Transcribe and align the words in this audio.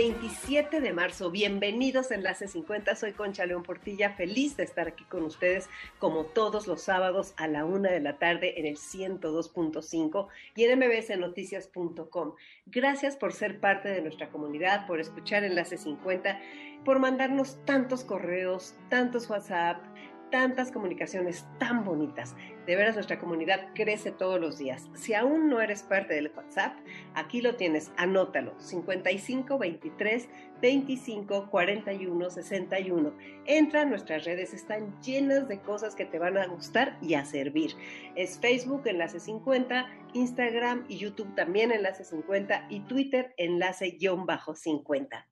27 0.00 0.80
de 0.80 0.94
marzo. 0.94 1.30
Bienvenidos 1.30 2.10
a 2.10 2.14
Enlace 2.14 2.48
50. 2.48 2.96
Soy 2.96 3.12
Concha 3.12 3.44
León 3.44 3.62
Portilla, 3.62 4.14
feliz 4.14 4.56
de 4.56 4.62
estar 4.62 4.88
aquí 4.88 5.04
con 5.04 5.24
ustedes 5.24 5.68
como 5.98 6.24
todos 6.24 6.66
los 6.66 6.80
sábados 6.80 7.34
a 7.36 7.46
la 7.48 7.66
una 7.66 7.90
de 7.90 8.00
la 8.00 8.16
tarde 8.16 8.58
en 8.58 8.64
el 8.64 8.78
102.5 8.78 10.28
y 10.56 10.64
en 10.64 10.78
mbsnoticias.com. 10.78 12.32
Gracias 12.64 13.16
por 13.16 13.34
ser 13.34 13.60
parte 13.60 13.90
de 13.90 14.00
nuestra 14.00 14.30
comunidad, 14.30 14.86
por 14.86 15.00
escuchar 15.00 15.44
Enlace 15.44 15.76
50, 15.76 16.40
por 16.82 16.98
mandarnos 16.98 17.62
tantos 17.66 18.02
correos, 18.02 18.76
tantos 18.88 19.28
WhatsApp 19.28 19.84
tantas 20.30 20.70
comunicaciones 20.72 21.46
tan 21.58 21.84
bonitas. 21.84 22.34
De 22.66 22.76
veras, 22.76 22.94
nuestra 22.94 23.18
comunidad 23.18 23.68
crece 23.74 24.12
todos 24.12 24.40
los 24.40 24.58
días. 24.58 24.88
Si 24.94 25.14
aún 25.14 25.48
no 25.48 25.60
eres 25.60 25.82
parte 25.82 26.14
del 26.14 26.30
WhatsApp, 26.34 26.76
aquí 27.14 27.40
lo 27.40 27.56
tienes, 27.56 27.90
anótalo. 27.96 28.54
55 28.58 29.58
23 29.58 30.28
25 30.60 31.50
41 31.50 32.30
61. 32.30 33.12
Entra 33.46 33.84
nuestras 33.84 34.24
redes, 34.24 34.54
están 34.54 35.00
llenas 35.00 35.48
de 35.48 35.60
cosas 35.60 35.94
que 35.94 36.04
te 36.04 36.18
van 36.18 36.38
a 36.38 36.46
gustar 36.46 36.96
y 37.02 37.14
a 37.14 37.24
servir. 37.24 37.74
Es 38.14 38.38
Facebook, 38.38 38.82
enlace 38.86 39.20
50, 39.20 39.86
Instagram 40.14 40.84
y 40.88 40.98
YouTube 40.98 41.34
también 41.34 41.72
enlace 41.72 42.04
50 42.04 42.66
y 42.68 42.80
Twitter, 42.80 43.34
enlace-50. 43.36 45.24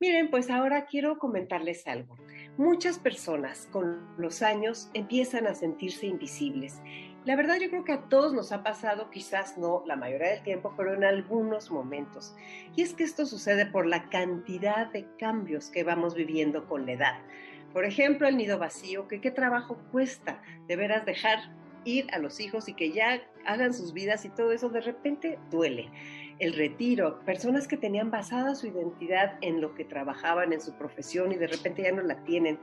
Miren, 0.00 0.28
pues 0.28 0.50
ahora 0.50 0.86
quiero 0.86 1.18
comentarles 1.18 1.86
algo. 1.86 2.16
Muchas 2.56 2.98
personas 2.98 3.68
con 3.70 4.04
los 4.18 4.42
años 4.42 4.90
empiezan 4.92 5.46
a 5.46 5.54
sentirse 5.54 6.06
invisibles. 6.06 6.82
La 7.24 7.36
verdad 7.36 7.58
yo 7.60 7.70
creo 7.70 7.84
que 7.84 7.92
a 7.92 8.08
todos 8.08 8.34
nos 8.34 8.50
ha 8.50 8.64
pasado, 8.64 9.08
quizás 9.10 9.56
no 9.56 9.84
la 9.86 9.94
mayoría 9.94 10.30
del 10.30 10.42
tiempo, 10.42 10.74
pero 10.76 10.94
en 10.94 11.04
algunos 11.04 11.70
momentos. 11.70 12.34
Y 12.74 12.82
es 12.82 12.92
que 12.92 13.04
esto 13.04 13.24
sucede 13.24 13.66
por 13.66 13.86
la 13.86 14.10
cantidad 14.10 14.88
de 14.88 15.06
cambios 15.16 15.70
que 15.70 15.84
vamos 15.84 16.16
viviendo 16.16 16.66
con 16.66 16.86
la 16.86 16.92
edad. 16.92 17.18
Por 17.72 17.84
ejemplo, 17.84 18.26
el 18.26 18.36
nido 18.36 18.58
vacío, 18.58 19.06
que 19.06 19.20
qué 19.20 19.30
trabajo 19.30 19.78
cuesta 19.92 20.42
de 20.66 20.76
veras 20.76 21.06
dejar 21.06 21.38
ir 21.84 22.06
a 22.12 22.18
los 22.18 22.40
hijos 22.40 22.68
y 22.68 22.74
que 22.74 22.92
ya 22.92 23.22
hagan 23.46 23.72
sus 23.72 23.92
vidas 23.92 24.24
y 24.24 24.28
todo 24.28 24.52
eso 24.52 24.68
de 24.70 24.80
repente 24.80 25.38
duele 25.50 25.90
el 26.38 26.54
retiro, 26.54 27.20
personas 27.20 27.68
que 27.68 27.76
tenían 27.76 28.10
basada 28.10 28.54
su 28.54 28.66
identidad 28.66 29.38
en 29.40 29.60
lo 29.60 29.74
que 29.74 29.84
trabajaban, 29.84 30.52
en 30.52 30.60
su 30.60 30.74
profesión 30.74 31.32
y 31.32 31.36
de 31.36 31.46
repente 31.46 31.82
ya 31.82 31.92
no 31.92 32.02
la 32.02 32.24
tienen, 32.24 32.58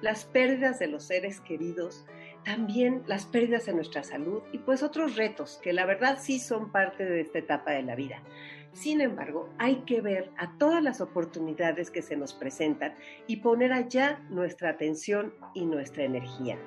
las 0.00 0.24
pérdidas 0.24 0.78
de 0.78 0.86
los 0.86 1.04
seres 1.04 1.40
queridos, 1.40 2.06
también 2.44 3.02
las 3.06 3.26
pérdidas 3.26 3.66
en 3.68 3.76
nuestra 3.76 4.04
salud 4.04 4.42
y 4.52 4.58
pues 4.58 4.82
otros 4.82 5.16
retos 5.16 5.58
que 5.62 5.72
la 5.72 5.86
verdad 5.86 6.18
sí 6.20 6.38
son 6.38 6.70
parte 6.70 7.04
de 7.04 7.20
esta 7.20 7.38
etapa 7.38 7.72
de 7.72 7.82
la 7.82 7.96
vida. 7.96 8.22
Sin 8.72 9.00
embargo, 9.00 9.48
hay 9.58 9.76
que 9.86 10.00
ver 10.02 10.30
a 10.36 10.56
todas 10.58 10.82
las 10.82 11.00
oportunidades 11.00 11.90
que 11.90 12.02
se 12.02 12.16
nos 12.16 12.34
presentan 12.34 12.94
y 13.26 13.36
poner 13.36 13.72
allá 13.72 14.20
nuestra 14.28 14.70
atención 14.70 15.34
y 15.54 15.64
nuestra 15.64 16.04
energía. 16.04 16.58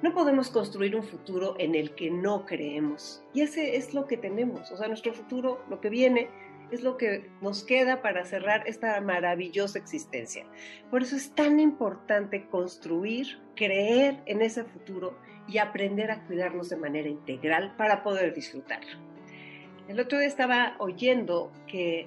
No 0.00 0.14
podemos 0.14 0.50
construir 0.50 0.94
un 0.94 1.02
futuro 1.02 1.56
en 1.58 1.74
el 1.74 1.94
que 1.96 2.10
no 2.10 2.46
creemos. 2.46 3.22
Y 3.34 3.42
ese 3.42 3.76
es 3.76 3.94
lo 3.94 4.06
que 4.06 4.16
tenemos. 4.16 4.70
O 4.70 4.76
sea, 4.76 4.86
nuestro 4.86 5.12
futuro, 5.12 5.60
lo 5.68 5.80
que 5.80 5.90
viene, 5.90 6.28
es 6.70 6.82
lo 6.82 6.96
que 6.96 7.28
nos 7.40 7.64
queda 7.64 8.00
para 8.00 8.24
cerrar 8.24 8.62
esta 8.66 9.00
maravillosa 9.00 9.78
existencia. 9.78 10.44
Por 10.90 11.02
eso 11.02 11.16
es 11.16 11.34
tan 11.34 11.58
importante 11.58 12.46
construir, 12.46 13.40
creer 13.56 14.20
en 14.26 14.42
ese 14.42 14.64
futuro 14.64 15.18
y 15.48 15.58
aprender 15.58 16.10
a 16.10 16.24
cuidarnos 16.26 16.68
de 16.68 16.76
manera 16.76 17.08
integral 17.08 17.74
para 17.76 18.02
poder 18.02 18.34
disfrutarlo. 18.34 19.00
El 19.88 19.98
otro 19.98 20.18
día 20.18 20.28
estaba 20.28 20.76
oyendo 20.78 21.50
que 21.66 22.06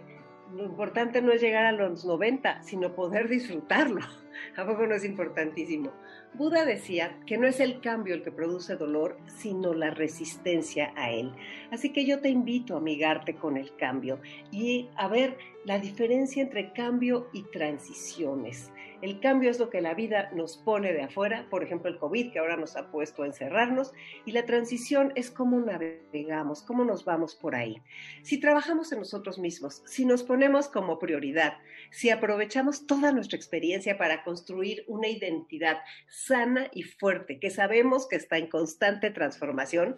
lo 0.53 0.63
importante 0.63 1.21
no 1.21 1.31
es 1.31 1.41
llegar 1.41 1.65
a 1.65 1.71
los 1.71 2.05
90, 2.05 2.63
sino 2.63 2.93
poder 2.93 3.27
disfrutarlo. 3.27 4.01
¿A 4.57 4.65
poco 4.65 4.85
no 4.85 4.95
es 4.95 5.03
importantísimo? 5.03 5.91
Buda 6.33 6.63
decía 6.65 7.19
que 7.25 7.37
no 7.37 7.45
es 7.45 7.59
el 7.59 7.81
cambio 7.81 8.15
el 8.15 8.23
que 8.23 8.31
produce 8.31 8.77
dolor, 8.77 9.17
sino 9.25 9.73
la 9.73 9.89
resistencia 9.91 10.93
a 10.95 11.11
él. 11.11 11.33
Así 11.71 11.91
que 11.91 12.05
yo 12.05 12.21
te 12.21 12.29
invito 12.29 12.73
a 12.73 12.77
amigarte 12.77 13.35
con 13.35 13.57
el 13.57 13.75
cambio 13.75 14.19
y 14.49 14.87
a 14.95 15.09
ver 15.09 15.37
la 15.65 15.77
diferencia 15.77 16.41
entre 16.41 16.71
cambio 16.71 17.27
y 17.33 17.43
transiciones. 17.51 18.71
El 19.01 19.19
cambio 19.19 19.49
es 19.49 19.57
lo 19.57 19.71
que 19.71 19.81
la 19.81 19.95
vida 19.95 20.29
nos 20.31 20.57
pone 20.57 20.93
de 20.93 21.01
afuera, 21.01 21.47
por 21.49 21.63
ejemplo 21.63 21.89
el 21.89 21.97
COVID 21.97 22.31
que 22.31 22.37
ahora 22.37 22.55
nos 22.55 22.75
ha 22.75 22.91
puesto 22.91 23.23
a 23.23 23.25
encerrarnos, 23.25 23.93
y 24.25 24.31
la 24.31 24.45
transición 24.45 25.11
es 25.15 25.31
cómo 25.31 25.59
navegamos, 25.59 26.61
cómo 26.61 26.85
nos 26.85 27.03
vamos 27.03 27.33
por 27.33 27.55
ahí. 27.55 27.81
Si 28.21 28.39
trabajamos 28.39 28.91
en 28.91 28.99
nosotros 28.99 29.39
mismos, 29.39 29.81
si 29.87 30.05
nos 30.05 30.21
ponemos 30.21 30.67
como 30.67 30.99
prioridad, 30.99 31.57
si 31.89 32.11
aprovechamos 32.11 32.85
toda 32.85 33.11
nuestra 33.11 33.37
experiencia 33.37 33.97
para 33.97 34.23
construir 34.23 34.83
una 34.87 35.07
identidad 35.07 35.79
sana 36.07 36.69
y 36.71 36.83
fuerte, 36.83 37.39
que 37.39 37.49
sabemos 37.49 38.07
que 38.07 38.17
está 38.17 38.37
en 38.37 38.47
constante 38.47 39.09
transformación, 39.09 39.97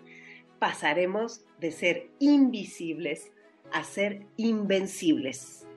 pasaremos 0.59 1.45
de 1.59 1.71
ser 1.71 2.09
invisibles 2.19 3.33
a 3.73 3.83
ser 3.83 4.25
invencibles. 4.37 5.67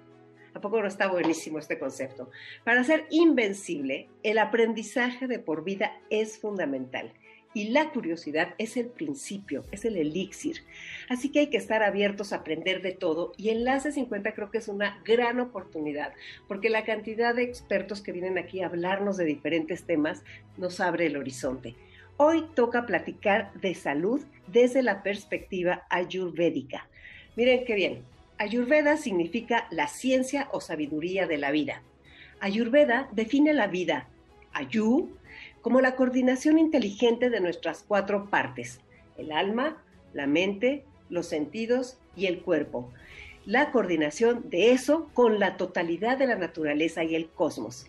¿A 0.56 0.60
poco 0.62 0.80
no 0.80 0.88
está 0.88 1.08
buenísimo 1.08 1.58
este 1.58 1.78
concepto? 1.78 2.30
Para 2.64 2.82
ser 2.82 3.04
invencible, 3.10 4.08
el 4.22 4.38
aprendizaje 4.38 5.26
de 5.26 5.38
por 5.38 5.64
vida 5.64 6.00
es 6.08 6.38
fundamental 6.38 7.12
y 7.52 7.68
la 7.68 7.90
curiosidad 7.90 8.54
es 8.56 8.78
el 8.78 8.86
principio, 8.86 9.64
es 9.70 9.84
el 9.84 9.98
elixir. 9.98 10.62
Así 11.10 11.30
que 11.30 11.40
hay 11.40 11.46
que 11.48 11.58
estar 11.58 11.82
abiertos 11.82 12.32
a 12.32 12.36
aprender 12.36 12.80
de 12.80 12.92
todo 12.92 13.32
y 13.36 13.50
Enlace 13.50 13.92
50 13.92 14.32
creo 14.32 14.50
que 14.50 14.56
es 14.56 14.68
una 14.68 14.98
gran 15.04 15.40
oportunidad 15.40 16.14
porque 16.48 16.70
la 16.70 16.86
cantidad 16.86 17.34
de 17.34 17.42
expertos 17.42 18.00
que 18.00 18.12
vienen 18.12 18.38
aquí 18.38 18.62
a 18.62 18.68
hablarnos 18.68 19.18
de 19.18 19.26
diferentes 19.26 19.84
temas 19.84 20.24
nos 20.56 20.80
abre 20.80 21.04
el 21.04 21.18
horizonte. 21.18 21.74
Hoy 22.16 22.46
toca 22.54 22.86
platicar 22.86 23.52
de 23.60 23.74
salud 23.74 24.22
desde 24.46 24.82
la 24.82 25.02
perspectiva 25.02 25.86
ayurvédica. 25.90 26.88
Miren 27.36 27.66
qué 27.66 27.74
bien, 27.74 28.15
Ayurveda 28.38 28.98
significa 28.98 29.66
la 29.70 29.88
ciencia 29.88 30.48
o 30.52 30.60
sabiduría 30.60 31.26
de 31.26 31.38
la 31.38 31.50
vida. 31.50 31.82
Ayurveda 32.40 33.08
define 33.12 33.54
la 33.54 33.66
vida, 33.66 34.08
Ayu, 34.52 35.16
como 35.62 35.80
la 35.80 35.96
coordinación 35.96 36.58
inteligente 36.58 37.30
de 37.30 37.40
nuestras 37.40 37.82
cuatro 37.82 38.28
partes, 38.28 38.80
el 39.16 39.32
alma, 39.32 39.82
la 40.12 40.26
mente, 40.26 40.84
los 41.08 41.26
sentidos 41.26 41.98
y 42.14 42.26
el 42.26 42.40
cuerpo. 42.40 42.90
La 43.46 43.70
coordinación 43.70 44.50
de 44.50 44.72
eso 44.72 45.08
con 45.14 45.38
la 45.38 45.56
totalidad 45.56 46.18
de 46.18 46.26
la 46.26 46.36
naturaleza 46.36 47.04
y 47.04 47.14
el 47.14 47.28
cosmos. 47.28 47.86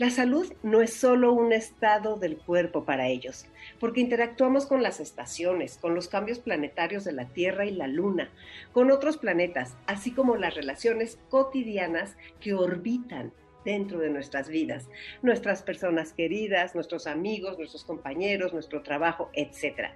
La 0.00 0.08
salud 0.08 0.50
no 0.62 0.80
es 0.80 0.94
solo 0.94 1.34
un 1.34 1.52
estado 1.52 2.16
del 2.16 2.38
cuerpo 2.38 2.86
para 2.86 3.08
ellos, 3.08 3.44
porque 3.78 4.00
interactuamos 4.00 4.64
con 4.64 4.82
las 4.82 4.98
estaciones, 4.98 5.76
con 5.76 5.94
los 5.94 6.08
cambios 6.08 6.38
planetarios 6.38 7.04
de 7.04 7.12
la 7.12 7.26
Tierra 7.26 7.66
y 7.66 7.70
la 7.72 7.86
Luna, 7.86 8.30
con 8.72 8.90
otros 8.90 9.18
planetas, 9.18 9.76
así 9.86 10.10
como 10.10 10.36
las 10.36 10.54
relaciones 10.54 11.18
cotidianas 11.28 12.16
que 12.40 12.54
orbitan 12.54 13.34
dentro 13.62 13.98
de 13.98 14.08
nuestras 14.08 14.48
vidas, 14.48 14.88
nuestras 15.20 15.62
personas 15.62 16.14
queridas, 16.14 16.74
nuestros 16.74 17.06
amigos, 17.06 17.58
nuestros 17.58 17.84
compañeros, 17.84 18.54
nuestro 18.54 18.82
trabajo, 18.82 19.28
etc. 19.34 19.90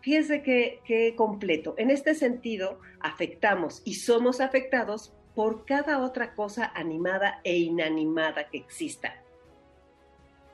Fíjense 0.00 0.42
que, 0.42 1.14
completo. 1.14 1.76
En 1.78 1.90
este 1.90 2.16
sentido, 2.16 2.80
afectamos 2.98 3.82
y 3.84 3.94
somos 3.94 4.40
afectados 4.40 5.12
por 5.36 5.64
cada 5.64 6.00
otra 6.00 6.34
cosa 6.34 6.72
animada 6.74 7.40
e 7.44 7.56
inanimada 7.56 8.48
que 8.48 8.58
exista. 8.58 9.14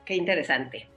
Qué 0.05 0.15
interesante. 0.15 0.87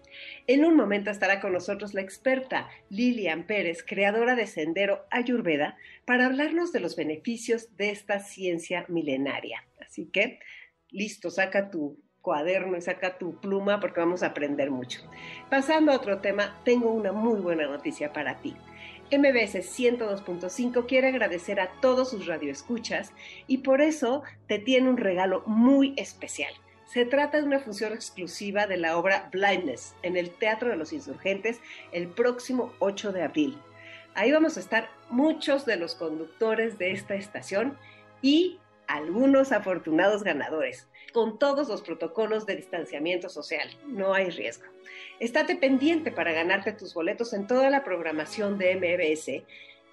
En 0.46 0.64
un 0.64 0.76
momento 0.76 1.10
estará 1.10 1.40
con 1.40 1.52
nosotros 1.52 1.94
la 1.94 2.00
experta 2.00 2.68
Lilian 2.90 3.46
Pérez, 3.46 3.82
creadora 3.86 4.34
de 4.34 4.46
Sendero 4.46 5.06
Ayurveda, 5.10 5.76
para 6.04 6.26
hablarnos 6.26 6.72
de 6.72 6.80
los 6.80 6.96
beneficios 6.96 7.76
de 7.76 7.90
esta 7.90 8.20
ciencia 8.20 8.84
milenaria. 8.88 9.64
Así 9.80 10.06
que, 10.06 10.40
listo, 10.90 11.30
saca 11.30 11.70
tu 11.70 11.98
cuaderno 12.20 12.76
y 12.76 12.82
saca 12.82 13.16
tu 13.16 13.40
pluma 13.40 13.80
porque 13.80 14.00
vamos 14.00 14.22
a 14.22 14.28
aprender 14.28 14.70
mucho. 14.70 15.00
Pasando 15.48 15.92
a 15.92 15.96
otro 15.96 16.20
tema, 16.20 16.60
tengo 16.64 16.92
una 16.92 17.12
muy 17.12 17.40
buena 17.40 17.66
noticia 17.66 18.12
para 18.12 18.40
ti. 18.40 18.54
MBS 19.10 19.54
102.5 19.54 20.86
quiere 20.86 21.08
agradecer 21.08 21.60
a 21.60 21.70
todos 21.80 22.10
sus 22.10 22.26
radioescuchas 22.26 23.12
y 23.46 23.58
por 23.58 23.80
eso 23.80 24.22
te 24.46 24.58
tiene 24.58 24.90
un 24.90 24.98
regalo 24.98 25.42
muy 25.46 25.94
especial. 25.96 26.52
Se 26.88 27.04
trata 27.04 27.36
de 27.36 27.44
una 27.44 27.60
función 27.60 27.92
exclusiva 27.92 28.66
de 28.66 28.78
la 28.78 28.96
obra 28.96 29.28
Blindness 29.30 29.94
en 30.02 30.16
el 30.16 30.30
Teatro 30.30 30.70
de 30.70 30.76
los 30.76 30.94
Insurgentes 30.94 31.60
el 31.92 32.08
próximo 32.08 32.72
8 32.78 33.12
de 33.12 33.22
abril. 33.22 33.58
Ahí 34.14 34.32
vamos 34.32 34.56
a 34.56 34.60
estar 34.60 34.88
muchos 35.10 35.66
de 35.66 35.76
los 35.76 35.94
conductores 35.94 36.78
de 36.78 36.92
esta 36.92 37.14
estación 37.14 37.76
y 38.22 38.58
algunos 38.86 39.52
afortunados 39.52 40.24
ganadores, 40.24 40.88
con 41.12 41.38
todos 41.38 41.68
los 41.68 41.82
protocolos 41.82 42.46
de 42.46 42.56
distanciamiento 42.56 43.28
social. 43.28 43.68
No 43.86 44.14
hay 44.14 44.30
riesgo. 44.30 44.64
Estate 45.20 45.56
pendiente 45.56 46.10
para 46.10 46.32
ganarte 46.32 46.72
tus 46.72 46.94
boletos 46.94 47.34
en 47.34 47.46
toda 47.46 47.68
la 47.68 47.84
programación 47.84 48.56
de 48.56 48.76
MBS. 48.76 49.44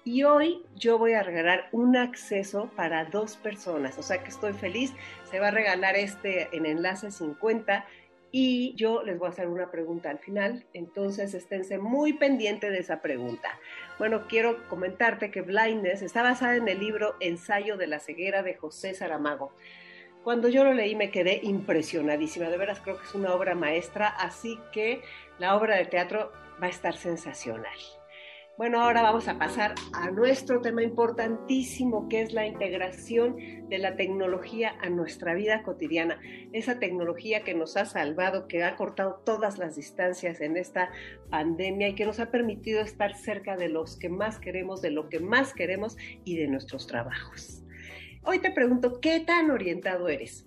Y 0.06 0.22
hoy 0.22 0.62
yo 0.76 0.98
voy 0.98 1.14
a 1.14 1.24
regalar 1.24 1.68
un 1.72 1.96
acceso 1.96 2.70
para 2.76 3.06
dos 3.06 3.36
personas, 3.36 3.98
o 3.98 4.04
sea 4.04 4.22
que 4.22 4.28
estoy 4.28 4.52
feliz. 4.52 4.94
Se 5.28 5.40
va 5.40 5.48
a 5.48 5.50
regalar 5.50 5.96
este 5.96 6.48
en 6.56 6.64
enlace 6.64 7.10
50 7.10 7.84
y 8.30 8.72
yo 8.76 9.02
les 9.02 9.18
voy 9.18 9.26
a 9.26 9.30
hacer 9.30 9.48
una 9.48 9.68
pregunta 9.72 10.08
al 10.08 10.20
final, 10.20 10.64
entonces 10.74 11.34
esténse 11.34 11.78
muy 11.78 12.12
pendiente 12.12 12.70
de 12.70 12.78
esa 12.78 13.02
pregunta. 13.02 13.58
Bueno, 13.98 14.28
quiero 14.28 14.68
comentarte 14.68 15.32
que 15.32 15.42
Blindness 15.42 16.02
está 16.02 16.22
basada 16.22 16.54
en 16.54 16.68
el 16.68 16.78
libro 16.78 17.16
Ensayo 17.18 17.76
de 17.76 17.88
la 17.88 17.98
ceguera 17.98 18.44
de 18.44 18.54
José 18.54 18.94
Saramago. 18.94 19.56
Cuando 20.22 20.48
yo 20.48 20.62
lo 20.62 20.72
leí 20.72 20.94
me 20.94 21.10
quedé 21.10 21.40
impresionadísima, 21.42 22.48
de 22.48 22.56
veras 22.56 22.78
creo 22.80 22.96
que 22.96 23.06
es 23.06 23.14
una 23.16 23.34
obra 23.34 23.56
maestra, 23.56 24.06
así 24.06 24.56
que 24.70 25.02
la 25.40 25.56
obra 25.56 25.74
de 25.74 25.86
teatro 25.86 26.30
va 26.62 26.68
a 26.68 26.70
estar 26.70 26.96
sensacional. 26.96 27.74
Bueno, 28.56 28.80
ahora 28.80 29.02
vamos 29.02 29.28
a 29.28 29.36
pasar 29.36 29.74
a 29.92 30.10
nuestro 30.10 30.62
tema 30.62 30.82
importantísimo, 30.82 32.08
que 32.08 32.22
es 32.22 32.32
la 32.32 32.46
integración 32.46 33.36
de 33.68 33.76
la 33.76 33.96
tecnología 33.96 34.78
a 34.80 34.88
nuestra 34.88 35.34
vida 35.34 35.62
cotidiana. 35.62 36.18
Esa 36.54 36.78
tecnología 36.78 37.44
que 37.44 37.52
nos 37.52 37.76
ha 37.76 37.84
salvado, 37.84 38.48
que 38.48 38.64
ha 38.64 38.76
cortado 38.76 39.20
todas 39.26 39.58
las 39.58 39.76
distancias 39.76 40.40
en 40.40 40.56
esta 40.56 40.90
pandemia 41.28 41.88
y 41.88 41.94
que 41.94 42.06
nos 42.06 42.18
ha 42.18 42.30
permitido 42.30 42.80
estar 42.80 43.14
cerca 43.14 43.58
de 43.58 43.68
los 43.68 43.98
que 43.98 44.08
más 44.08 44.38
queremos, 44.38 44.80
de 44.80 44.90
lo 44.90 45.10
que 45.10 45.20
más 45.20 45.52
queremos 45.52 45.98
y 46.24 46.38
de 46.38 46.48
nuestros 46.48 46.86
trabajos. 46.86 47.62
Hoy 48.22 48.38
te 48.38 48.52
pregunto, 48.52 49.02
¿qué 49.02 49.20
tan 49.20 49.50
orientado 49.50 50.08
eres? 50.08 50.46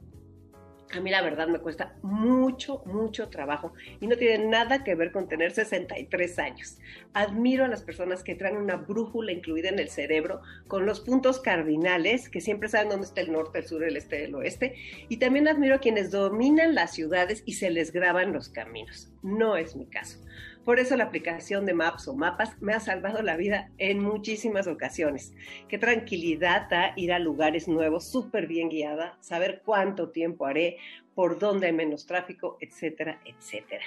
A 0.91 1.01
mí 1.01 1.11
la 1.11 1.21
verdad 1.21 1.47
me 1.47 1.59
cuesta 1.59 1.93
mucho, 2.01 2.81
mucho 2.85 3.29
trabajo 3.29 3.73
y 4.01 4.07
no 4.07 4.17
tiene 4.17 4.47
nada 4.47 4.83
que 4.83 4.95
ver 4.95 5.11
con 5.11 5.27
tener 5.27 5.51
63 5.51 6.39
años. 6.39 6.79
Admiro 7.13 7.63
a 7.63 7.67
las 7.67 7.83
personas 7.83 8.23
que 8.23 8.33
traen 8.33 8.57
una 8.57 8.75
brújula 8.75 9.31
incluida 9.31 9.69
en 9.69 9.77
el 9.77 9.89
cerebro 9.89 10.41
con 10.67 10.87
los 10.87 10.99
puntos 10.99 11.41
cardinales, 11.41 12.27
que 12.27 12.41
siempre 12.41 12.69
saben 12.69 12.89
dónde 12.89 13.05
está 13.05 13.21
el 13.21 13.31
norte, 13.31 13.59
el 13.59 13.67
sur, 13.67 13.83
el 13.83 13.97
este, 13.97 14.25
el 14.25 14.33
oeste. 14.33 14.75
Y 15.09 15.17
también 15.17 15.47
admiro 15.47 15.75
a 15.75 15.79
quienes 15.79 16.09
dominan 16.09 16.73
las 16.73 16.93
ciudades 16.93 17.43
y 17.45 17.53
se 17.53 17.69
les 17.69 17.91
graban 17.91 18.33
los 18.33 18.49
caminos. 18.49 19.11
No 19.21 19.57
es 19.57 19.75
mi 19.75 19.85
caso. 19.85 20.19
Por 20.63 20.79
eso 20.79 20.95
la 20.95 21.05
aplicación 21.05 21.65
de 21.65 21.73
Maps 21.73 22.07
o 22.07 22.15
Mapas 22.15 22.61
me 22.61 22.73
ha 22.73 22.79
salvado 22.79 23.21
la 23.21 23.37
vida 23.37 23.71
en 23.77 23.99
muchísimas 24.03 24.67
ocasiones. 24.67 25.33
Qué 25.67 25.77
tranquilidad 25.77 26.69
da 26.69 26.93
ir 26.95 27.11
a 27.11 27.19
lugares 27.19 27.67
nuevos, 27.67 28.09
súper 28.09 28.47
bien 28.47 28.69
guiada, 28.69 29.17
saber 29.19 29.61
cuánto 29.65 30.09
tiempo 30.11 30.45
haré, 30.45 30.77
por 31.15 31.39
dónde 31.39 31.67
hay 31.67 31.73
menos 31.73 32.05
tráfico, 32.05 32.57
etcétera, 32.61 33.19
etcétera. 33.25 33.83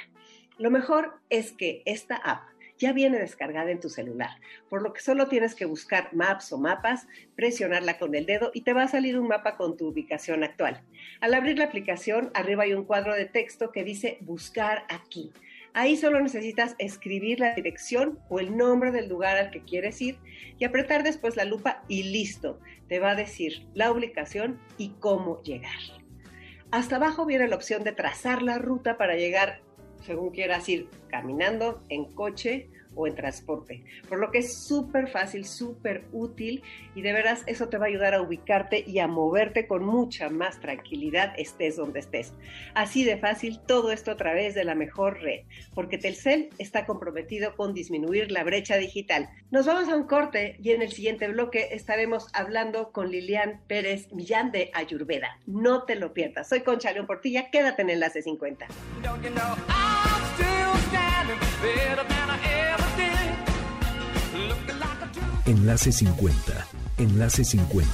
Lo 0.59 0.71
mejor 0.71 1.21
es 1.31 1.53
que 1.53 1.83
esta 1.87 2.17
app 2.17 2.52
ya 2.83 2.93
viene 2.93 3.21
descargada 3.21 3.71
en 3.71 3.79
tu 3.79 3.89
celular, 3.89 4.31
por 4.69 4.83
lo 4.83 4.93
que 4.93 5.01
solo 5.01 5.29
tienes 5.29 5.55
que 5.55 5.67
buscar 5.67 6.13
Maps 6.13 6.53
o 6.53 6.59
Mapas, 6.59 7.07
presionarla 7.37 7.97
con 7.97 8.13
el 8.17 8.27
dedo 8.27 8.51
y 8.53 8.63
te 8.63 8.73
va 8.73 8.83
a 8.83 8.89
salir 8.89 9.17
un 9.17 9.29
mapa 9.29 9.57
con 9.57 9.77
tu 9.77 9.87
ubicación 9.87 10.43
actual. 10.43 10.83
Al 11.21 11.33
abrir 11.35 11.59
la 11.59 11.67
aplicación, 11.67 12.33
arriba 12.35 12.65
hay 12.65 12.75
un 12.75 12.85
cuadro 12.85 13.15
de 13.15 13.27
texto 13.27 13.71
que 13.71 13.85
dice 13.85 14.19
Buscar 14.23 14.85
aquí. 14.89 15.31
Ahí 15.75 15.97
solo 15.97 16.21
necesitas 16.21 16.75
escribir 16.79 17.39
la 17.39 17.55
dirección 17.55 18.19
o 18.29 18.41
el 18.41 18.57
nombre 18.57 18.91
del 18.91 19.09
lugar 19.09 19.39
al 19.39 19.53
que 19.53 19.63
quieres 19.63 20.03
ir 20.03 20.19
y 20.59 20.65
apretar 20.65 21.05
después 21.05 21.37
la 21.37 21.45
lupa 21.45 21.85
y 21.87 22.03
listo. 22.03 22.59
Te 22.89 22.99
va 22.99 23.13
a 23.13 23.15
decir 23.15 23.65
la 23.75 23.93
ubicación 23.93 24.59
y 24.77 24.91
cómo 24.99 25.41
llegar. 25.43 25.79
Hasta 26.73 26.97
abajo 26.97 27.27
viene 27.27 27.47
la 27.47 27.57
opción 27.57 27.85
de 27.85 27.93
trazar 27.93 28.43
la 28.43 28.59
ruta 28.59 28.99
para 28.99 29.15
llegar 29.15 29.61
según 30.03 30.31
quieras 30.31 30.69
ir 30.69 30.89
caminando, 31.09 31.83
en 31.89 32.05
coche 32.13 32.69
o 32.95 33.07
en 33.07 33.15
transporte. 33.15 33.85
Por 34.09 34.19
lo 34.19 34.31
que 34.31 34.39
es 34.39 34.67
súper 34.67 35.09
fácil, 35.09 35.45
súper 35.45 36.05
útil 36.13 36.63
y 36.95 37.03
de 37.03 37.13
veras 37.13 37.43
eso 37.47 37.69
te 37.69 37.79
va 37.79 37.87
a 37.87 37.89
ayudar 37.89 38.15
a 38.15 38.23
ubicarte 38.23 38.85
y 38.87 38.99
a 38.99 39.07
moverte 39.07 39.67
con 39.67 39.85
mucha 39.85 40.29
más 40.29 40.61
tranquilidad 40.61 41.35
estés 41.37 41.77
donde 41.77 42.01
estés. 42.01 42.33
Así 42.75 43.05
de 43.05 43.17
fácil, 43.17 43.61
todo 43.67 43.93
esto 43.93 44.11
a 44.11 44.17
través 44.17 44.55
de 44.55 44.65
la 44.65 44.75
mejor 44.75 45.21
red, 45.21 45.41
porque 45.75 45.99
Telcel 45.99 46.51
está 46.59 46.87
comprometido 46.87 47.57
con 47.57 47.75
disminuir 47.75 48.31
la 48.31 48.45
brecha 48.45 48.77
digital. 48.77 49.29
Nos 49.51 49.67
vamos 49.67 49.89
a 49.89 49.97
un 49.97 50.05
corte 50.05 50.57
y 50.63 50.71
en 50.71 50.83
el 50.83 50.93
siguiente 50.93 51.29
bloque 51.29 51.69
estaremos 51.73 52.29
hablando 52.33 52.93
con 52.93 53.11
Lilian 53.11 53.61
Pérez 53.67 54.13
Millán 54.13 54.53
de 54.53 54.71
Ayurveda. 54.75 55.39
No 55.47 55.85
te 55.85 55.95
lo 55.95 56.13
pierdas. 56.13 56.49
Soy 56.49 56.61
Concha 56.61 56.93
León 56.93 57.07
Portilla, 57.07 57.51
quédate 57.51 57.83
en 57.83 57.91
Enlace 57.91 58.23
50. 58.23 58.67
Enlace 65.63 65.93
50. 65.93 66.67
Enlace 66.99 67.45
50. 67.45 67.85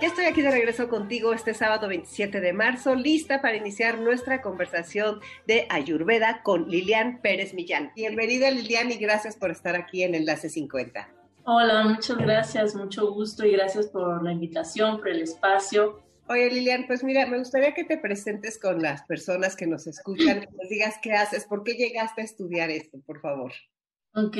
Ya 0.00 0.08
estoy 0.08 0.24
aquí 0.24 0.42
de 0.42 0.50
regreso 0.50 0.88
contigo 0.88 1.32
este 1.32 1.54
sábado 1.54 1.86
27 1.86 2.40
de 2.40 2.52
marzo, 2.52 2.94
lista 2.94 3.40
para 3.40 3.56
iniciar 3.56 4.00
nuestra 4.00 4.42
conversación 4.42 5.20
de 5.46 5.66
Ayurveda 5.70 6.42
con 6.42 6.68
Lilian 6.68 7.20
Pérez 7.22 7.54
Millán. 7.54 7.92
Bienvenida 7.94 8.50
Lilian 8.50 8.90
y 8.90 8.96
gracias 8.96 9.36
por 9.36 9.50
estar 9.50 9.76
aquí 9.76 10.02
en 10.02 10.14
Enlace 10.14 10.48
50. 10.48 11.21
Hola, 11.44 11.82
muchas 11.82 12.18
gracias, 12.18 12.74
mucho 12.76 13.12
gusto 13.12 13.44
y 13.44 13.52
gracias 13.52 13.88
por 13.88 14.22
la 14.22 14.30
invitación, 14.30 14.98
por 14.98 15.08
el 15.08 15.22
espacio. 15.22 16.00
Oye, 16.28 16.48
Lilian, 16.50 16.86
pues 16.86 17.02
mira, 17.02 17.26
me 17.26 17.38
gustaría 17.38 17.74
que 17.74 17.82
te 17.82 17.98
presentes 17.98 18.60
con 18.60 18.80
las 18.80 19.02
personas 19.02 19.56
que 19.56 19.66
nos 19.66 19.88
escuchan, 19.88 20.40
que 20.40 20.46
nos 20.46 20.68
digas 20.68 20.96
qué 21.02 21.12
haces, 21.14 21.44
por 21.44 21.64
qué 21.64 21.74
llegaste 21.74 22.20
a 22.20 22.24
estudiar 22.24 22.70
esto, 22.70 23.00
por 23.04 23.20
favor. 23.20 23.52
Ok. 24.14 24.36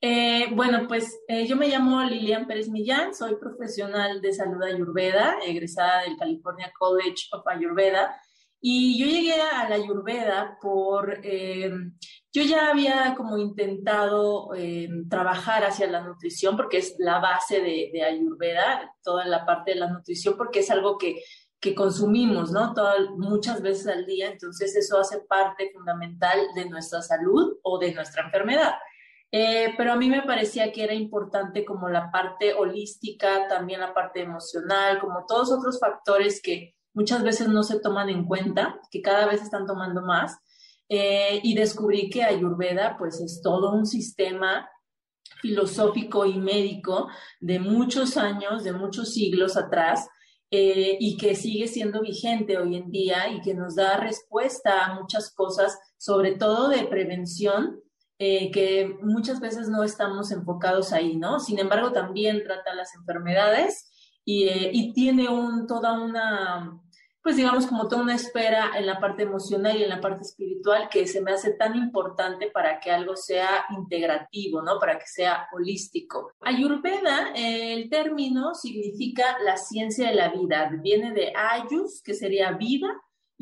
Eh, 0.00 0.46
bueno, 0.52 0.88
pues 0.88 1.20
eh, 1.28 1.46
yo 1.46 1.54
me 1.54 1.68
llamo 1.68 2.02
Lilian 2.02 2.46
Pérez 2.46 2.68
Millán, 2.70 3.14
soy 3.14 3.36
profesional 3.36 4.22
de 4.22 4.32
salud 4.32 4.62
ayurveda, 4.62 5.36
egresada 5.46 6.02
del 6.02 6.16
California 6.16 6.72
College 6.78 7.26
of 7.32 7.46
Ayurveda. 7.46 8.18
Y 8.64 8.96
yo 8.96 9.06
llegué 9.06 9.34
a 9.34 9.68
la 9.68 9.74
Ayurveda 9.74 10.56
por, 10.60 11.18
eh, 11.24 11.70
yo 12.32 12.42
ya 12.44 12.70
había 12.70 13.14
como 13.16 13.36
intentado 13.36 14.50
trabajar 15.10 15.64
hacia 15.64 15.88
la 15.88 16.00
nutrición, 16.00 16.56
porque 16.56 16.78
es 16.78 16.94
la 16.98 17.18
base 17.18 17.60
de, 17.60 17.90
de, 17.92 18.04
Ayurveda, 18.04 18.94
toda 19.02 19.26
la 19.26 19.44
parte 19.44 19.72
de 19.72 19.80
la 19.80 19.90
nutrición, 19.90 20.36
porque 20.36 20.60
es 20.60 20.70
algo 20.70 20.96
que, 20.96 21.22
que 21.62 21.76
consumimos, 21.76 22.50
¿no? 22.50 22.74
muchas 23.16 23.62
veces 23.62 23.86
al 23.86 24.04
día, 24.04 24.28
entonces 24.28 24.74
eso 24.74 24.98
hace 24.98 25.20
parte 25.20 25.70
fundamental 25.72 26.40
de 26.56 26.68
nuestra 26.68 27.00
salud 27.00 27.56
o 27.62 27.78
de 27.78 27.94
nuestra 27.94 28.24
enfermedad. 28.24 28.74
Eh, 29.30 29.72
pero 29.78 29.92
a 29.92 29.96
mí 29.96 30.10
me 30.10 30.22
parecía 30.22 30.72
que 30.72 30.82
era 30.82 30.92
importante 30.92 31.64
como 31.64 31.88
la 31.88 32.10
parte 32.10 32.52
holística, 32.52 33.46
también 33.46 33.80
la 33.80 33.94
parte 33.94 34.22
emocional, 34.22 34.98
como 34.98 35.24
todos 35.24 35.52
otros 35.52 35.78
factores 35.78 36.42
que 36.42 36.74
muchas 36.94 37.22
veces 37.22 37.48
no 37.48 37.62
se 37.62 37.80
toman 37.80 38.08
en 38.08 38.24
cuenta, 38.24 38.80
que 38.90 39.02
cada 39.02 39.26
vez 39.26 39.42
están 39.42 39.66
tomando 39.66 40.02
más. 40.02 40.38
Eh, 40.88 41.40
y 41.42 41.54
descubrí 41.54 42.10
que 42.10 42.22
Ayurveda 42.22 42.96
pues 42.98 43.20
es 43.20 43.40
todo 43.42 43.72
un 43.72 43.86
sistema 43.86 44.68
filosófico 45.40 46.26
y 46.26 46.38
médico 46.38 47.08
de 47.40 47.58
muchos 47.58 48.18
años, 48.18 48.62
de 48.62 48.74
muchos 48.74 49.14
siglos 49.14 49.56
atrás, 49.56 50.06
eh, 50.50 50.98
y 51.00 51.16
que 51.16 51.34
sigue 51.34 51.66
siendo 51.66 52.02
vigente 52.02 52.58
hoy 52.58 52.76
en 52.76 52.90
día 52.90 53.30
y 53.30 53.40
que 53.40 53.54
nos 53.54 53.74
da 53.74 53.96
respuesta 53.96 54.84
a 54.84 54.94
muchas 55.00 55.32
cosas, 55.32 55.78
sobre 55.96 56.32
todo 56.32 56.68
de 56.68 56.84
prevención 56.84 57.80
eh, 58.18 58.50
que 58.50 58.94
muchas 59.02 59.40
veces 59.40 59.70
no 59.70 59.82
estamos 59.82 60.30
enfocados 60.30 60.92
ahí, 60.92 61.16
¿no? 61.16 61.40
Sin 61.40 61.58
embargo, 61.58 61.90
también 61.92 62.44
trata 62.44 62.74
las 62.74 62.94
enfermedades 62.94 63.90
y, 64.26 64.46
y 64.46 64.92
tiene 64.92 65.30
un, 65.30 65.66
toda 65.66 65.98
una, 65.98 66.81
pues 67.22 67.36
digamos 67.36 67.66
como 67.66 67.88
toda 67.88 68.02
una 68.02 68.14
espera 68.14 68.72
en 68.76 68.86
la 68.86 68.98
parte 68.98 69.22
emocional 69.22 69.76
y 69.76 69.84
en 69.84 69.88
la 69.88 70.00
parte 70.00 70.22
espiritual 70.22 70.88
que 70.90 71.06
se 71.06 71.20
me 71.22 71.32
hace 71.32 71.52
tan 71.52 71.76
importante 71.76 72.50
para 72.50 72.80
que 72.80 72.90
algo 72.90 73.16
sea 73.16 73.66
integrativo, 73.70 74.62
¿no? 74.62 74.78
Para 74.78 74.98
que 74.98 75.06
sea 75.06 75.46
holístico. 75.52 76.32
Ayurveda, 76.40 77.32
el 77.34 77.88
término 77.88 78.54
significa 78.54 79.38
la 79.44 79.56
ciencia 79.56 80.08
de 80.08 80.14
la 80.14 80.30
vida, 80.30 80.70
viene 80.82 81.12
de 81.12 81.32
ayus, 81.36 82.02
que 82.02 82.14
sería 82.14 82.52
vida, 82.52 82.88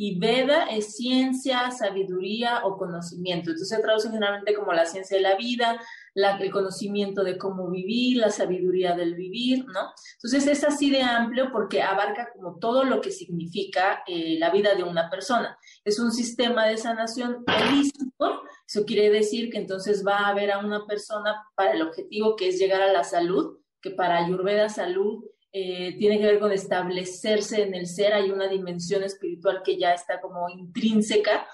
y 0.02 0.18
Veda 0.18 0.64
es 0.64 0.96
ciencia, 0.96 1.70
sabiduría 1.70 2.64
o 2.64 2.78
conocimiento. 2.78 3.50
Entonces 3.50 3.68
se 3.68 3.82
traduce 3.82 4.08
generalmente 4.08 4.54
como 4.54 4.72
la 4.72 4.86
ciencia 4.86 5.18
de 5.18 5.22
la 5.22 5.36
vida, 5.36 5.78
el 6.14 6.50
conocimiento 6.50 7.22
de 7.22 7.36
cómo 7.36 7.68
vivir, 7.68 8.16
la 8.16 8.30
sabiduría 8.30 8.96
del 8.96 9.14
vivir, 9.14 9.66
¿no? 9.66 9.92
Entonces 10.14 10.46
es 10.46 10.64
así 10.64 10.90
de 10.90 11.02
amplio 11.02 11.52
porque 11.52 11.82
abarca 11.82 12.30
como 12.32 12.58
todo 12.58 12.84
lo 12.84 13.02
que 13.02 13.10
significa 13.10 14.02
eh, 14.06 14.38
la 14.38 14.48
vida 14.48 14.74
de 14.74 14.84
una 14.84 15.10
persona. 15.10 15.58
Es 15.84 16.00
un 16.00 16.12
sistema 16.12 16.66
de 16.66 16.78
sanación 16.78 17.44
holístico, 17.46 18.40
eso 18.66 18.86
quiere 18.86 19.10
decir 19.10 19.50
que 19.50 19.58
entonces 19.58 20.02
va 20.06 20.20
a 20.20 20.28
haber 20.28 20.50
a 20.50 20.60
una 20.60 20.86
persona 20.86 21.44
para 21.54 21.72
el 21.72 21.82
objetivo 21.82 22.36
que 22.36 22.48
es 22.48 22.58
llegar 22.58 22.80
a 22.80 22.90
la 22.90 23.04
salud, 23.04 23.58
que 23.82 23.90
para 23.90 24.24
Ayurveda 24.24 24.70
salud 24.70 25.24
eh, 25.52 25.96
tiene 25.98 26.18
que 26.18 26.26
ver 26.26 26.38
con 26.38 26.52
establecerse 26.52 27.62
en 27.62 27.74
el 27.74 27.86
ser, 27.86 28.12
hay 28.12 28.30
una 28.30 28.48
dimensión 28.48 29.02
espiritual 29.02 29.62
que 29.64 29.78
ya 29.78 29.92
está 29.92 30.20
como 30.20 30.48
intrínseca 30.48 31.46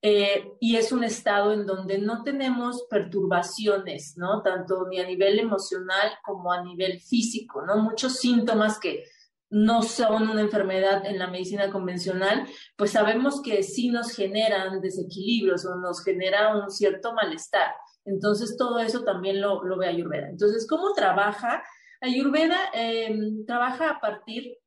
eh, 0.00 0.52
y 0.58 0.76
es 0.76 0.90
un 0.90 1.04
estado 1.04 1.52
en 1.52 1.64
donde 1.64 1.98
no 1.98 2.24
tenemos 2.24 2.86
perturbaciones, 2.90 4.14
¿no? 4.16 4.42
Tanto 4.42 4.88
ni 4.88 4.98
a 4.98 5.06
nivel 5.06 5.38
emocional 5.38 6.10
como 6.24 6.50
a 6.50 6.62
nivel 6.62 7.00
físico, 7.00 7.64
¿no? 7.64 7.76
Muchos 7.78 8.18
síntomas 8.18 8.80
que 8.80 9.04
no 9.48 9.82
son 9.82 10.30
una 10.30 10.40
enfermedad 10.40 11.04
en 11.04 11.18
la 11.18 11.28
medicina 11.28 11.70
convencional, 11.70 12.48
pues 12.74 12.92
sabemos 12.92 13.42
que 13.42 13.62
sí 13.62 13.90
nos 13.90 14.10
generan 14.12 14.80
desequilibrios 14.80 15.66
o 15.66 15.76
nos 15.76 16.02
genera 16.02 16.56
un 16.56 16.70
cierto 16.70 17.12
malestar. 17.12 17.70
Entonces, 18.04 18.56
todo 18.56 18.80
eso 18.80 19.04
también 19.04 19.40
lo, 19.40 19.62
lo 19.62 19.76
ve 19.76 19.86
Ayurveda. 19.86 20.30
Entonces, 20.30 20.66
¿cómo 20.66 20.94
trabaja? 20.94 21.62
Ayurveda 22.02 22.58
eh, 22.74 23.16
trabaja 23.46 23.88
a 23.88 24.00
partir 24.00 24.58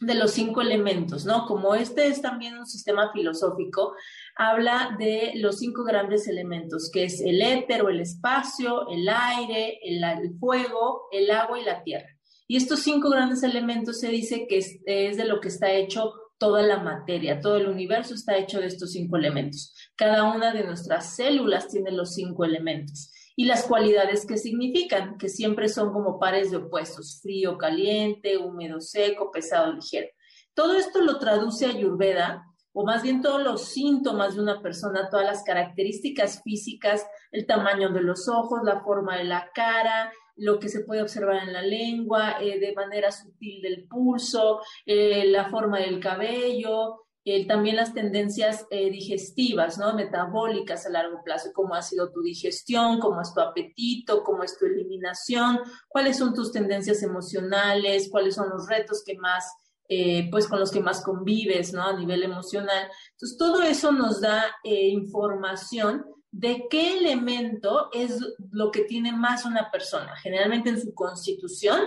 de 0.00 0.14
los 0.14 0.32
cinco 0.32 0.60
elementos, 0.60 1.24
¿no? 1.24 1.46
Como 1.46 1.76
este 1.76 2.08
es 2.08 2.20
también 2.20 2.58
un 2.58 2.66
sistema 2.66 3.12
filosófico, 3.12 3.94
habla 4.34 4.96
de 4.98 5.32
los 5.36 5.58
cinco 5.58 5.84
grandes 5.84 6.26
elementos, 6.26 6.90
que 6.92 7.04
es 7.04 7.20
el 7.20 7.42
éter 7.42 7.82
o 7.82 7.90
el 7.90 8.00
espacio, 8.00 8.88
el 8.88 9.08
aire, 9.08 9.78
el, 9.84 10.02
fuego, 10.40 11.06
el 11.12 11.30
agua 11.30 11.60
y 11.60 11.64
la 11.64 11.84
tierra. 11.84 12.08
Y 12.48 12.56
estos 12.56 12.80
cinco 12.80 13.08
grandes 13.08 13.44
elementos 13.44 14.00
se 14.00 14.08
dice 14.08 14.46
que 14.48 14.58
es, 14.58 14.80
es, 14.84 15.16
de 15.16 15.26
lo 15.26 15.40
que 15.40 15.48
está 15.48 15.70
hecho 15.70 16.12
toda 16.38 16.62
la 16.62 16.78
materia, 16.82 17.40
todo 17.40 17.58
el 17.58 17.68
universo 17.68 18.14
está 18.14 18.36
hecho 18.36 18.58
de 18.58 18.66
estos 18.66 18.92
cinco 18.92 19.16
elementos. 19.16 19.76
Cada 19.94 20.24
una 20.24 20.52
de 20.52 20.64
nuestras 20.64 21.14
células 21.14 21.68
tiene 21.68 21.92
los 21.92 22.14
cinco 22.14 22.44
elementos 22.44 23.12
y 23.40 23.46
las 23.46 23.64
cualidades 23.64 24.26
que 24.26 24.36
significan, 24.36 25.16
que 25.16 25.30
siempre 25.30 25.70
son 25.70 25.94
como 25.94 26.18
pares 26.18 26.50
de 26.50 26.58
opuestos, 26.58 27.20
frío, 27.22 27.56
caliente, 27.56 28.36
húmedo, 28.36 28.82
seco, 28.82 29.30
pesado, 29.32 29.72
ligero. 29.72 30.08
Todo 30.52 30.74
esto 30.74 31.00
lo 31.00 31.18
traduce 31.18 31.64
a 31.64 31.70
Ayurveda, 31.70 32.44
o 32.74 32.84
más 32.84 33.02
bien 33.02 33.22
todos 33.22 33.42
los 33.42 33.64
síntomas 33.64 34.34
de 34.34 34.42
una 34.42 34.60
persona, 34.60 35.08
todas 35.08 35.24
las 35.24 35.42
características 35.42 36.42
físicas, 36.42 37.06
el 37.32 37.46
tamaño 37.46 37.88
de 37.88 38.02
los 38.02 38.28
ojos, 38.28 38.60
la 38.62 38.82
forma 38.82 39.16
de 39.16 39.24
la 39.24 39.50
cara, 39.54 40.12
lo 40.36 40.58
que 40.58 40.68
se 40.68 40.84
puede 40.84 41.00
observar 41.00 41.36
en 41.42 41.54
la 41.54 41.62
lengua, 41.62 42.42
eh, 42.42 42.60
de 42.60 42.74
manera 42.74 43.10
sutil 43.10 43.62
del 43.62 43.88
pulso, 43.88 44.60
eh, 44.84 45.24
la 45.24 45.48
forma 45.48 45.78
del 45.78 45.98
cabello, 45.98 47.06
también 47.46 47.76
las 47.76 47.92
tendencias 47.92 48.66
eh, 48.70 48.90
digestivas, 48.90 49.78
¿no? 49.78 49.94
Metabólicas 49.94 50.86
a 50.86 50.90
largo 50.90 51.22
plazo, 51.22 51.50
cómo 51.54 51.74
ha 51.74 51.82
sido 51.82 52.10
tu 52.10 52.22
digestión, 52.22 52.98
cómo 52.98 53.20
es 53.20 53.34
tu 53.34 53.40
apetito, 53.40 54.24
cómo 54.24 54.42
es 54.42 54.58
tu 54.58 54.64
eliminación, 54.64 55.60
cuáles 55.88 56.16
son 56.16 56.34
tus 56.34 56.50
tendencias 56.50 57.02
emocionales, 57.02 58.08
cuáles 58.10 58.34
son 58.34 58.48
los 58.48 58.66
retos 58.66 59.02
que 59.04 59.18
más, 59.18 59.44
eh, 59.88 60.28
pues 60.30 60.48
con 60.48 60.60
los 60.60 60.70
que 60.70 60.80
más 60.80 61.02
convives, 61.02 61.74
¿no? 61.74 61.82
A 61.82 61.92
nivel 61.92 62.22
emocional. 62.22 62.88
Entonces, 63.12 63.36
todo 63.36 63.62
eso 63.62 63.92
nos 63.92 64.22
da 64.22 64.44
eh, 64.64 64.88
información 64.88 66.06
de 66.32 66.68
qué 66.70 66.98
elemento 66.98 67.90
es 67.92 68.18
lo 68.50 68.70
que 68.70 68.84
tiene 68.84 69.12
más 69.12 69.44
una 69.44 69.70
persona. 69.70 70.16
Generalmente 70.16 70.70
en 70.70 70.80
su 70.80 70.94
constitución 70.94 71.80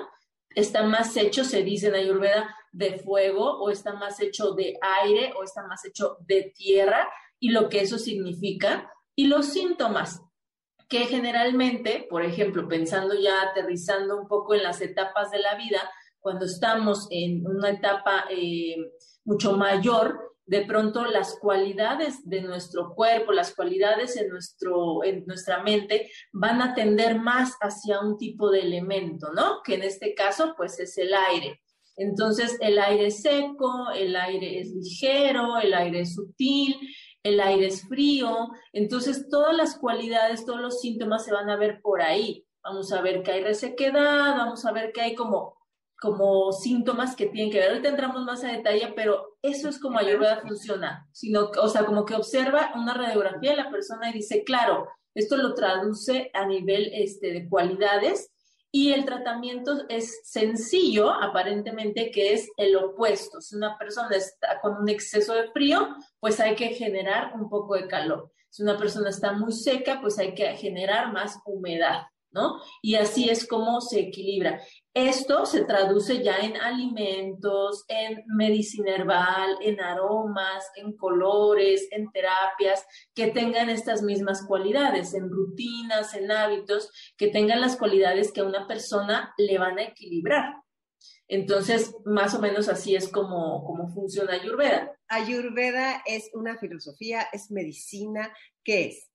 está 0.54 0.84
más 0.84 1.18
hecho, 1.18 1.44
se 1.44 1.63
dice 1.63 1.88
en 1.88 1.96
Ayurveda, 1.96 2.56
de 2.74 3.00
fuego 3.00 3.60
o 3.60 3.70
está 3.70 3.94
más 3.94 4.20
hecho 4.20 4.51
de 4.53 4.77
aire 5.03 5.32
o 5.38 5.44
está 5.44 5.65
más 5.65 5.86
hecho 5.86 6.18
de 6.27 6.51
tierra 6.56 7.10
y 7.39 7.51
lo 7.51 7.70
que 7.70 7.82
eso 7.82 7.98
significa 7.98 8.92
y 9.15 9.27
los 9.27 9.46
síntomas 9.46 10.22
que 10.89 11.06
generalmente, 11.06 12.06
por 12.10 12.24
ejemplo, 12.24 12.68
pensando 12.68 13.15
ya 13.15 13.42
aterrizando 13.42 14.20
un 14.20 14.27
poco 14.27 14.53
en 14.53 14.63
las 14.63 14.82
etapas 14.82 15.32
de 15.32 15.39
la 15.39 15.56
vida, 15.56 15.80
cuando 16.20 16.46
estamos 16.46 17.08
en 17.10 17.46
una 17.48 17.70
etapa 17.70 18.25
eh, 18.30 18.75
mucho 19.24 19.56
mayor, 19.58 20.34
de 20.46 20.65
pronto 20.65 21.06
las 21.06 21.38
cualidades 21.39 22.27
de 22.27 22.42
nuestro 22.42 22.94
cuerpo, 22.96 23.32
las 23.32 23.56
cualidades 23.56 24.18
en, 24.18 24.30
nuestro, 24.30 25.03
en 25.03 25.25
nuestra 25.25 25.63
mente 25.63 26.12
van 26.32 26.62
a 26.62 26.75
tender 26.75 27.20
más 27.20 27.53
hacia 27.62 28.01
un 28.01 28.18
tipo 28.18 28.51
de 28.51 28.62
elemento, 28.62 29.32
¿no? 29.34 29.62
Que 29.63 29.75
en 29.75 29.84
este 29.84 30.13
caso, 30.13 30.53
pues 30.58 30.80
es 30.80 30.98
el 30.98 31.13
aire. 31.13 31.62
Entonces, 31.95 32.57
el 32.59 32.79
aire 32.79 33.07
es 33.07 33.21
seco, 33.21 33.91
el 33.95 34.15
aire 34.15 34.59
es 34.59 34.71
ligero, 34.71 35.57
el 35.59 35.73
aire 35.73 36.01
es 36.01 36.15
sutil, 36.15 36.75
el 37.23 37.39
aire 37.39 37.67
es 37.67 37.88
frío. 37.88 38.50
Entonces, 38.71 39.27
todas 39.29 39.55
las 39.55 39.77
cualidades, 39.77 40.45
todos 40.45 40.59
los 40.59 40.81
síntomas 40.81 41.23
se 41.25 41.31
van 41.31 41.50
a 41.50 41.57
ver 41.57 41.81
por 41.81 42.01
ahí. 42.01 42.45
Vamos 42.63 42.91
a 42.91 43.01
ver 43.01 43.23
que 43.23 43.31
hay 43.31 43.43
resequedad, 43.43 44.38
vamos 44.38 44.65
a 44.65 44.71
ver 44.71 44.91
que 44.91 45.01
hay 45.01 45.15
como, 45.15 45.57
como 46.00 46.51
síntomas 46.51 47.15
que 47.15 47.27
tienen 47.27 47.51
que 47.51 47.59
ver. 47.59 47.69
Ahorita 47.69 47.89
entramos 47.89 48.23
más 48.23 48.43
a 48.43 48.51
detalle, 48.51 48.93
pero 48.95 49.38
eso 49.41 49.69
es 49.69 49.79
como 49.79 50.00
Ayurveda 50.00 50.41
funciona. 50.41 51.07
Sino, 51.12 51.51
o 51.62 51.67
sea, 51.67 51.85
como 51.85 52.05
que 52.05 52.15
observa 52.15 52.71
una 52.75 52.93
radiografía 52.93 53.51
de 53.51 53.57
la 53.57 53.69
persona 53.69 54.09
y 54.09 54.13
dice, 54.13 54.43
claro, 54.43 54.88
esto 55.13 55.38
lo 55.38 55.53
traduce 55.53 56.31
a 56.33 56.47
nivel 56.47 56.89
este, 56.93 57.31
de 57.31 57.47
cualidades 57.47 58.33
y 58.75 58.92
el 58.92 59.06
tratamiento 59.06 59.88
es 59.88 60.22
sencillo, 60.24 61.12
aparentemente, 61.12 62.10
que 62.10 62.34
es 62.34 62.50
el 62.58 62.75
opuesto. 62.75 63.39
Si 63.39 63.56
una 63.56 63.77
persona 63.77 64.15
está 64.15 64.60
con 64.62 64.77
un 64.77 64.89
exceso 64.89 65.36
de 65.36 65.51
frío, 65.51 65.89
pues 66.20 66.39
hay 66.39 66.56
que 66.56 66.70
generar 66.70 67.34
un 67.36 67.50
poco 67.50 67.75
de 67.75 67.88
calor. 67.88 68.32
Si 68.50 68.63
una 68.63 68.75
persona 68.75 69.12
está 69.12 69.32
muy 69.32 69.51
seca, 69.51 70.00
pues 70.01 70.18
hay 70.18 70.34
que 70.34 70.56
generar 70.56 71.13
más 71.13 71.38
humedad. 71.46 72.08
¿No? 72.34 72.62
Y 72.82 72.96
así 72.96 73.30
es 73.30 73.48
como 73.48 73.80
se 73.82 74.00
equilibra. 74.00 74.62
Esto 74.94 75.46
se 75.46 75.66
traduce 75.66 76.24
ya 76.24 76.38
en 76.38 76.58
alimentos, 76.58 77.86
en 77.88 78.24
medicina 78.28 78.96
herbal, 78.96 79.58
en 79.62 79.80
aromas, 79.82 80.70
en 80.75 80.96
colores, 80.98 81.88
en 81.92 82.12
terapias 82.12 82.86
que 83.16 83.28
tengan 83.28 83.70
estas 83.70 84.02
mismas 84.02 84.46
cualidades, 84.46 85.13
en 85.13 85.30
rutinas, 85.30 86.13
en 86.13 86.32
hábitos, 86.32 86.92
que 87.18 87.28
tengan 87.28 87.62
las 87.62 87.78
cualidades 87.78 88.32
que 88.32 88.42
a 88.42 88.46
una 88.46 88.68
persona 88.68 89.34
le 89.38 89.58
van 89.58 89.80
a 89.80 89.84
equilibrar. 89.84 90.56
Entonces, 91.28 91.96
más 92.06 92.36
o 92.36 92.40
menos 92.40 92.70
así 92.70 92.96
es 92.96 93.08
como, 93.08 93.63
como 93.66 93.88
funciona 93.90 94.34
Ayurveda. 94.34 94.96
Ayurveda 95.08 96.04
es 96.06 96.30
una 96.34 96.58
filosofía, 96.58 97.28
es 97.32 97.50
medicina, 97.50 98.32
¿qué 98.63 98.86
es? 98.88 99.10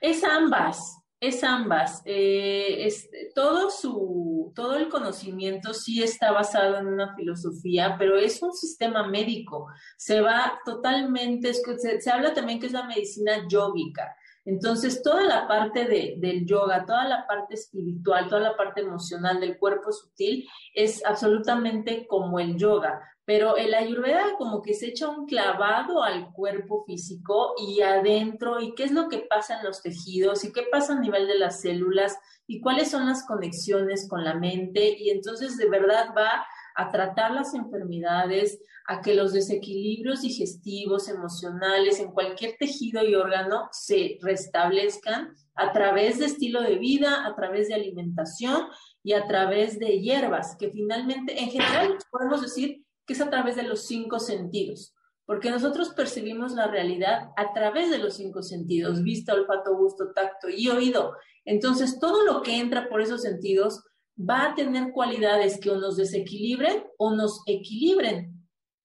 Es 0.00 0.24
ambas. 0.24 0.99
Es 1.20 1.44
ambas. 1.44 2.00
Eh, 2.06 2.88
todo, 3.34 3.70
su, 3.70 4.52
todo 4.54 4.76
el 4.76 4.88
conocimiento 4.88 5.74
sí 5.74 6.02
está 6.02 6.32
basado 6.32 6.78
en 6.78 6.86
una 6.86 7.14
filosofía, 7.14 7.96
pero 7.98 8.18
es 8.18 8.42
un 8.42 8.54
sistema 8.54 9.06
médico. 9.06 9.66
Se 9.98 10.22
va 10.22 10.58
totalmente, 10.64 11.52
se, 11.52 12.00
se 12.00 12.10
habla 12.10 12.32
también 12.32 12.58
que 12.58 12.66
es 12.66 12.72
la 12.72 12.86
medicina 12.86 13.46
yógica. 13.46 14.16
Entonces, 14.44 15.02
toda 15.02 15.22
la 15.22 15.46
parte 15.46 15.84
de, 15.84 16.14
del 16.18 16.46
yoga, 16.46 16.84
toda 16.86 17.06
la 17.06 17.26
parte 17.26 17.54
espiritual, 17.54 18.28
toda 18.28 18.40
la 18.40 18.56
parte 18.56 18.80
emocional 18.80 19.40
del 19.40 19.58
cuerpo 19.58 19.92
sutil 19.92 20.48
es 20.74 21.04
absolutamente 21.04 22.06
como 22.06 22.38
el 22.40 22.56
yoga, 22.56 23.00
pero 23.24 23.56
el 23.56 23.74
ayurveda 23.74 24.34
como 24.38 24.62
que 24.62 24.74
se 24.74 24.88
echa 24.88 25.08
un 25.08 25.26
clavado 25.26 26.02
al 26.02 26.32
cuerpo 26.32 26.84
físico 26.84 27.54
y 27.58 27.82
adentro 27.82 28.60
y 28.60 28.74
qué 28.74 28.84
es 28.84 28.92
lo 28.92 29.08
que 29.08 29.18
pasa 29.18 29.58
en 29.58 29.66
los 29.66 29.82
tejidos 29.82 30.44
y 30.44 30.52
qué 30.52 30.64
pasa 30.70 30.94
a 30.94 31.00
nivel 31.00 31.28
de 31.28 31.38
las 31.38 31.60
células 31.60 32.18
y 32.46 32.60
cuáles 32.60 32.90
son 32.90 33.06
las 33.06 33.26
conexiones 33.26 34.08
con 34.08 34.24
la 34.24 34.34
mente 34.34 34.96
y 34.98 35.10
entonces 35.10 35.56
de 35.58 35.68
verdad 35.68 36.14
va 36.16 36.44
a 36.74 36.90
tratar 36.90 37.32
las 37.32 37.54
enfermedades, 37.54 38.60
a 38.86 39.00
que 39.00 39.14
los 39.14 39.32
desequilibrios 39.32 40.22
digestivos, 40.22 41.08
emocionales 41.08 42.00
en 42.00 42.10
cualquier 42.10 42.56
tejido 42.58 43.04
y 43.04 43.14
órgano 43.14 43.68
se 43.72 44.18
restablezcan 44.20 45.34
a 45.54 45.72
través 45.72 46.18
de 46.18 46.26
estilo 46.26 46.62
de 46.62 46.78
vida, 46.78 47.26
a 47.26 47.34
través 47.36 47.68
de 47.68 47.74
alimentación 47.74 48.66
y 49.02 49.12
a 49.12 49.26
través 49.26 49.78
de 49.78 50.00
hierbas, 50.00 50.56
que 50.58 50.70
finalmente, 50.70 51.38
en 51.38 51.50
general, 51.50 51.98
podemos 52.10 52.42
decir 52.42 52.84
que 53.06 53.12
es 53.12 53.20
a 53.20 53.30
través 53.30 53.56
de 53.56 53.64
los 53.64 53.86
cinco 53.86 54.18
sentidos, 54.18 54.94
porque 55.26 55.50
nosotros 55.50 55.90
percibimos 55.90 56.52
la 56.52 56.66
realidad 56.66 57.30
a 57.36 57.52
través 57.52 57.90
de 57.90 57.98
los 57.98 58.14
cinco 58.16 58.42
sentidos, 58.42 59.02
vista, 59.02 59.34
olfato, 59.34 59.76
gusto, 59.76 60.12
tacto 60.12 60.48
y 60.48 60.68
oído. 60.68 61.14
Entonces, 61.44 61.98
todo 62.00 62.24
lo 62.24 62.42
que 62.42 62.58
entra 62.58 62.88
por 62.88 63.00
esos 63.00 63.22
sentidos 63.22 63.84
va 64.28 64.46
a 64.46 64.54
tener 64.54 64.92
cualidades 64.92 65.58
que 65.58 65.70
o 65.70 65.76
nos 65.76 65.96
desequilibren 65.96 66.84
o 66.98 67.14
nos 67.14 67.42
equilibren. 67.46 68.40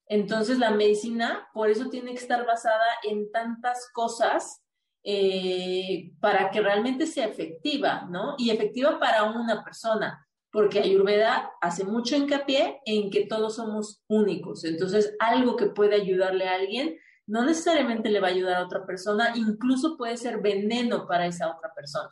Entonces 0.08 0.60
la 0.60 0.72
medicina 0.72 1.48
por 1.54 1.70
eso 1.70 1.90
tiene 1.90 2.12
que 2.12 2.20
estar 2.20 2.46
basada 2.46 2.86
en 3.04 3.32
tantas 3.32 3.90
cosas 3.92 4.62
eh, 5.04 6.12
para 6.20 6.50
que 6.52 6.62
realmente 6.62 7.06
sea 7.06 7.28
efectiva, 7.28 8.08
¿no? 8.10 8.36
Y 8.38 8.50
efectiva 8.50 9.00
para 9.00 9.24
una 9.24 9.64
persona, 9.64 10.26
porque 10.52 10.80
Ayurveda 10.80 11.52
hace 11.62 11.84
mucho 11.84 12.16
hincapié 12.16 12.80
en 12.86 13.12
que 13.12 13.28
todos 13.28 13.56
somos 13.56 14.04
únicos. 14.08 14.64
Entonces, 14.64 15.16
algo 15.20 15.56
que 15.56 15.68
puede 15.68 15.96
ayudarle 15.96 16.48
a 16.48 16.56
alguien 16.56 16.98
no 17.28 17.44
necesariamente 17.44 18.10
le 18.10 18.20
va 18.20 18.28
a 18.28 18.32
ayudar 18.32 18.56
a 18.58 18.66
otra 18.66 18.86
persona, 18.86 19.34
incluso 19.36 19.98
puede 19.98 20.18
ser 20.18 20.42
veneno 20.42 21.08
para 21.08 21.26
esa 21.26 21.56
otra 21.56 21.74
persona. 21.74 22.10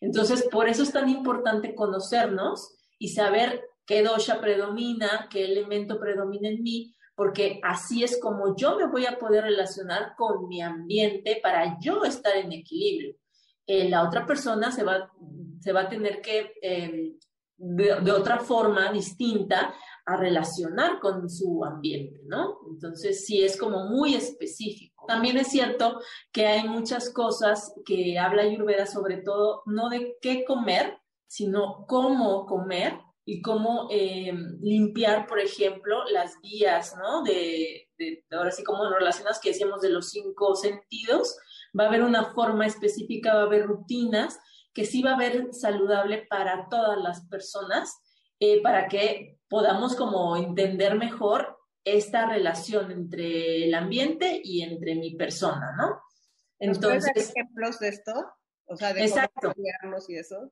Entonces, 0.00 0.46
por 0.50 0.68
eso 0.68 0.82
es 0.82 0.92
tan 0.92 1.08
importante 1.08 1.74
conocernos 1.74 2.76
y 2.98 3.08
saber 3.08 3.62
qué 3.86 4.02
dosha 4.02 4.40
predomina, 4.40 5.28
qué 5.30 5.44
elemento 5.44 5.98
predomina 5.98 6.48
en 6.48 6.62
mí, 6.62 6.94
porque 7.14 7.60
así 7.62 8.04
es 8.04 8.20
como 8.20 8.56
yo 8.56 8.76
me 8.76 8.86
voy 8.86 9.06
a 9.06 9.18
poder 9.18 9.44
relacionar 9.44 10.14
con 10.16 10.48
mi 10.48 10.60
ambiente 10.60 11.40
para 11.42 11.78
yo 11.80 12.04
estar 12.04 12.36
en 12.36 12.52
equilibrio. 12.52 13.16
Eh, 13.66 13.88
la 13.88 14.04
otra 14.04 14.26
persona 14.26 14.70
se 14.70 14.84
va, 14.84 15.10
se 15.60 15.72
va 15.72 15.82
a 15.82 15.88
tener 15.88 16.20
que, 16.20 16.52
em, 16.60 17.18
de, 17.56 18.12
otra 18.12 18.38
forma 18.38 18.92
distinta, 18.92 19.74
a 20.06 20.16
relacionar 20.16 21.00
con 21.00 21.28
su 21.28 21.64
ambiente, 21.64 22.20
¿no? 22.26 22.60
Entonces, 22.70 23.26
sí 23.26 23.42
es 23.42 23.58
como 23.58 23.86
muy 23.86 24.14
específico. 24.14 25.04
También 25.08 25.36
es 25.36 25.48
cierto 25.48 26.00
que 26.32 26.46
hay 26.46 26.68
muchas 26.68 27.10
cosas 27.10 27.74
que 27.84 28.16
habla 28.18 28.42
Ayurveda, 28.42 28.86
sobre 28.86 29.18
todo, 29.18 29.62
no 29.66 29.88
de 29.88 30.16
qué 30.22 30.44
comer, 30.44 30.98
sino 31.26 31.86
cómo 31.88 32.46
comer 32.46 33.00
y 33.24 33.42
cómo 33.42 33.88
eh, 33.90 34.32
limpiar, 34.60 35.26
por 35.26 35.40
ejemplo, 35.40 36.04
las 36.12 36.40
vías, 36.40 36.94
¿no? 36.96 37.24
De, 37.24 37.88
ahora 38.30 38.52
sí, 38.52 38.62
como 38.62 38.88
relacionas 38.88 39.40
que 39.40 39.48
decíamos 39.48 39.80
de 39.80 39.90
los 39.90 40.10
cinco 40.10 40.54
sentidos, 40.54 41.36
va 41.78 41.84
a 41.84 41.88
haber 41.88 42.04
una 42.04 42.32
forma 42.32 42.64
específica, 42.64 43.34
va 43.34 43.40
a 43.40 43.46
haber 43.46 43.66
rutinas 43.66 44.38
que 44.72 44.84
sí 44.84 45.02
va 45.02 45.12
a 45.12 45.14
haber 45.14 45.52
saludable 45.52 46.26
para 46.30 46.68
todas 46.68 46.98
las 46.98 47.26
personas, 47.26 47.98
eh, 48.38 48.62
para 48.62 48.86
que 48.86 49.35
podamos 49.48 49.94
como 49.94 50.36
entender 50.36 50.96
mejor 50.96 51.56
esta 51.84 52.26
relación 52.26 52.90
entre 52.90 53.64
el 53.64 53.74
ambiente 53.74 54.40
y 54.42 54.62
entre 54.62 54.96
mi 54.96 55.14
persona, 55.14 55.74
¿no? 55.76 56.00
Entonces, 56.58 57.30
ejemplos 57.30 57.78
de 57.78 57.88
esto? 57.88 58.12
O 58.66 58.76
sea, 58.76 58.92
de 58.92 59.04
exacto. 59.04 59.52
y 60.08 60.16
eso. 60.16 60.50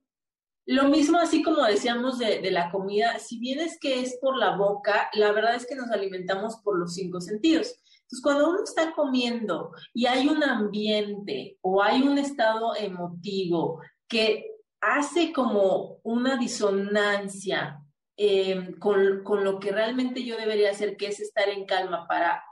Lo 0.66 0.84
mismo 0.84 1.18
así 1.18 1.42
como 1.42 1.62
decíamos 1.64 2.18
de, 2.18 2.50
la 2.50 2.70
comida, 2.70 3.18
si 3.18 3.38
bien 3.38 3.60
es 3.60 3.78
que 3.78 4.00
es 4.00 4.16
por 4.20 4.36
la 4.36 4.56
boca, 4.56 5.10
la 5.12 5.32
verdad 5.32 5.56
es 5.56 5.66
que 5.66 5.74
nos 5.74 5.90
alimentamos 5.90 6.56
por 6.62 6.78
los 6.78 6.94
cinco 6.94 7.20
sentidos. 7.20 7.74
Entonces, 8.02 8.22
cuando 8.22 8.48
uno 8.48 8.62
está 8.62 8.92
comiendo 8.92 9.72
y 9.92 10.06
hay 10.06 10.28
un 10.28 10.42
ambiente 10.42 11.58
o 11.60 11.82
hay 11.82 12.02
un 12.02 12.16
estado 12.16 12.76
emotivo 12.76 13.82
que 14.08 14.52
hace 14.80 15.32
como 15.32 15.98
una 16.02 16.36
disonancia 16.36 17.83
em, 18.16 18.78
con, 18.78 19.23
con, 19.25 19.44
lo 19.44 19.59
que 19.59 19.73
realmente 19.73 20.25
yo 20.25 20.37
debería 20.37 20.71
hacer, 20.71 20.97
que 20.97 21.06
es 21.06 21.21
estar 21.21 21.49
en 21.49 21.66
calma 21.66 22.06
para 22.06 22.42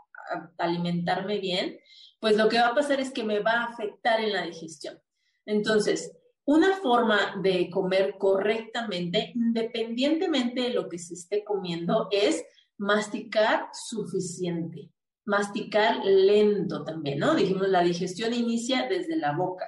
alimentarme 0.58 1.38
bien, 1.38 1.78
pues 2.20 2.36
lo 2.36 2.48
que 2.48 2.58
va 2.58 2.68
a 2.68 2.74
pasar 2.74 3.00
es 3.00 3.10
que 3.10 3.24
me 3.24 3.40
va 3.40 3.52
a 3.52 3.64
afectar 3.64 4.20
en 4.20 4.32
la 4.32 4.42
digestión. 4.42 4.98
Entonces, 5.44 6.16
una 6.44 6.76
forma 6.76 7.36
de 7.42 7.70
comer 7.70 8.16
correctamente, 8.18 9.32
independientemente 9.34 10.62
de 10.62 10.70
lo 10.70 10.88
que 10.88 10.98
se 10.98 11.14
esté 11.14 11.44
comiendo, 11.44 12.08
es 12.10 12.44
masticar 12.78 13.68
suficiente, 13.72 14.90
masticar 15.24 16.04
lento 16.04 16.84
también, 16.84 17.20
¿no? 17.20 17.34
Dijimos, 17.34 17.68
la 17.68 17.82
digestión 17.82 18.34
inicia 18.34 18.88
desde 18.88 19.16
la 19.16 19.36
boca. 19.36 19.66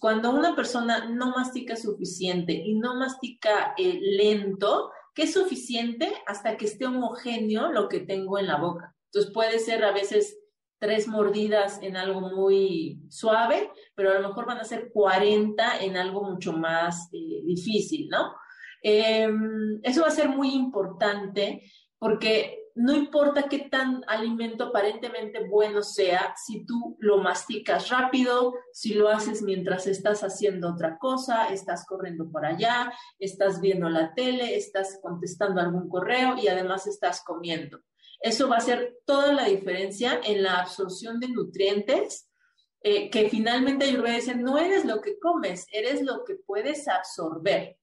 Cuando 0.00 0.30
una 0.30 0.54
persona 0.54 1.08
no 1.08 1.30
mastica 1.30 1.76
suficiente 1.76 2.52
y 2.52 2.74
no 2.74 2.94
mastica 2.94 3.74
eh, 3.76 3.98
lento, 4.00 4.90
¿qué 5.14 5.24
es 5.24 5.32
suficiente? 5.32 6.12
Hasta 6.26 6.56
que 6.56 6.66
esté 6.66 6.86
homogéneo 6.86 7.72
lo 7.72 7.88
que 7.88 8.00
tengo 8.00 8.38
en 8.38 8.46
la 8.46 8.56
boca. 8.56 8.94
Entonces, 9.06 9.32
puede 9.32 9.58
ser 9.58 9.84
a 9.84 9.92
veces 9.92 10.38
tres 10.78 11.06
mordidas 11.06 11.78
en 11.82 11.96
algo 11.96 12.20
muy 12.20 13.00
suave, 13.08 13.70
pero 13.94 14.10
a 14.10 14.18
lo 14.18 14.28
mejor 14.28 14.46
van 14.46 14.58
a 14.58 14.64
ser 14.64 14.90
40 14.92 15.78
en 15.80 15.96
algo 15.96 16.24
mucho 16.24 16.52
más 16.52 17.08
eh, 17.12 17.42
difícil, 17.44 18.08
¿no? 18.08 18.34
Em, 18.82 19.78
eso 19.84 20.02
va 20.02 20.08
a 20.08 20.10
ser 20.10 20.28
muy 20.28 20.52
importante 20.54 21.62
porque 21.98 22.61
no 22.74 22.94
importa 22.94 23.48
qué 23.48 23.68
tan 23.70 24.02
alimento 24.06 24.64
aparentemente 24.64 25.46
bueno 25.48 25.82
sea, 25.82 26.34
si 26.36 26.64
tú 26.64 26.96
lo 27.00 27.18
masticas 27.18 27.88
rápido, 27.90 28.54
si 28.72 28.94
lo 28.94 29.08
haces 29.08 29.42
mientras 29.42 29.86
estás 29.86 30.22
haciendo 30.22 30.70
otra 30.70 30.98
cosa, 30.98 31.48
estás 31.52 31.84
corriendo 31.86 32.30
por 32.30 32.46
allá, 32.46 32.92
estás 33.18 33.60
viendo 33.60 33.88
la 33.88 34.14
tele, 34.14 34.56
estás 34.56 34.98
contestando 35.02 35.60
algún 35.60 35.88
correo 35.88 36.36
y 36.36 36.48
además 36.48 36.86
estás 36.86 37.22
comiendo. 37.24 37.80
Eso 38.20 38.48
va 38.48 38.56
a 38.56 38.58
hacer 38.58 38.98
toda 39.04 39.32
la 39.32 39.46
diferencia 39.46 40.20
en 40.24 40.42
la 40.42 40.60
absorción 40.60 41.18
de 41.18 41.28
nutrientes, 41.28 42.30
eh, 42.80 43.10
que 43.10 43.28
finalmente 43.28 43.92
yo 43.92 44.00
voy 44.00 44.10
a 44.10 44.14
decir, 44.14 44.36
no 44.36 44.58
eres 44.58 44.84
lo 44.84 45.00
que 45.00 45.18
comes, 45.18 45.66
eres 45.72 46.02
lo 46.02 46.24
que 46.24 46.36
puedes 46.36 46.88
absorber. 46.88 47.76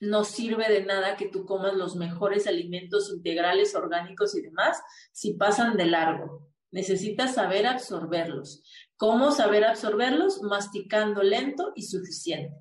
No 0.00 0.24
sirve 0.24 0.68
de 0.68 0.84
nada 0.84 1.16
que 1.16 1.28
tú 1.28 1.44
comas 1.44 1.74
los 1.74 1.96
mejores 1.96 2.46
alimentos 2.46 3.10
integrales, 3.10 3.74
orgánicos 3.74 4.34
y 4.36 4.42
demás 4.42 4.82
si 5.12 5.34
pasan 5.34 5.76
de 5.76 5.86
largo. 5.86 6.48
Necesitas 6.70 7.34
saber 7.34 7.66
absorberlos. 7.66 8.62
¿Cómo 8.96 9.30
saber 9.30 9.64
absorberlos? 9.64 10.42
Masticando 10.42 11.22
lento 11.22 11.72
y 11.76 11.82
suficiente. 11.82 12.56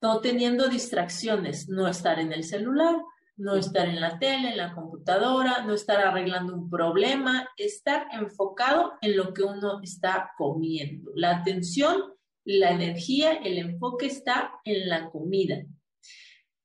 No 0.00 0.20
teniendo 0.20 0.68
distracciones, 0.68 1.68
no 1.68 1.86
estar 1.86 2.18
en 2.18 2.32
el 2.32 2.44
celular, 2.44 2.96
no 3.36 3.56
estar 3.56 3.88
en 3.88 4.00
la 4.00 4.18
tele, 4.18 4.50
en 4.50 4.56
la 4.56 4.74
computadora, 4.74 5.64
no 5.64 5.74
estar 5.74 6.00
arreglando 6.00 6.54
un 6.54 6.70
problema, 6.70 7.48
estar 7.56 8.06
enfocado 8.12 8.94
en 9.00 9.16
lo 9.16 9.32
que 9.34 9.42
uno 9.42 9.80
está 9.82 10.32
comiendo. 10.36 11.10
La 11.14 11.38
atención, 11.38 12.14
la 12.44 12.70
energía, 12.70 13.32
el 13.32 13.58
enfoque 13.58 14.06
está 14.06 14.52
en 14.64 14.88
la 14.88 15.10
comida. 15.10 15.64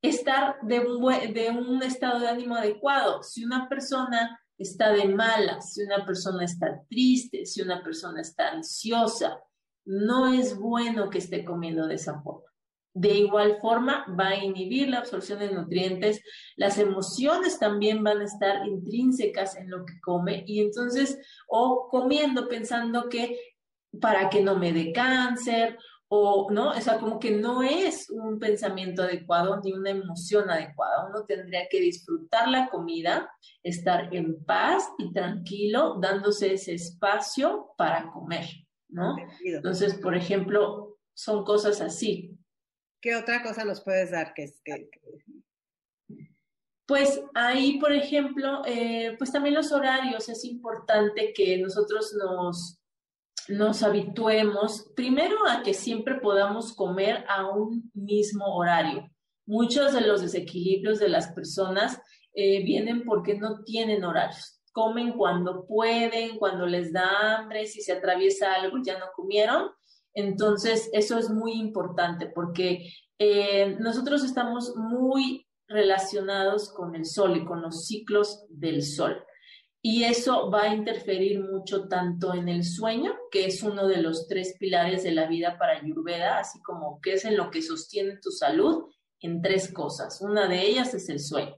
Estar 0.01 0.57
de 0.61 0.79
un, 0.79 1.01
de 1.33 1.49
un 1.49 1.81
estado 1.83 2.19
de 2.19 2.27
ánimo 2.27 2.55
adecuado. 2.55 3.23
Si 3.23 3.43
una 3.43 3.67
persona 3.67 4.39
está 4.57 4.91
de 4.91 5.07
mala, 5.07 5.61
si 5.61 5.83
una 5.83 6.05
persona 6.05 6.43
está 6.43 6.81
triste, 6.89 7.45
si 7.45 7.61
una 7.61 7.83
persona 7.83 8.21
está 8.21 8.49
ansiosa, 8.49 9.39
no 9.85 10.31
es 10.33 10.57
bueno 10.57 11.09
que 11.09 11.19
esté 11.19 11.45
comiendo 11.45 11.87
de 11.87 11.95
esa 11.95 12.21
forma. 12.21 12.47
De 12.93 13.13
igual 13.13 13.59
forma, 13.61 14.05
va 14.19 14.29
a 14.29 14.43
inhibir 14.43 14.89
la 14.89 14.99
absorción 14.99 15.39
de 15.39 15.51
nutrientes. 15.51 16.21
Las 16.55 16.79
emociones 16.79 17.59
también 17.59 18.03
van 18.03 18.21
a 18.21 18.25
estar 18.25 18.65
intrínsecas 18.65 19.55
en 19.55 19.69
lo 19.69 19.85
que 19.85 19.99
come 20.01 20.43
y 20.47 20.61
entonces, 20.61 21.19
o 21.47 21.87
comiendo 21.91 22.47
pensando 22.47 23.07
que 23.07 23.39
para 24.01 24.29
que 24.29 24.41
no 24.41 24.55
me 24.55 24.73
dé 24.73 24.91
cáncer 24.91 25.77
o 26.09 26.49
no, 26.51 26.71
o 26.71 26.81
sea, 26.81 26.99
como 26.99 27.19
que 27.19 27.31
no 27.31 27.63
es 27.63 28.09
un 28.09 28.39
pensamiento 28.39 29.03
adecuado 29.03 29.59
ni 29.61 29.73
una 29.73 29.89
emoción 29.89 30.49
adecuada. 30.49 31.07
Uno 31.09 31.25
tendría 31.25 31.67
que 31.69 31.81
disfrutar 31.81 32.47
la 32.47 32.69
comida, 32.69 33.29
estar 33.61 34.13
en 34.15 34.43
paz 34.45 34.87
y 34.97 35.11
tranquilo, 35.11 35.97
dándose 35.99 36.53
ese 36.53 36.75
espacio 36.75 37.73
para 37.77 38.09
comer, 38.11 38.45
¿no? 38.87 39.15
Entonces, 39.43 39.95
por 39.95 40.15
ejemplo, 40.15 40.97
son 41.13 41.43
cosas 41.43 41.81
así. 41.81 42.37
¿Qué 43.01 43.15
otra 43.15 43.43
cosa 43.43 43.65
nos 43.65 43.81
puedes 43.81 44.11
dar 44.11 44.33
que, 44.33 44.53
Pues 46.85 47.21
ahí, 47.35 47.79
por 47.79 47.91
ejemplo, 47.91 48.61
eh, 48.65 49.15
pues 49.17 49.31
también 49.31 49.55
los 49.55 49.73
horarios, 49.73 50.29
es 50.29 50.45
importante 50.45 51.33
que 51.33 51.57
nosotros 51.57 52.13
nos, 52.13 52.79
nos 53.49 53.83
habituemos 53.83 54.91
primero 54.95 55.35
a 55.47 55.63
que 55.63 55.73
siempre 55.73 56.15
podamos 56.15 56.73
comer 56.73 57.23
a 57.29 57.49
un 57.49 57.89
mismo 57.93 58.45
horario. 58.55 59.09
Muchos 59.45 59.93
de 59.93 60.01
los 60.01 60.21
desequilibrios 60.21 60.99
de 60.99 61.09
las 61.09 61.31
personas 61.31 62.01
eh, 62.33 62.63
vienen 62.63 63.03
porque 63.05 63.35
no 63.35 63.63
tienen 63.63 64.03
horarios. 64.03 64.61
Comen 64.73 65.13
cuando 65.13 65.65
pueden, 65.65 66.37
cuando 66.37 66.65
les 66.65 66.91
da 66.93 67.37
hambre, 67.37 67.65
si 67.65 67.81
se 67.81 67.93
atraviesa 67.93 68.53
algo 68.53 68.77
ya 68.83 68.99
no 68.99 69.05
comieron 69.15 69.71
entonces, 70.17 70.89
eso 70.93 71.19
es 71.19 71.29
muy 71.29 71.53
importante 71.53 72.25
porque 72.25 72.91
eh, 73.19 73.77
nosotros 73.79 74.23
estamos 74.23 74.75
muy 74.75 75.45
relacionados 75.67 76.73
con 76.73 76.95
el 76.95 77.05
sol 77.05 77.37
y 77.37 77.45
con 77.45 77.61
los 77.61 77.85
ciclos 77.85 78.43
del 78.49 78.81
sol. 78.81 79.23
Y 79.89 80.03
eso 80.03 80.51
va 80.51 80.63
a 80.63 80.75
interferir 80.75 81.41
mucho 81.41 81.87
tanto 81.87 82.33
en 82.33 82.49
el 82.49 82.65
sueño, 82.65 83.15
que 83.31 83.45
es 83.45 83.63
uno 83.63 83.87
de 83.87 84.01
los 84.01 84.27
tres 84.27 84.57
pilares 84.59 85.03
de 85.03 85.13
la 85.13 85.27
vida 85.27 85.57
para 85.57 85.77
Ayurveda, 85.79 86.39
así 86.39 86.61
como 86.61 86.99
que 86.99 87.13
es 87.13 87.23
en 87.23 87.37
lo 87.37 87.49
que 87.49 87.61
sostiene 87.61 88.17
tu 88.21 88.29
salud, 88.29 88.83
en 89.21 89.41
tres 89.41 89.71
cosas. 89.71 90.19
Una 90.19 90.49
de 90.49 90.61
ellas 90.61 90.93
es 90.93 91.07
el 91.07 91.21
sueño 91.21 91.55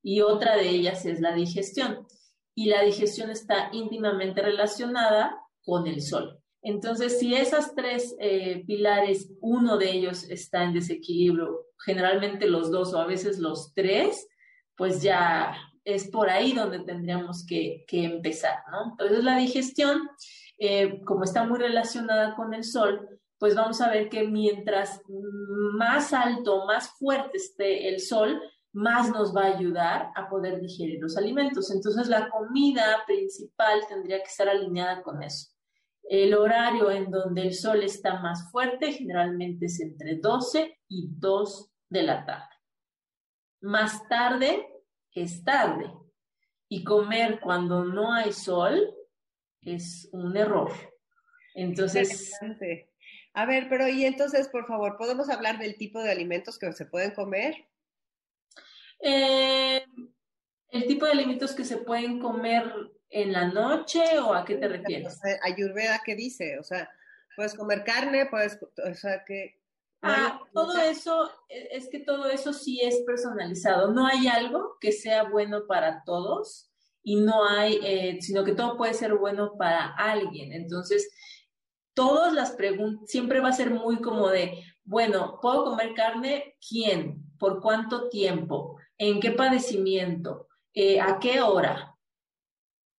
y 0.00 0.20
otra 0.20 0.54
de 0.54 0.68
ellas 0.68 1.04
es 1.06 1.20
la 1.20 1.34
digestión. 1.34 2.06
y 2.54 2.66
la 2.66 2.82
digestión 2.82 3.30
está 3.30 3.70
íntimamente 3.72 4.42
relacionada 4.42 5.36
con 5.64 5.88
el 5.88 6.02
sol. 6.02 6.38
Entonces, 6.62 7.18
si 7.18 7.34
esas 7.34 7.74
tres 7.74 8.14
eh, 8.20 8.62
pilares, 8.64 9.32
uno 9.40 9.76
de 9.76 9.90
ellos 9.90 10.22
está 10.30 10.62
en 10.62 10.74
desequilibrio, 10.74 11.66
generalmente 11.84 12.46
los 12.46 12.70
dos 12.70 12.94
o 12.94 13.00
a 13.00 13.06
veces 13.06 13.40
los 13.40 13.74
tres, 13.74 14.28
pues 14.76 15.02
ya 15.02 15.56
es 15.84 16.08
por 16.08 16.30
ahí 16.30 16.52
donde 16.52 16.80
tendríamos 16.80 17.44
que, 17.46 17.84
empezar, 17.90 18.58
¿no? 18.70 18.92
Entonces, 18.92 19.24
la 19.24 19.36
digestión, 19.36 20.08
eh, 20.58 21.00
como 21.04 21.24
está 21.24 21.44
muy 21.44 21.58
relacionada 21.58 22.34
con 22.36 22.54
el 22.54 22.64
sol, 22.64 23.08
pues 23.38 23.56
vamos 23.56 23.80
a 23.80 23.90
ver 23.90 24.08
que 24.08 24.28
mientras 24.28 25.02
más 25.74 26.12
alto, 26.12 26.64
más 26.64 26.90
fuerte 26.90 27.38
esté 27.38 27.88
el 27.88 28.00
sol, 28.00 28.40
más 28.72 29.10
nos 29.10 29.34
va 29.34 29.42
a 29.42 29.56
ayudar 29.56 30.10
a 30.14 30.28
poder 30.28 30.60
digerir 30.60 31.00
los 31.00 31.16
alimentos. 31.16 31.70
Entonces 31.70 32.08
la 32.08 32.30
comida 32.30 33.02
principal 33.06 33.80
tendría 33.88 34.18
que 34.18 34.30
estar 34.30 34.48
alineada 34.48 35.02
con 35.02 35.22
eso. 35.22 35.50
El 36.04 36.34
horario 36.34 36.90
en 36.90 37.10
donde 37.10 37.42
el 37.42 37.54
sol 37.54 37.82
está 37.82 38.20
más 38.20 38.50
fuerte 38.50 38.92
generalmente 38.92 39.66
es 39.66 39.80
entre 39.80 40.16
12 40.16 40.78
y 40.88 41.08
2 41.10 41.70
de 41.90 42.02
la 42.02 42.24
tarde. 42.24 42.54
Más 43.60 44.08
tarde 44.08 44.71
es 45.14 45.44
tarde. 45.44 45.92
Y 46.68 46.84
comer 46.84 47.40
cuando 47.40 47.84
no 47.84 48.12
hay 48.12 48.32
sol 48.32 48.94
es 49.60 50.08
un 50.12 50.36
error. 50.36 50.72
Entonces... 51.54 52.32
A 53.34 53.46
ver, 53.46 53.68
pero 53.70 53.88
y 53.88 54.04
entonces, 54.04 54.48
por 54.48 54.66
favor, 54.66 54.96
¿podemos 54.98 55.30
hablar 55.30 55.58
del 55.58 55.76
tipo 55.76 56.02
de 56.02 56.10
alimentos 56.10 56.58
que 56.58 56.70
se 56.72 56.84
pueden 56.84 57.12
comer? 57.12 57.54
Eh, 59.00 59.82
el 60.68 60.86
tipo 60.86 61.06
de 61.06 61.12
alimentos 61.12 61.54
que 61.54 61.64
se 61.64 61.78
pueden 61.78 62.18
comer 62.18 62.70
en 63.08 63.32
la 63.32 63.48
noche 63.48 64.18
o 64.18 64.34
a 64.34 64.44
qué 64.44 64.56
te 64.56 64.68
refieres? 64.68 65.18
Ayurveda, 65.42 66.02
¿qué 66.04 66.14
dice? 66.14 66.58
O 66.58 66.62
sea, 66.62 66.90
puedes 67.34 67.54
comer 67.54 67.84
carne, 67.84 68.26
puedes, 68.26 68.58
o 68.62 68.94
sea, 68.94 69.24
que... 69.24 69.61
Ah, 70.02 70.40
todo 70.52 70.76
eso, 70.78 71.30
e, 71.48 71.76
es 71.76 71.88
que 71.88 72.00
todo 72.00 72.28
eso 72.28 72.52
sí 72.52 72.80
es 72.80 73.02
personalizado. 73.06 73.92
No 73.92 74.06
hay 74.06 74.26
algo 74.26 74.76
que 74.80 74.90
sea 74.90 75.24
bueno 75.24 75.66
para 75.68 76.02
todos 76.04 76.70
y 77.04 77.16
no 77.16 77.46
hay, 77.46 77.78
eh, 77.82 78.18
sino 78.20 78.44
que 78.44 78.54
todo 78.54 78.76
puede 78.76 78.94
ser 78.94 79.14
bueno 79.14 79.56
para 79.56 79.94
alguien. 79.94 80.52
Entonces, 80.52 81.08
todas 81.94 82.32
las 82.32 82.52
preguntas, 82.52 83.08
siempre 83.08 83.40
va 83.40 83.50
a 83.50 83.52
ser 83.52 83.70
muy 83.70 84.00
como 84.00 84.28
de, 84.28 84.64
bueno, 84.84 85.38
¿puedo 85.40 85.64
comer 85.64 85.94
carne? 85.94 86.56
¿Quién? 86.66 87.22
¿Por 87.38 87.60
cuánto 87.60 88.08
tiempo? 88.08 88.78
¿En 88.98 89.20
qué 89.20 89.30
padecimiento? 89.30 90.48
Eh, 90.74 91.00
¿A 91.00 91.18
qué 91.20 91.40
hora? 91.40 91.96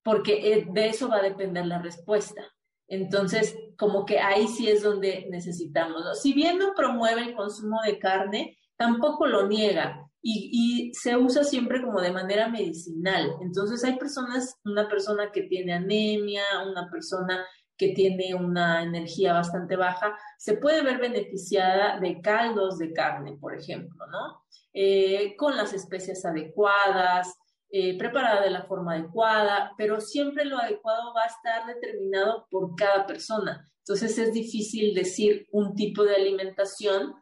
Porque 0.04 0.54
eh, 0.54 0.68
de 0.70 0.88
eso 0.88 1.10
va 1.10 1.18
a 1.18 1.24
depender 1.24 1.66
la 1.66 1.80
respuesta. 1.80 2.53
Entonces, 2.88 3.58
como 3.78 4.06
que 4.06 4.19
ahí 4.19 4.48
sí 4.48 4.69
es 4.69 4.84
donde 4.84 5.28
necesitamos. 5.30 6.22
Si 6.22 6.34
bien 6.34 6.60
no 6.60 6.74
promueve 6.76 7.22
el 7.22 7.36
consumo 7.36 7.82
de 7.84 8.00
carne, 8.00 8.58
tampoco 8.78 9.26
lo 9.26 9.48
niega 9.48 10.04
y, 10.24 10.91
se 10.93 11.17
usa 11.17 11.43
siempre 11.43 11.82
como 11.82 12.00
de 12.02 12.12
manera 12.12 12.48
medicinal. 12.48 13.36
Entonces, 13.41 13.84
hay 13.84 13.98
personas, 13.98 14.56
una 14.63 14.88
persona 14.88 15.32
que 15.32 15.43
tiene 15.43 15.74
anemia, 15.74 16.43
una 16.65 16.89
persona 16.89 17.46
que 17.78 17.89
tiene 17.89 18.34
una 18.36 18.84
energía 18.84 19.34
bastante 19.34 19.76
baja, 19.76 20.17
se 20.38 20.58
puede 20.58 20.84
ver 20.84 21.00
beneficiada 21.00 22.00
de 22.00 22.22
caldos 22.22 22.78
de 22.78 22.93
carne, 22.93 23.36
por 23.39 23.58
ejemplo, 23.58 24.06
¿no? 24.08 24.43
Eh, 24.74 25.36
con 25.38 25.58
las 25.58 25.74
especias 25.74 26.24
adecuadas, 26.24 27.36
eh, 27.76 27.98
preparada 27.98 28.44
de 28.44 28.52
la 28.52 28.66
forma 28.66 28.94
adecuada, 28.94 29.74
pero 29.80 30.00
siempre 30.00 30.46
lo 30.46 30.60
adecuado 30.60 31.12
va 31.16 31.24
a 31.24 31.26
estar 31.26 31.66
determinado 31.66 32.46
por 32.52 32.76
cada 32.76 33.08
persona. 33.08 33.68
Entonces 33.80 34.16
es 34.20 34.32
difícil 34.32 34.94
decir 34.94 35.48
un 35.52 35.74
tipo 35.74 36.04
de 36.04 36.16
alimentación 36.16 37.16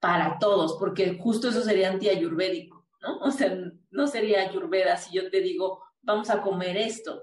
para 0.00 0.38
todos, 0.38 0.76
porque 0.78 1.18
justo 1.18 1.48
eso 1.48 1.62
sería 1.62 1.88
antiayurvédico, 1.88 2.86
¿no? 3.00 3.16
O 3.20 3.30
sea, 3.30 3.56
no 3.88 4.06
sería 4.06 4.42
ayurveda 4.42 4.98
si 4.98 5.16
yo 5.16 5.30
te 5.30 5.40
digo, 5.40 5.82
vamos 6.02 6.28
a 6.28 6.42
comer 6.42 6.76
esto, 6.76 7.22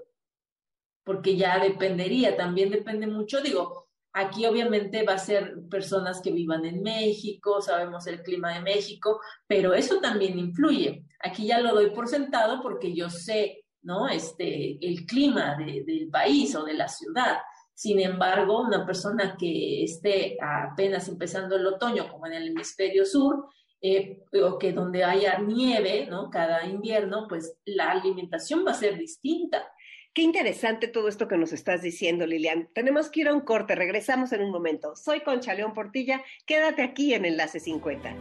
porque 1.04 1.36
ya 1.36 1.60
dependería, 1.60 2.36
también 2.36 2.70
depende 2.70 3.06
mucho, 3.06 3.40
digo, 3.42 3.91
Aquí 4.14 4.44
obviamente 4.44 5.04
va 5.04 5.14
a 5.14 5.18
ser 5.18 5.54
personas 5.70 6.20
que 6.20 6.32
vivan 6.32 6.66
en 6.66 6.82
México, 6.82 7.62
sabemos 7.62 8.06
el 8.06 8.22
clima 8.22 8.54
de 8.54 8.60
México, 8.60 9.20
pero 9.46 9.72
eso 9.72 10.00
también 10.00 10.38
influye. 10.38 11.06
Aquí 11.20 11.46
ya 11.46 11.60
lo 11.60 11.74
doy 11.74 11.90
por 11.90 12.08
sentado 12.08 12.60
porque 12.62 12.94
yo 12.94 13.08
sé, 13.08 13.64
¿no? 13.82 14.08
Este, 14.08 14.78
el 14.86 15.06
clima 15.06 15.56
del 15.56 16.08
país 16.10 16.54
o 16.54 16.64
de 16.64 16.74
la 16.74 16.88
ciudad. 16.88 17.38
Sin 17.74 18.00
embargo, 18.00 18.60
una 18.60 18.84
persona 18.84 19.34
que 19.38 19.82
esté 19.82 20.36
apenas 20.40 21.08
empezando 21.08 21.56
el 21.56 21.66
otoño, 21.66 22.08
como 22.10 22.26
en 22.26 22.34
el 22.34 22.48
hemisferio 22.48 23.06
sur, 23.06 23.48
eh, 23.80 24.22
o 24.44 24.58
que 24.58 24.72
donde 24.72 25.02
haya 25.02 25.38
nieve, 25.38 26.06
¿no? 26.08 26.30
Cada 26.30 26.66
invierno, 26.66 27.26
pues 27.28 27.58
la 27.64 27.90
alimentación 27.90 28.64
va 28.64 28.72
a 28.72 28.74
ser 28.74 28.96
distinta. 28.98 29.72
Qué 30.14 30.20
interesante 30.20 30.88
todo 30.88 31.08
esto 31.08 31.26
que 31.26 31.38
nos 31.38 31.54
estás 31.54 31.80
diciendo, 31.80 32.26
Lilian. 32.26 32.68
Tenemos 32.74 33.08
que 33.08 33.22
ir 33.22 33.28
a 33.28 33.32
un 33.32 33.40
corte, 33.40 33.74
regresamos 33.74 34.30
en 34.32 34.42
un 34.42 34.50
momento. 34.50 34.94
Soy 34.94 35.20
Concha 35.20 35.54
León 35.54 35.72
Portilla, 35.72 36.22
quédate 36.44 36.82
aquí 36.82 37.14
en 37.14 37.24
Enlace 37.24 37.60
50. 37.60 38.14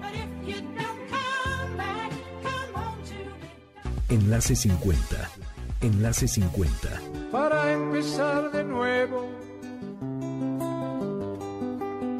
Enlace 4.09 4.55
50. 4.55 5.31
Enlace 5.81 6.27
50. 6.29 7.01
Para 7.29 7.73
empezar 7.73 8.51
de 8.51 8.63
nuevo, 8.63 9.29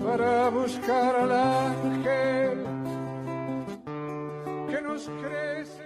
para 0.04 0.50
buscar 0.50 1.16
al 1.16 1.32
ángel 1.32 2.61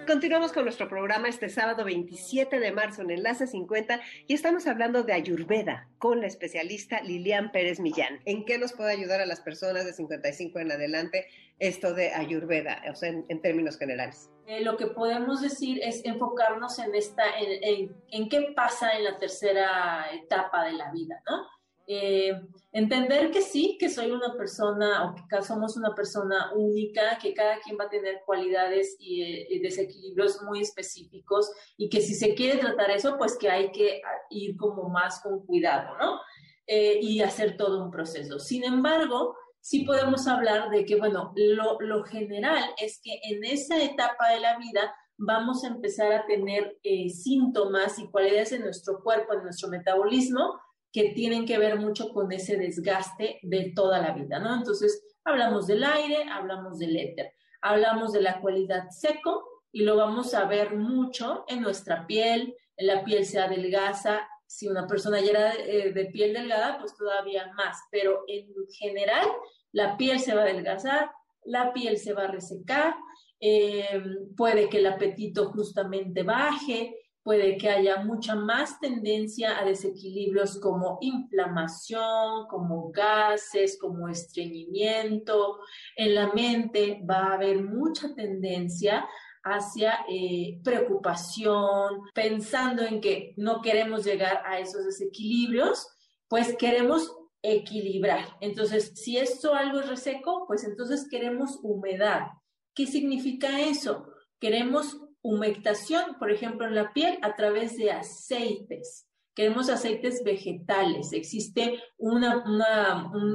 Continuamos 0.08 0.52
con 0.52 0.64
nuestro 0.64 0.90
programa 0.90 1.28
este 1.28 1.50
sábado 1.50 1.84
27 1.84 2.60
de 2.60 2.72
marzo 2.72 3.04
en 3.04 3.12
Enlace 3.12 3.46
50 3.46 4.00
y 4.26 4.34
estamos 4.34 4.66
hablando 4.66 5.04
de 5.04 5.14
Ayurveda 5.14 5.88
con 6.00 6.22
la 6.22 6.28
especialista 6.28 7.02
Lilian 7.02 7.52
Pérez 7.52 7.80
Millán. 7.80 8.20
¿En 8.26 8.46
qué 8.46 8.58
nos 8.58 8.74
puede 8.74 8.94
ayudar 8.94 9.22
a 9.22 9.26
las 9.26 9.42
personas 9.42 9.86
de 9.86 9.94
55 9.94 10.60
en 10.60 10.72
adelante 10.72 11.28
esto 11.60 11.94
de 11.94 12.14
Ayurveda, 12.14 12.82
o 12.90 12.96
sea, 12.96 13.10
en, 13.10 13.42
términos 13.42 13.78
generales? 13.78 14.32
Eh, 14.48 14.62
lo 14.62 14.76
que 14.76 14.88
podemos 14.88 15.42
decir 15.42 15.80
es 15.84 16.04
enfocarnos 16.04 16.80
en 16.80 16.96
esta, 16.96 17.24
en, 17.40 17.96
en 18.10 18.30
qué 18.30 18.54
pasa 18.56 18.98
en 18.98 19.04
la 19.04 19.18
tercera 19.18 20.08
etapa 20.14 20.66
de 20.66 20.74
la 20.74 20.92
vida, 20.92 21.22
¿no? 21.30 21.55
Eh, 21.88 22.34
entender 22.72 23.30
que 23.30 23.42
sí, 23.42 23.78
que 23.80 23.90
soy 23.90 24.12
una 24.12 24.36
persona 24.36 25.06
o 25.06 25.16
que 25.16 25.42
somos 25.44 25.78
una 25.78 25.94
persona 25.94 26.52
única, 26.56 27.18
que 27.22 27.34
cada 27.34 27.60
quien 27.60 27.78
va 27.80 27.86
a 27.86 27.90
tener 27.90 28.22
cualidades 28.26 28.96
y, 29.00 29.22
eh, 29.22 29.60
desequilibrios 29.62 30.42
muy 30.42 30.62
específicos 30.62 31.52
y 31.78 31.90
que 31.90 32.02
si 32.02 32.16
se 32.16 32.34
quiere 32.34 32.60
tratar 32.60 32.90
eso, 32.90 33.18
pues 33.18 33.38
que 33.38 33.50
hay 33.50 33.72
que 33.72 34.02
ir 34.32 34.58
como 34.58 34.90
más 34.90 35.22
con 35.22 35.46
cuidado, 35.46 35.96
¿no? 35.98 36.20
Eh, 36.66 37.00
y 37.02 37.22
hacer 37.22 37.56
todo 37.56 37.84
un 37.84 37.92
proceso. 37.92 38.40
Sin 38.40 38.64
embargo, 38.64 39.36
sí 39.62 39.86
podemos 39.86 40.28
hablar 40.28 40.72
de 40.72 40.86
que, 40.86 40.96
bueno, 40.96 41.34
lo, 41.36 41.80
lo 41.80 42.04
general 42.04 42.64
es 42.82 43.00
que 43.04 43.20
en 43.24 43.44
esa 43.44 43.82
etapa 43.84 44.30
de 44.30 44.40
la 44.40 44.58
vida 44.58 44.96
vamos 45.18 45.64
a 45.64 45.68
empezar 45.68 46.12
a 46.12 46.26
tener 46.26 46.78
síntomas 47.10 48.00
y 48.00 48.10
cualidades 48.10 48.52
en 48.52 48.64
nuestro 48.64 49.02
cuerpo, 49.02 49.34
en 49.34 49.44
nuestro 49.44 49.70
metabolismo, 49.70 50.60
que 50.96 51.10
tienen 51.10 51.46
que 51.46 51.58
ver 51.58 51.78
mucho 51.78 52.14
con 52.14 52.32
ese 52.32 52.56
desgaste 52.56 53.40
de 53.44 53.74
toda 53.76 54.00
la 54.00 54.14
vida, 54.14 54.40
¿no? 54.40 54.56
Entonces, 54.56 55.04
hablamos 55.26 55.68
del 55.68 55.84
aire, 55.84 56.24
hablamos 56.32 56.80
del 56.80 56.96
éter, 56.96 57.34
hablamos 57.60 58.14
de 58.14 58.22
la 58.22 58.40
cualidad 58.40 58.90
seco 58.92 59.44
y 59.74 59.84
lo 59.84 59.98
vamos 59.98 60.34
a 60.34 60.46
ver 60.46 60.74
mucho 60.78 61.44
en 61.50 61.62
nuestra 61.62 62.08
piel, 62.08 62.56
en 62.78 62.88
la 62.88 63.04
piel 63.04 63.26
se 63.26 63.42
adelgaza, 63.42 64.26
si 64.48 64.70
una 64.70 64.88
persona 64.88 65.20
ya 65.20 65.32
era 65.32 65.54
de, 65.54 65.90
eh, 65.90 66.10
piel 66.14 66.34
delgada, 66.34 66.78
pues 66.80 66.96
todavía 66.96 67.52
más, 67.58 67.78
pero 67.92 68.24
en 68.30 68.48
general 68.80 69.28
la 69.74 69.98
piel 69.98 70.22
se 70.22 70.34
va 70.34 70.44
a 70.44 70.46
adelgazar, 70.46 71.12
la 71.44 71.74
piel 71.74 71.98
se 71.98 72.14
va 72.14 72.24
a 72.24 72.32
resecar, 72.32 72.96
eh, 73.42 74.02
puede 74.38 74.70
que 74.70 74.78
el 74.78 74.86
apetito 74.86 75.52
justamente 75.52 76.24
baje, 76.24 76.96
puede 77.26 77.58
que 77.58 77.70
haya 77.70 78.04
mucha 78.04 78.36
más 78.36 78.80
tendencia 78.80 79.58
a 79.58 79.66
desequilibrios 79.66 80.60
como 80.60 81.00
inflamación, 81.02 82.46
como 82.48 82.92
gases, 82.92 83.80
como 83.82 84.08
estreñimiento. 84.08 85.58
En 85.96 86.14
la 86.14 86.32
mente 86.34 87.02
va 87.10 87.30
a 87.30 87.34
haber 87.34 87.64
mucha 87.64 88.14
tendencia 88.14 89.08
hacia 89.44 90.06
eh, 90.08 90.60
preocupación, 90.64 92.04
pensando 92.14 92.84
en 92.84 93.02
que 93.02 93.34
no 93.38 93.60
queremos 93.60 94.06
llegar 94.06 94.44
a 94.46 94.60
esos 94.60 94.86
desequilibrios, 94.86 95.88
pues 96.28 96.56
queremos 96.56 97.12
equilibrar. 97.42 98.38
Entonces, 98.40 98.92
si 98.94 99.18
esto 99.18 99.56
algo 99.56 99.80
es 99.80 99.90
reseco, 99.90 100.46
pues 100.46 100.64
entonces 100.64 101.08
queremos 101.10 101.58
humedad. 101.64 102.28
¿Qué 102.76 102.86
significa 102.86 103.62
eso? 103.62 104.06
Queremos 104.40 105.02
humectación, 105.26 106.18
por 106.20 106.32
ejemplo, 106.32 106.68
en 106.68 106.76
la 106.76 106.94
piel 106.94 107.18
a 107.24 107.36
través 107.36 107.78
de 107.78 107.92
aceites. 107.92 109.10
Queremos 109.34 109.70
aceites 109.70 110.24
vegetales. 110.24 111.12
Existe 111.14 111.82
un 111.98 112.24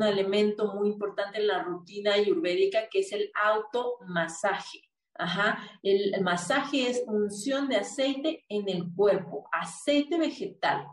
elemento 0.03 0.73
muy 0.75 0.89
importante 0.89 1.41
en 1.41 1.49
la 1.49 1.63
rutina 1.63 2.15
ayurvédica 2.15 2.89
que 2.91 3.01
es 3.01 3.13
el 3.13 3.31
automasaje. 3.35 4.89
Ajá. 5.15 5.59
El, 5.83 6.23
masaje 6.23 6.89
es 6.89 7.03
unción 7.07 7.69
de 7.69 7.77
aceite 7.77 8.45
en 8.49 8.69
el 8.69 8.85
cuerpo, 8.95 9.49
aceite 9.53 10.17
vegetal, 10.17 10.87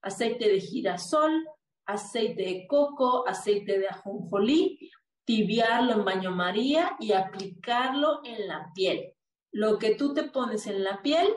aceite 0.00 0.48
de 0.48 0.60
girasol, 0.60 1.44
aceite 1.84 2.42
de 2.42 2.66
coco, 2.66 3.28
aceite 3.28 3.78
de 3.78 3.88
ajonjolí, 3.88 4.90
tibiarlo 5.24 5.94
en 5.94 6.04
baño 6.04 6.30
María 6.30 6.96
y 7.00 7.12
aplicarlo 7.12 8.20
en 8.24 8.46
la 8.46 8.70
piel. 8.74 9.13
Lo 9.54 9.78
que 9.78 9.94
tú 9.94 10.14
te 10.14 10.24
pones 10.24 10.66
en 10.66 10.82
la 10.82 11.00
piel 11.00 11.32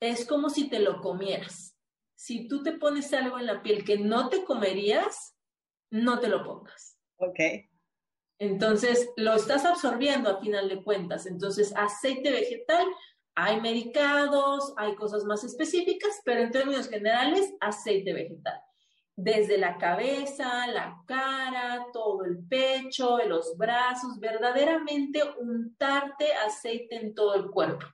es 0.00 0.24
como 0.26 0.48
si 0.48 0.70
te 0.70 0.78
lo 0.78 1.02
comieras. 1.02 1.78
Si 2.14 2.48
tú 2.48 2.62
te 2.62 2.72
pones 2.72 3.12
algo 3.12 3.38
en 3.38 3.44
la 3.44 3.62
piel 3.62 3.84
que 3.84 3.98
no 3.98 4.30
te 4.30 4.44
comerías, 4.44 5.36
no 5.90 6.20
te 6.20 6.28
lo 6.28 6.42
pongas. 6.42 6.98
Ok. 7.16 7.38
Entonces, 8.38 9.10
lo 9.18 9.34
estás 9.34 9.66
absorbiendo 9.66 10.30
a 10.30 10.40
final 10.40 10.70
de 10.70 10.82
cuentas. 10.82 11.26
Entonces, 11.26 11.74
aceite 11.76 12.30
vegetal, 12.30 12.86
hay 13.34 13.60
medicados, 13.60 14.72
hay 14.78 14.94
cosas 14.94 15.24
más 15.24 15.44
específicas, 15.44 16.22
pero 16.24 16.40
en 16.40 16.50
términos 16.50 16.88
generales, 16.88 17.52
aceite 17.60 18.14
vegetal. 18.14 18.58
Desde 19.16 19.58
la 19.58 19.78
cabeza, 19.78 20.66
la 20.66 21.02
cara, 21.06 21.86
todo 21.92 22.24
el 22.24 22.44
pecho, 22.48 23.18
los 23.26 23.56
brazos, 23.56 24.18
verdaderamente 24.18 25.22
untarte 25.38 26.32
aceite 26.32 26.96
en 26.96 27.14
todo 27.14 27.34
el 27.34 27.50
cuerpo. 27.50 27.86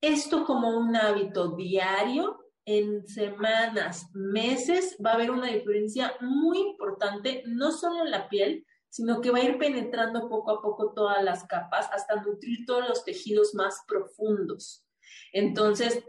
Esto 0.00 0.44
como 0.44 0.78
un 0.78 0.96
hábito 0.96 1.54
diario, 1.56 2.38
en 2.64 3.06
semanas, 3.06 4.10
meses, 4.12 4.96
va 5.04 5.12
a 5.12 5.14
haber 5.14 5.30
una 5.30 5.46
diferencia 5.46 6.14
muy 6.20 6.58
importante, 6.58 7.42
no 7.46 7.72
solo 7.72 8.04
en 8.04 8.10
la 8.10 8.28
piel, 8.28 8.66
sino 8.90 9.20
que 9.20 9.30
va 9.30 9.38
a 9.38 9.44
ir 9.44 9.58
penetrando 9.58 10.28
poco 10.28 10.50
a 10.50 10.60
poco 10.60 10.92
todas 10.92 11.22
las 11.22 11.44
capas 11.44 11.88
hasta 11.92 12.16
nutrir 12.22 12.66
todos 12.66 12.86
los 12.86 13.04
tejidos 13.04 13.54
más 13.54 13.82
profundos. 13.86 14.84
Entonces, 15.32 16.04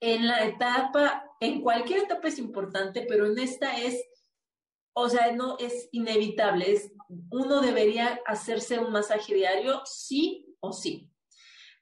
en 0.00 0.26
la 0.26 0.44
etapa, 0.44 1.24
en 1.40 1.60
cualquier 1.60 2.04
etapa 2.04 2.28
es 2.28 2.38
importante, 2.38 3.04
pero 3.08 3.26
en 3.26 3.38
esta 3.38 3.76
es, 3.76 4.02
o 4.92 5.08
sea, 5.08 5.32
no 5.32 5.56
es 5.58 5.88
inevitable, 5.92 6.72
es, 6.72 6.92
uno 7.30 7.60
debería 7.60 8.20
hacerse 8.26 8.78
un 8.78 8.92
masaje 8.92 9.34
diario, 9.34 9.82
sí 9.84 10.46
o 10.60 10.72
sí. 10.72 11.10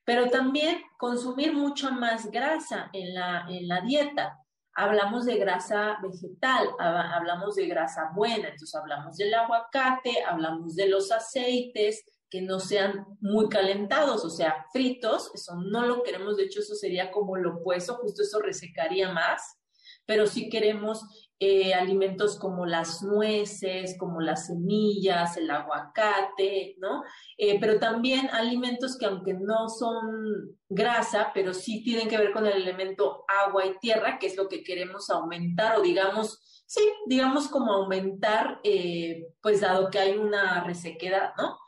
Pero 0.05 0.31
también 0.31 0.83
consumir 0.99 1.53
mucha 1.53 1.91
más 1.91 2.31
grasa 2.31 2.91
en 2.93 3.15
la, 3.15 3.47
en 3.49 3.67
la 3.67 3.81
dieta 3.81 4.39
hablamos 4.77 5.25
de 5.25 5.39
grasa 5.39 5.99
vegetal, 6.03 6.69
hablamos 6.79 7.57
de 7.57 7.67
grasa 7.67 8.11
buena, 8.15 8.49
entonces 8.49 8.75
hablamos 8.75 9.17
del 9.17 9.33
aguacate, 9.33 10.23
hablamos 10.23 10.77
de 10.77 10.89
los 10.89 11.11
aceites 11.11 12.05
que 12.31 12.43
no 12.43 12.59
sean 12.59 13.07
muy 13.21 13.49
calentados, 13.49 14.25
o 14.25 14.31
sea, 14.31 14.67
fritos, 14.73 15.31
eso 15.35 15.55
no 15.57 15.87
lo 15.87 16.03
queremos, 16.03 16.37
de 16.37 16.45
hecho 16.45 16.61
eso 16.61 16.75
sería 16.75 17.11
como 17.11 17.37
lo 17.37 17.57
opuesto, 17.57 17.95
justo 17.95 18.23
eso 18.23 18.41
resecaría 18.41 19.13
más, 19.13 19.59
pero 20.07 20.27
sí 20.27 20.49
queremos 20.49 21.27
eh, 21.39 21.75
alimentos 21.75 22.39
como 22.39 22.65
las 22.65 23.03
nueces, 23.03 23.97
como 23.99 24.23
las 24.23 24.47
semillas, 24.47 25.37
el 25.37 25.51
aguacate, 25.51 26.77
¿no? 26.79 27.03
Eh, 27.37 27.61
pero 27.61 27.79
también 27.79 28.31
alimentos 28.31 28.97
que 28.97 29.05
aunque 29.05 29.35
no 29.35 29.69
son 29.69 30.57
grasa, 30.69 31.33
pero 31.35 31.53
sí 31.53 31.83
tienen 31.83 32.09
que 32.09 32.17
ver 32.17 32.33
con 32.33 32.47
el 32.47 32.55
elemento 32.55 33.25
agua 33.29 33.67
y 33.67 33.79
tierra, 33.81 34.19
que 34.19 34.29
es 34.29 34.37
lo 34.37 34.49
que 34.49 34.65
queremos 34.65 35.11
aumentar 35.11 35.79
o 35.79 35.83
digamos, 35.83 36.65
sí, 36.67 36.81
digamos 37.07 37.49
como 37.49 37.73
aumentar, 37.73 38.61
eh, 38.65 39.27
pues 39.43 39.61
dado 39.61 39.91
que 39.91 39.99
hay 39.99 40.17
una 40.17 40.65
resequedad, 40.65 41.35
¿no? 41.37 41.59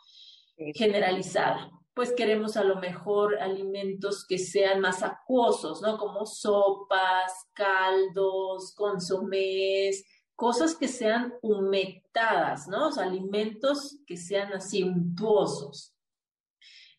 Generalizada 0.75 1.71
pues 1.99 2.12
queremos 2.12 2.57
a 2.57 2.62
lo 2.62 2.77
mejor 2.77 3.40
alimentos 3.40 4.25
que 4.25 4.38
sean 4.38 4.81
más 4.81 5.03
acuosos, 5.03 5.83
¿no? 5.83 5.99
Como 5.99 6.27
sopas, 6.27 7.33
caldos, 7.53 8.73
consomés, 8.77 10.05
cosas 10.37 10.77
que 10.77 10.87
sean 10.87 11.35
humectadas, 11.42 12.68
¿no? 12.68 12.87
O 12.87 12.92
sea, 12.92 13.03
alimentos 13.03 13.99
que 14.07 14.16
sean 14.16 14.53
así 14.53 14.85
untuosos. 14.85 15.92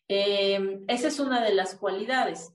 Em, 0.06 0.84
esa 0.86 1.08
es 1.08 1.18
una 1.18 1.42
de 1.42 1.54
las 1.54 1.76
cualidades. 1.76 2.52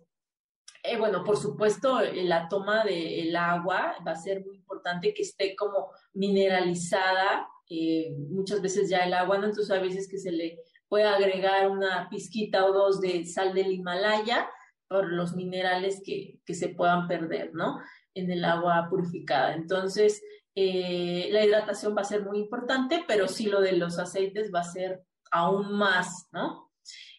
Eh, 0.84 0.98
bueno, 0.98 1.24
por 1.24 1.38
supuesto, 1.38 2.00
la 2.00 2.48
toma 2.48 2.84
del 2.84 3.36
agua 3.36 3.96
va 4.08 4.12
a 4.12 4.15
ser 4.15 4.46
muy 4.46 4.58
importante 4.58 5.15
que 5.15 5.24
esté 5.24 5.56
como 5.56 5.89
mineralizada. 6.13 7.50
Eh, 7.68 8.15
muchas 8.30 8.62
veces 8.62 8.88
ya 8.88 9.00
el 9.00 9.15
agua, 9.15 9.39
¿no? 9.39 9.48
Entonces 9.48 9.76
a 9.76 9.82
veces 9.82 10.08
que 10.08 10.20
se 10.20 10.32
le 10.32 10.60
puede 10.88 11.06
agregar 11.06 11.69
una 11.69 12.08
pizquita 12.10 12.65
o 12.65 12.74
dos 12.74 13.02
de 13.02 13.26
sal 13.26 13.54
del 13.54 13.71
Himalaya 13.71 14.50
por 14.88 15.12
los 15.12 15.36
minerales 15.36 16.02
que, 16.06 16.39
se 16.54 16.69
puedan 16.69 17.08
perder, 17.08 17.54
¿no? 17.54 17.80
En 18.13 18.32
el 18.32 18.45
agua 18.45 18.88
purificada. 18.89 19.54
Entonces, 19.54 20.21
eh, 20.56 21.28
la 21.32 21.43
hidratación 21.43 21.95
va 21.98 22.02
a 22.02 22.06
ser 22.06 22.24
muy 22.24 22.39
importante, 22.39 23.04
pero 23.08 23.28
sí 23.28 23.48
lo 23.48 23.62
de 23.62 23.74
los 23.74 24.00
aceites 24.00 24.52
va 24.54 24.60
a 24.62 24.63
ser 24.63 25.04
aún 25.32 25.74
más, 25.74 26.28
¿no? 26.32 26.71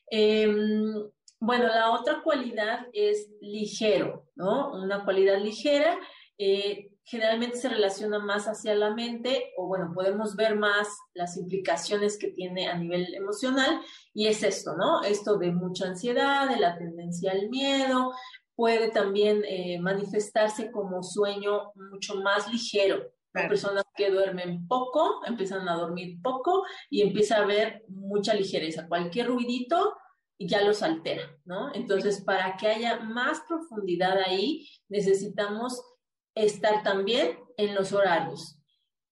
Em, 0.08 0.94
bueno, 1.40 1.66
la 1.66 1.90
otra 1.90 2.22
cualidad 2.22 2.86
es 2.92 3.28
ligero, 3.40 4.26
¿no? 4.36 4.72
Una 4.72 5.04
cualidad 5.04 5.38
ligera. 5.38 5.98
Eh, 6.38 6.90
generalmente 7.06 7.56
se 7.56 7.68
relaciona 7.68 8.18
más 8.18 8.46
hacia 8.46 8.74
la 8.74 8.92
mente 8.92 9.52
o 9.56 9.68
bueno, 9.68 9.92
podemos 9.94 10.34
ver 10.34 10.56
más 10.56 10.88
las 11.14 11.36
implicaciones 11.36 12.18
que 12.18 12.32
tiene 12.32 12.68
a 12.68 12.76
nivel 12.76 13.14
emocional 13.14 13.80
y 14.12 14.26
es 14.26 14.42
esto, 14.42 14.76
¿no? 14.76 15.02
Esto 15.04 15.38
de 15.38 15.52
mucha 15.52 15.86
ansiedad, 15.86 16.48
de 16.48 16.58
la 16.58 16.76
tendencia 16.76 17.30
al 17.30 17.48
miedo, 17.48 18.12
puede 18.56 18.90
también 18.90 19.44
eh, 19.46 19.78
manifestarse 19.80 20.72
como 20.72 21.04
sueño 21.04 21.72
mucho 21.90 22.16
más 22.16 22.50
ligero. 22.52 23.12
Personas 23.32 23.84
que 23.94 24.10
duermen 24.10 24.66
poco, 24.66 25.20
empiezan 25.26 25.68
a 25.68 25.76
dormir 25.76 26.22
poco 26.22 26.64
y 26.88 27.02
empieza 27.02 27.36
a 27.36 27.42
haber 27.42 27.84
mucha 27.86 28.32
ligereza. 28.32 28.88
Cualquier 28.88 29.26
ruidito 29.26 29.94
ya 30.38 30.62
los 30.62 30.82
altera, 30.82 31.22
¿no? 31.44 31.72
Entonces, 31.74 32.22
para 32.22 32.56
que 32.56 32.66
haya 32.66 32.98
más 33.00 33.42
profundidad 33.46 34.18
ahí, 34.26 34.66
necesitamos 34.88 35.82
estar 36.36 36.84
también 36.84 37.38
en 37.56 37.74
los 37.74 37.92
horarios. 37.92 38.60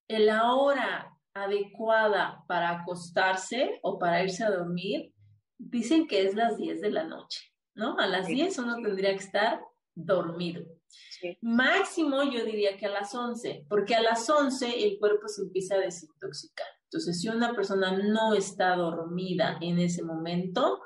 En 0.06 0.26
la 0.26 0.54
hora 0.54 1.10
adecuada 1.34 2.44
para 2.46 2.70
acostarse 2.70 3.80
o 3.82 3.98
para 3.98 4.22
irse 4.22 4.44
a 4.44 4.50
dormir, 4.50 5.12
dicen 5.58 6.06
que 6.06 6.22
es 6.22 6.36
las 6.36 6.56
10 6.56 6.80
de 6.80 6.90
la 6.90 7.04
noche, 7.04 7.40
¿no? 7.74 7.98
A 7.98 8.06
las 8.06 8.26
10 8.26 8.58
uno 8.58 8.76
tendría 8.76 9.10
que 9.10 9.24
estar 9.24 9.60
dormido. 9.94 10.64
Máximo 11.40 12.22
yo 12.24 12.44
diría 12.44 12.76
que 12.76 12.86
a 12.86 12.90
las 12.90 13.14
11, 13.14 13.66
porque 13.68 13.94
a 13.94 14.02
las 14.02 14.28
11 14.28 14.84
el 14.84 14.98
cuerpo 14.98 15.26
se 15.26 15.42
empieza 15.42 15.74
a 15.74 15.78
desintoxicar. 15.78 16.66
Entonces, 16.84 17.20
si 17.20 17.28
una 17.28 17.54
persona 17.54 17.96
no 17.96 18.34
está 18.34 18.76
dormida 18.76 19.56
en 19.60 19.78
ese 19.78 20.02
momento 20.04 20.82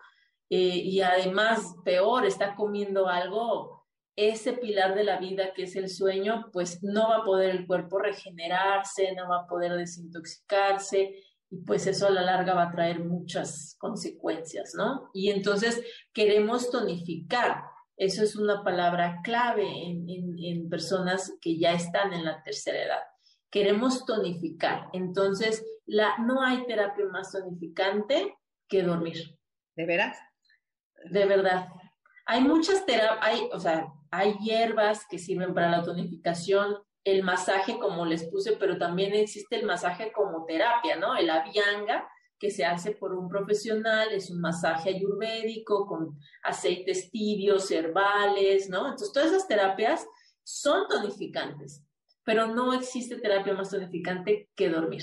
eh, 0.48 0.76
y 0.76 1.00
además, 1.00 1.74
peor, 1.84 2.24
está 2.24 2.54
comiendo 2.54 3.08
algo, 3.08 3.77
ese 4.18 4.54
pilar 4.54 4.96
de 4.96 5.04
la 5.04 5.18
vida 5.18 5.52
que 5.54 5.62
es 5.62 5.76
el 5.76 5.88
sueño, 5.88 6.50
pues 6.52 6.82
no 6.82 7.08
va 7.08 7.18
a 7.18 7.24
poder 7.24 7.50
el 7.50 7.68
cuerpo 7.68 8.00
regenerarse, 8.00 9.14
no 9.14 9.28
va 9.28 9.42
a 9.42 9.46
poder 9.46 9.74
desintoxicarse 9.74 11.22
y 11.48 11.58
pues 11.58 11.86
eso 11.86 12.08
a 12.08 12.10
la 12.10 12.22
larga 12.22 12.52
va 12.52 12.64
a 12.64 12.72
traer 12.72 12.98
muchas 12.98 13.76
consecuencias, 13.78 14.74
¿no? 14.76 15.08
Y 15.14 15.30
entonces 15.30 15.80
queremos 16.12 16.68
tonificar. 16.72 17.62
Eso 17.96 18.24
es 18.24 18.34
una 18.34 18.64
palabra 18.64 19.20
clave 19.22 19.66
en, 19.66 20.68
personas 20.68 21.32
que 21.40 21.56
ya 21.56 21.72
están 21.72 22.12
en 22.12 22.24
la 22.24 22.42
tercera 22.42 22.82
edad. 22.82 23.02
Queremos 23.50 24.04
tonificar. 24.04 24.88
Entonces, 24.92 25.64
la, 25.86 26.18
no 26.18 26.42
hay 26.42 26.66
terapia 26.66 27.06
más 27.06 27.30
tonificante 27.30 28.36
que 28.68 28.82
dormir. 28.82 29.38
¿De 29.76 29.86
veras? 29.86 30.18
De 31.08 31.24
verdad. 31.24 31.68
Hay 32.30 32.42
muchas 32.42 32.84
terapias, 32.84 33.40
o 33.54 33.58
sea, 33.58 33.90
hay 34.10 34.34
hierbas 34.34 35.06
que 35.08 35.18
sirven 35.18 35.54
para 35.54 35.70
la 35.70 35.82
tonificación, 35.82 36.76
el 37.02 37.22
masaje 37.22 37.78
como 37.78 38.04
les 38.04 38.24
puse, 38.24 38.52
pero 38.58 38.76
también 38.76 39.14
existe 39.14 39.56
el 39.56 39.64
masaje 39.64 40.12
como 40.12 40.44
terapia, 40.44 40.96
¿no? 40.96 41.16
El 41.16 41.30
avianga, 41.30 42.06
que 42.38 42.50
se 42.50 42.66
hace 42.66 42.90
por 42.90 43.14
un 43.14 43.30
profesional, 43.30 44.12
es 44.12 44.30
un 44.30 44.42
masaje 44.42 44.90
ayurvédico 44.90 45.86
con 45.86 46.18
aceites 46.42 47.10
tibios, 47.10 47.70
herbales, 47.70 48.68
¿no? 48.68 48.80
Entonces, 48.80 49.12
todas 49.12 49.30
esas 49.30 49.48
terapias 49.48 50.06
son 50.44 50.86
tonificantes, 50.86 51.82
pero 52.24 52.46
no 52.46 52.74
existe 52.74 53.16
terapia 53.16 53.54
más 53.54 53.70
tonificante 53.70 54.50
que 54.54 54.68
dormir. 54.68 55.02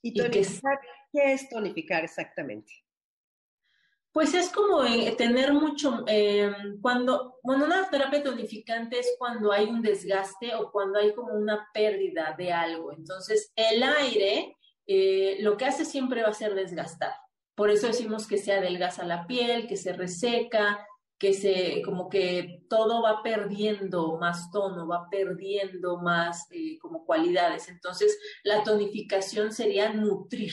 ¿Y, 0.00 0.14
tonificar, 0.14 0.78
qué 1.12 1.32
es 1.32 1.48
tonificar 1.48 2.04
exactamente? 2.04 2.72
Pues 4.12 4.34
es 4.34 4.50
como 4.50 4.84
eh, 4.84 5.14
tener 5.16 5.54
mucho, 5.54 6.04
eh, 6.06 6.52
cuando, 6.82 7.38
bueno, 7.42 7.64
una 7.64 7.88
terapia 7.88 8.22
tonificante 8.22 8.98
es 8.98 9.14
cuando 9.18 9.50
hay 9.50 9.64
un 9.64 9.80
desgaste 9.80 10.54
o 10.54 10.70
cuando 10.70 10.98
hay 10.98 11.14
como 11.14 11.32
una 11.32 11.68
pérdida 11.72 12.34
de 12.36 12.52
algo. 12.52 12.92
Entonces, 12.92 13.52
el 13.56 13.82
aire 13.82 14.54
eh, 14.86 15.38
lo 15.40 15.56
que 15.56 15.64
hace 15.64 15.86
siempre 15.86 16.22
va 16.22 16.28
a 16.28 16.34
ser 16.34 16.54
desgastar. 16.54 17.14
Por 17.54 17.70
eso 17.70 17.86
decimos 17.86 18.26
que 18.26 18.36
se 18.36 18.52
adelgaza 18.52 19.04
la 19.04 19.26
piel, 19.26 19.66
que 19.66 19.78
se 19.78 19.94
reseca, 19.94 20.86
que 21.18 21.32
se, 21.32 21.80
como 21.82 22.10
que 22.10 22.64
todo 22.68 23.02
va 23.02 23.22
perdiendo 23.22 24.18
más 24.18 24.50
tono, 24.50 24.86
va 24.86 25.08
perdiendo 25.10 25.98
más 25.98 26.48
como 26.82 27.06
cualidades. 27.06 27.68
Entonces, 27.68 28.18
la 28.42 28.62
tonificación 28.62 29.52
sería 29.52 29.90
nutrir. 29.90 30.52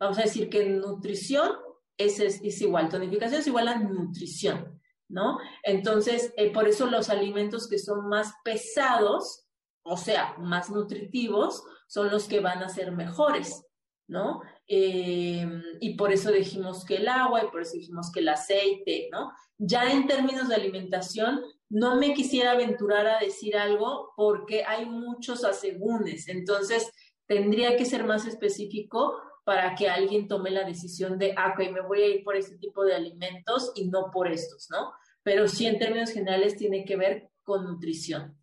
Vamos 0.00 0.18
a 0.18 0.22
decir 0.22 0.48
que 0.48 0.64
nutrición 0.64 1.52
es, 1.98 2.20
es, 2.20 2.60
igual, 2.60 2.88
tonificación 2.88 3.40
es 3.40 3.46
igual 3.46 3.68
a 3.68 3.78
nutrición, 3.78 4.80
¿no? 5.08 5.38
Entonces, 5.62 6.32
eh, 6.36 6.52
por 6.52 6.68
eso 6.68 6.86
los 6.86 7.10
alimentos 7.10 7.68
que 7.68 7.78
son 7.78 8.08
más 8.08 8.32
pesados, 8.44 9.46
o 9.84 9.96
sea, 9.96 10.36
más 10.38 10.70
nutritivos, 10.70 11.62
son 11.86 12.10
los 12.10 12.26
que 12.26 12.40
van 12.40 12.62
a 12.62 12.68
ser 12.68 12.92
mejores, 12.92 13.64
¿no? 14.08 14.40
Eh, 14.66 15.46
y 15.80 15.96
por 15.96 16.12
eso 16.12 16.32
dijimos 16.32 16.84
que 16.84 16.96
el 16.96 17.08
agua 17.08 17.44
y 17.44 17.50
por 17.50 17.62
eso 17.62 17.72
dijimos 17.74 18.10
que 18.12 18.20
el 18.20 18.28
aceite, 18.28 19.08
¿no? 19.12 19.32
Ya 19.58 19.90
en 19.92 20.06
términos 20.06 20.48
de 20.48 20.56
alimentación, 20.56 21.42
no 21.70 21.96
me 21.96 22.14
quisiera 22.14 22.52
aventurar 22.52 23.06
a 23.06 23.18
decir 23.18 23.56
algo 23.56 24.12
porque 24.16 24.64
hay 24.64 24.86
muchos 24.86 25.44
asegúnes, 25.44 26.28
entonces 26.28 26.90
tendría 27.26 27.76
que 27.76 27.84
ser 27.84 28.04
más 28.04 28.26
específico 28.26 29.14
para 29.44 29.74
que 29.74 29.88
alguien 29.88 30.26
tome 30.26 30.50
la 30.50 30.64
decisión 30.64 31.18
de, 31.18 31.34
ah, 31.36 31.54
ok, 31.54 31.70
me 31.70 31.82
voy 31.82 32.00
a 32.00 32.06
ir 32.08 32.24
por 32.24 32.36
este 32.36 32.56
tipo 32.56 32.84
de 32.84 32.94
alimentos 32.94 33.72
y 33.74 33.88
no 33.88 34.10
por 34.10 34.28
estos, 34.28 34.68
¿no? 34.70 34.92
Pero 35.22 35.48
sí 35.48 35.66
en 35.66 35.78
términos 35.78 36.10
generales 36.10 36.56
tiene 36.56 36.84
que 36.84 36.96
ver 36.96 37.30
con 37.42 37.64
nutrición. 37.64 38.38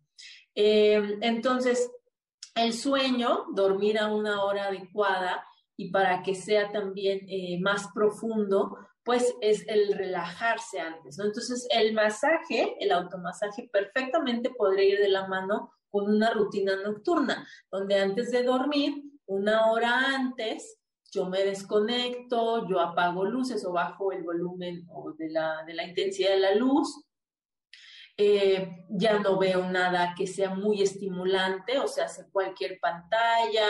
Eh, 0.54 1.18
entonces, 1.20 1.90
el 2.54 2.72
sueño, 2.72 3.46
dormir 3.52 3.98
a 3.98 4.12
una 4.12 4.44
hora 4.44 4.68
adecuada 4.68 5.44
y 5.76 5.90
para 5.90 6.22
que 6.22 6.34
sea 6.34 6.70
también 6.70 7.26
eh, 7.28 7.58
más 7.60 7.88
profundo, 7.94 8.76
pues 9.04 9.34
es 9.40 9.66
el 9.66 9.94
relajarse 9.94 10.78
antes, 10.78 11.18
¿no? 11.18 11.24
Entonces, 11.24 11.66
el 11.70 11.92
masaje, 11.94 12.76
el 12.78 12.92
automasaje, 12.92 13.68
perfectamente 13.72 14.50
podría 14.50 14.94
ir 14.94 14.98
de 15.00 15.08
la 15.08 15.26
mano 15.26 15.72
con 15.90 16.08
una 16.08 16.30
rutina 16.30 16.76
nocturna, 16.76 17.46
donde 17.70 17.96
antes 17.98 18.30
de 18.30 18.44
dormir, 18.44 19.02
una 19.26 19.70
hora 19.72 20.14
antes, 20.14 20.78
yo 21.12 21.28
me 21.28 21.44
desconecto, 21.44 22.66
yo 22.68 22.80
apago 22.80 23.24
luces 23.24 23.64
o 23.66 23.72
bajo 23.72 24.12
el 24.12 24.22
volumen 24.22 24.86
de, 25.18 25.30
la, 25.30 25.62
de 25.66 25.74
la 25.74 25.84
intensidad 25.84 26.30
de 26.30 26.40
la 26.40 26.54
luz, 26.54 27.04
eh, 28.16 28.86
ya 28.88 29.18
no 29.18 29.38
veo 29.38 29.68
nada 29.68 30.14
que 30.16 30.26
sea 30.26 30.54
muy 30.54 30.82
estimulante, 30.82 31.78
o 31.78 31.86
sea, 31.86 32.06
hace 32.06 32.30
cualquier 32.30 32.78
pantalla, 32.80 33.66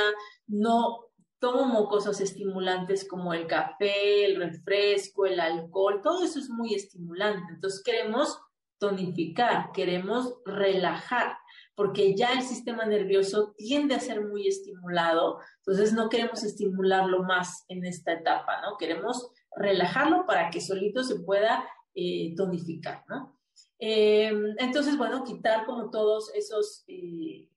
no 0.47 1.13
tomo 1.41 1.89
cosas 1.89 2.21
estimulantes 2.21 3.07
como 3.09 3.35
el 3.35 3.49
café, 3.49 4.25
el 4.25 4.37
refresco, 4.37 5.27
el 5.27 5.41
alcohol, 5.41 6.01
todo 6.01 6.23
eso 6.23 6.39
es 6.39 6.49
muy 6.49 6.75
estimulante. 6.75 7.53
Entonces 7.55 7.83
queremos 7.83 8.41
tonificar, 8.79 9.73
queremos 9.73 10.35
relajar 10.45 11.37
porque 11.75 12.15
ya 12.15 12.33
el 12.33 12.43
sistema 12.43 12.85
nervioso 12.85 13.55
tiende 13.57 13.95
a 13.95 14.01
ser 14.01 14.27
muy 14.27 14.47
estimulado, 14.47 15.39
entonces 15.59 15.93
no 15.93 16.09
queremos 16.09 16.43
estimularlo 16.45 17.23
más 17.23 17.65
en 17.69 17.85
esta 17.85 18.13
etapa, 18.13 18.61
¿no? 18.61 18.77
Queremos 18.77 19.31
relajarlo 19.57 20.27
para 20.27 20.51
que 20.51 20.61
solito 20.61 21.03
se 21.03 21.21
pueda 21.21 21.69
eh, 21.95 22.35
tonificar, 22.37 23.05
¿no? 23.09 23.39
Em, 23.79 24.55
entonces, 24.59 24.97
bueno, 24.97 25.25
quitar 25.25 25.65
como 25.65 25.91
todos 25.91 26.33
esos, 26.35 26.85
eh, 26.87 27.49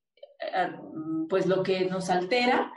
pues 1.30 1.46
lo 1.46 1.62
que 1.64 1.86
nos 1.86 2.10
altera 2.10 2.72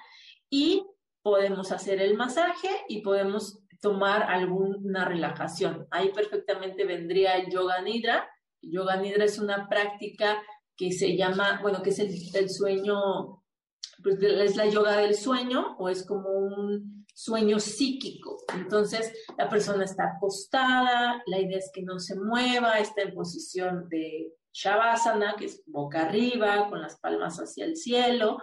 y 0.51 0.87
podemos 1.23 1.73
hacer 1.73 2.01
el 2.01 2.17
masaje 2.17 2.69
y 2.89 3.01
podemos 3.03 3.61
tomar 3.81 4.25
alguna 4.25 5.05
relajación. 5.05 5.87
Ahí 5.91 6.11
perfectamente 6.13 6.85
vendría 6.85 7.37
el 7.37 7.51
yoga 7.51 7.81
nidra. 7.81 8.29
yoga 8.61 8.97
nidra 8.97 9.25
es 9.25 9.39
una 9.39 9.69
práctica 9.69 10.43
que 10.79 10.93
se 10.93 11.17
llama, 11.17 11.59
bueno, 11.61 11.83
que 11.83 11.91
es 11.91 11.99
el, 11.99 12.49
sueño, 12.49 13.43
pues 14.03 14.23
es 14.23 14.57
la 14.57 14.67
yoga 14.67 14.99
del 14.99 15.17
sueño 15.17 15.77
o 15.77 15.89
es 15.89 16.07
como 16.07 16.31
un 16.31 17.05
sueño 17.13 17.59
psíquico. 17.59 18.39
Entonces, 18.55 19.13
la 19.37 19.49
persona 19.49 19.85
está 19.85 20.05
acostada, 20.17 21.21
la 21.27 21.41
idea 21.41 21.59
es 21.59 21.71
que 21.75 21.83
no 21.83 21.99
se 21.99 22.15
mueva, 22.15 22.79
está 22.79 23.03
en 23.03 23.13
posición 23.13 23.89
de 23.89 24.33
Shavasana, 24.53 25.35
que 25.37 25.47
es 25.47 25.65
boca 25.67 26.07
arriba, 26.07 26.69
con 26.71 26.81
las 26.81 27.01
palmas 27.01 27.39
hacia 27.39 27.65
el 27.65 27.77
cielo, 27.77 28.39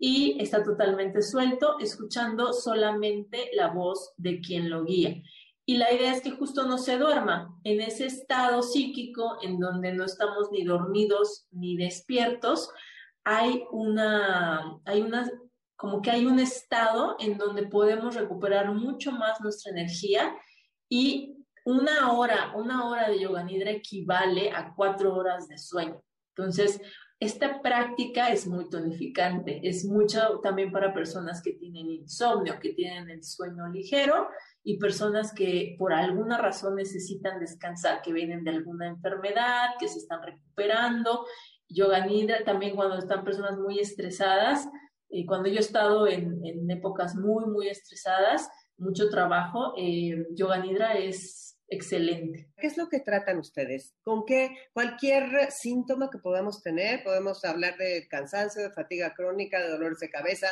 y 0.00 0.36
está 0.42 0.64
totalmente 0.64 1.22
suelto, 1.22 1.78
escuchando 1.78 2.52
solamente 2.52 3.50
la 3.54 3.68
voz 3.68 4.14
de 4.16 4.40
quien 4.40 4.68
lo 4.68 4.84
guía. 4.84 5.14
Y 5.68 5.76
la 5.76 5.92
idea 5.92 6.14
es 6.14 6.22
que 6.22 6.30
justo 6.30 6.66
no 6.66 6.78
se 6.78 6.96
duerma 6.96 7.54
en 7.62 7.82
ese 7.82 8.06
estado 8.06 8.62
psíquico 8.62 9.36
en 9.42 9.60
donde 9.60 9.92
no 9.92 10.06
estamos 10.06 10.50
ni 10.50 10.64
dormidos 10.64 11.46
ni 11.50 11.76
despiertos. 11.76 12.70
Hay 13.22 13.64
una, 13.70 14.80
hay 14.86 15.02
una, 15.02 15.30
como 15.76 16.00
que 16.00 16.10
hay 16.10 16.24
un 16.24 16.38
estado 16.38 17.16
en 17.18 17.36
donde 17.36 17.66
podemos 17.66 18.14
recuperar 18.14 18.72
mucho 18.72 19.12
más 19.12 19.42
nuestra 19.42 19.72
energía 19.72 20.34
y 20.88 21.36
una 21.66 22.12
hora, 22.12 22.54
una 22.56 22.88
hora 22.88 23.10
de 23.10 23.20
yoga 23.20 23.44
nidra 23.44 23.70
equivale 23.70 24.50
a 24.50 24.72
cuatro 24.74 25.14
horas 25.14 25.48
de 25.48 25.58
sueño. 25.58 26.02
Entonces, 26.34 26.80
esta 27.20 27.60
práctica 27.60 28.32
es 28.32 28.46
muy 28.46 28.70
tonificante, 28.70 29.60
es 29.68 29.84
mucho 29.84 30.38
también 30.40 30.70
para 30.70 30.94
personas 30.94 31.42
que 31.42 31.52
tienen 31.52 31.90
insomnio, 31.90 32.58
que 32.58 32.72
tienen 32.72 33.10
el 33.10 33.22
sueño 33.22 33.66
ligero 33.68 34.28
y 34.68 34.76
personas 34.76 35.32
que 35.32 35.76
por 35.78 35.94
alguna 35.94 36.36
razón 36.36 36.74
necesitan 36.74 37.40
descansar, 37.40 38.02
que 38.02 38.12
vienen 38.12 38.44
de 38.44 38.50
alguna 38.50 38.86
enfermedad, 38.86 39.70
que 39.80 39.88
se 39.88 39.96
están 39.96 40.22
recuperando. 40.22 41.24
Yoga 41.70 42.04
Nidra 42.04 42.44
también 42.44 42.76
cuando 42.76 42.98
están 42.98 43.24
personas 43.24 43.56
muy 43.56 43.78
estresadas, 43.78 44.68
y 45.08 45.24
cuando 45.24 45.48
yo 45.48 45.56
he 45.56 45.60
estado 45.60 46.06
en, 46.06 46.70
épocas 46.70 47.14
muy, 47.14 47.46
muy 47.46 47.68
estresadas, 47.68 48.46
mucho 48.76 49.08
trabajo, 49.08 49.72
eh, 49.78 50.26
Yoga 50.34 50.58
Nidra 50.58 50.98
es 50.98 51.58
excelente. 51.66 52.50
¿Qué 52.58 52.66
es 52.66 52.76
lo 52.76 52.90
que 52.90 53.00
tratan 53.00 53.38
ustedes? 53.38 53.94
¿Con 54.02 54.26
qué 54.26 54.50
cualquier 54.74 55.50
síntoma 55.50 56.10
que 56.10 56.18
podamos 56.18 56.62
tener? 56.62 57.02
Podemos 57.04 57.42
hablar 57.46 57.78
de 57.78 58.06
cansancio, 58.08 58.62
de 58.62 58.72
fatiga 58.72 59.14
crónica, 59.14 59.62
de 59.62 59.70
dolores 59.70 59.98
de 60.00 60.10
cabeza, 60.10 60.48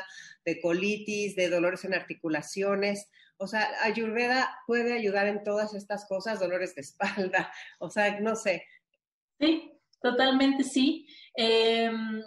de 0.46 0.58
colitis, 0.58 1.36
de 1.36 1.50
dolores 1.50 1.84
en 1.84 1.92
articulaciones. 1.92 3.10
O 3.38 3.46
sea, 3.46 3.68
Ayurveda 3.82 4.60
puede 4.66 4.94
ayudar 4.94 5.26
en 5.26 5.44
todas 5.44 5.74
estas 5.74 6.06
cosas, 6.06 6.40
dolores 6.40 6.74
de 6.74 6.82
espalda, 6.82 7.52
o 7.78 7.90
sea, 7.90 8.20
no 8.20 8.34
sé. 8.36 8.64
Sí, 9.38 9.72
totalmente 10.00 10.64
sí. 10.64 11.06
Em, 11.34 12.22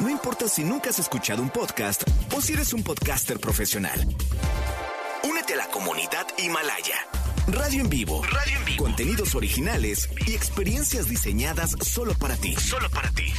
no 0.00 0.10
importa 0.10 0.48
si 0.48 0.64
nunca 0.64 0.90
has 0.90 0.98
escuchado 0.98 1.42
un 1.42 1.50
podcast 1.50 2.02
o 2.36 2.40
si 2.40 2.54
eres 2.54 2.72
un 2.72 2.82
podcaster 2.82 3.38
profesional. 3.38 4.00
Únete 5.22 5.54
a 5.54 5.56
la 5.56 5.66
comunidad 5.68 6.26
Himalaya. 6.38 7.06
Radio 7.48 7.82
en 7.82 7.88
vivo. 7.88 8.22
Radio 8.24 8.58
en 8.58 8.64
vivo. 8.64 8.84
Contenidos 8.84 9.34
originales 9.34 10.08
y 10.26 10.34
experiencias 10.34 11.08
diseñadas 11.08 11.76
solo 11.82 12.12
para 12.14 12.36
ti. 12.36 12.54
Solo 12.56 12.90
para 12.90 13.10
ti. 13.10 13.32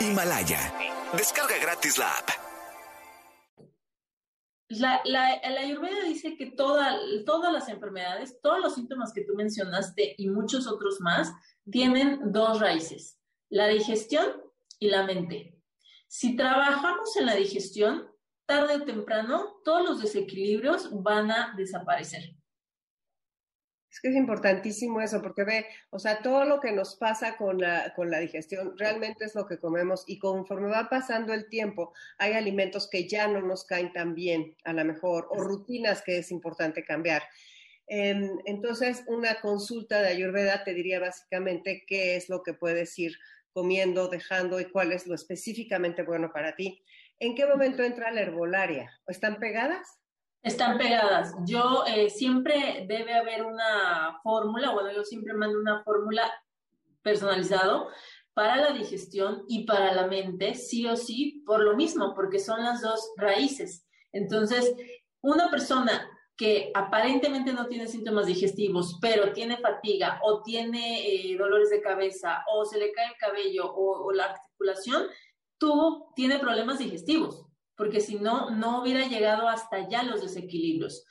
Himalaya. 0.00 0.72
Descarga 1.12 1.58
gratis 1.58 1.98
la 1.98 2.10
app. 2.10 2.49
La, 4.70 5.00
la, 5.04 5.40
Ayurveda 5.58 6.04
dice 6.04 6.36
que 6.36 6.46
todas 6.46 7.52
las 7.52 7.68
enfermedades, 7.68 8.40
todos 8.40 8.60
los 8.60 8.76
síntomas 8.76 9.12
que 9.12 9.24
tú 9.24 9.34
mencionaste 9.34 10.14
y 10.16 10.28
muchos 10.28 10.68
otros 10.68 11.00
más, 11.00 11.32
tienen 11.68 12.32
dos 12.32 12.60
raíces, 12.60 13.18
la 13.48 13.66
digestión 13.66 14.26
y 14.78 14.88
la 14.88 15.02
mente. 15.02 15.60
Si 16.06 16.36
trabajamos 16.36 17.16
en 17.16 17.26
la 17.26 17.34
digestión, 17.34 18.10
tarde 18.46 18.76
o 18.76 18.84
temprano, 18.84 19.60
todos 19.64 19.88
los 19.88 20.02
desequilibrios 20.02 20.88
van 21.02 21.32
a 21.32 21.52
desaparecer. 21.56 22.36
Es 23.90 24.00
que 24.00 24.08
es 24.08 24.14
importantísimo 24.14 25.00
eso, 25.00 25.20
porque 25.20 25.42
ve, 25.42 25.66
o 25.90 25.98
sea, 25.98 26.22
todo 26.22 26.44
lo 26.44 26.60
que 26.60 26.70
nos 26.70 26.94
pasa 26.94 27.36
con 27.36 27.58
la, 27.58 27.92
con 27.94 28.08
la 28.08 28.20
digestión 28.20 28.78
realmente 28.78 29.24
es 29.24 29.34
lo 29.34 29.46
que 29.46 29.58
comemos 29.58 30.04
y 30.06 30.18
conforme 30.18 30.68
va 30.68 30.88
pasando 30.88 31.34
el 31.34 31.48
tiempo, 31.48 31.92
hay 32.16 32.34
alimentos 32.34 32.88
que 32.88 33.08
ya 33.08 33.26
no 33.26 33.42
nos 33.42 33.64
caen 33.64 33.92
tan 33.92 34.14
bien, 34.14 34.54
a 34.64 34.72
lo 34.72 34.84
mejor, 34.84 35.26
o 35.30 35.42
rutinas 35.42 36.02
que 36.02 36.18
es 36.18 36.30
importante 36.30 36.84
cambiar. 36.84 37.22
Em, 37.88 38.38
entonces, 38.44 39.02
una 39.08 39.40
consulta 39.40 40.00
de 40.00 40.08
Ayurveda 40.08 40.62
te 40.62 40.72
diría 40.72 41.00
básicamente 41.00 41.82
qué 41.84 42.14
es 42.14 42.28
lo 42.28 42.44
que 42.44 42.54
puedes 42.54 42.96
ir 42.96 43.16
comiendo, 43.52 44.06
dejando 44.06 44.60
y 44.60 44.66
cuál 44.66 44.92
es 44.92 45.08
lo 45.08 45.16
específicamente 45.16 46.04
bueno 46.04 46.30
para 46.32 46.54
ti. 46.54 46.84
¿En 47.18 47.34
qué 47.34 47.46
momento 47.46 47.82
entra 47.82 48.12
la 48.12 48.20
herbolaria? 48.20 48.90
¿Están 49.08 49.40
pegadas? 49.40 49.99
Están 50.42 50.78
pegadas. 50.78 51.34
Yo 51.44 51.84
eh, 51.86 52.08
siempre 52.08 52.86
debe 52.88 53.12
haber 53.14 53.44
una 53.44 54.18
fórmula, 54.22 54.70
bueno, 54.70 54.90
yo 54.90 55.04
siempre 55.04 55.34
mando 55.34 55.58
una 55.58 55.82
fórmula 55.82 56.32
personalizado 57.02 57.88
para 58.32 58.56
la 58.56 58.72
digestión 58.72 59.44
y 59.48 59.66
para 59.66 59.92
la 59.92 60.06
mente, 60.06 60.54
sí 60.54 60.86
o 60.86 60.96
sí, 60.96 61.42
por 61.44 61.62
lo 61.62 61.76
mismo, 61.76 62.14
porque 62.14 62.38
son 62.38 62.64
las 62.64 62.80
dos 62.80 63.12
raíces. 63.16 63.86
Entonces, 64.12 64.74
una 65.20 65.50
persona 65.50 66.08
que 66.38 66.70
aparentemente 66.74 67.52
no 67.52 67.66
tiene 67.66 67.86
síntomas 67.86 68.24
digestivos, 68.24 68.98
pero 69.02 69.32
tiene 69.34 69.58
fatiga 69.58 70.20
o 70.22 70.42
tiene 70.42 71.06
eh, 71.06 71.36
dolores 71.36 71.68
de 71.68 71.82
cabeza 71.82 72.44
o 72.50 72.64
se 72.64 72.78
le 72.78 72.92
cae 72.92 73.08
el 73.08 73.16
cabello 73.18 73.70
o, 73.70 74.06
o 74.06 74.12
la 74.12 74.24
articulación, 74.24 75.06
tuvo, 75.58 76.14
tiene 76.16 76.38
problemas 76.38 76.78
digestivos 76.78 77.49
porque 77.80 78.02
si 78.02 78.16
no, 78.16 78.50
no 78.50 78.82
hubiera 78.82 79.08
llegado 79.08 79.48
hasta 79.48 79.76
allá 79.76 80.02
los 80.02 80.20
desequilibrios. 80.20 81.06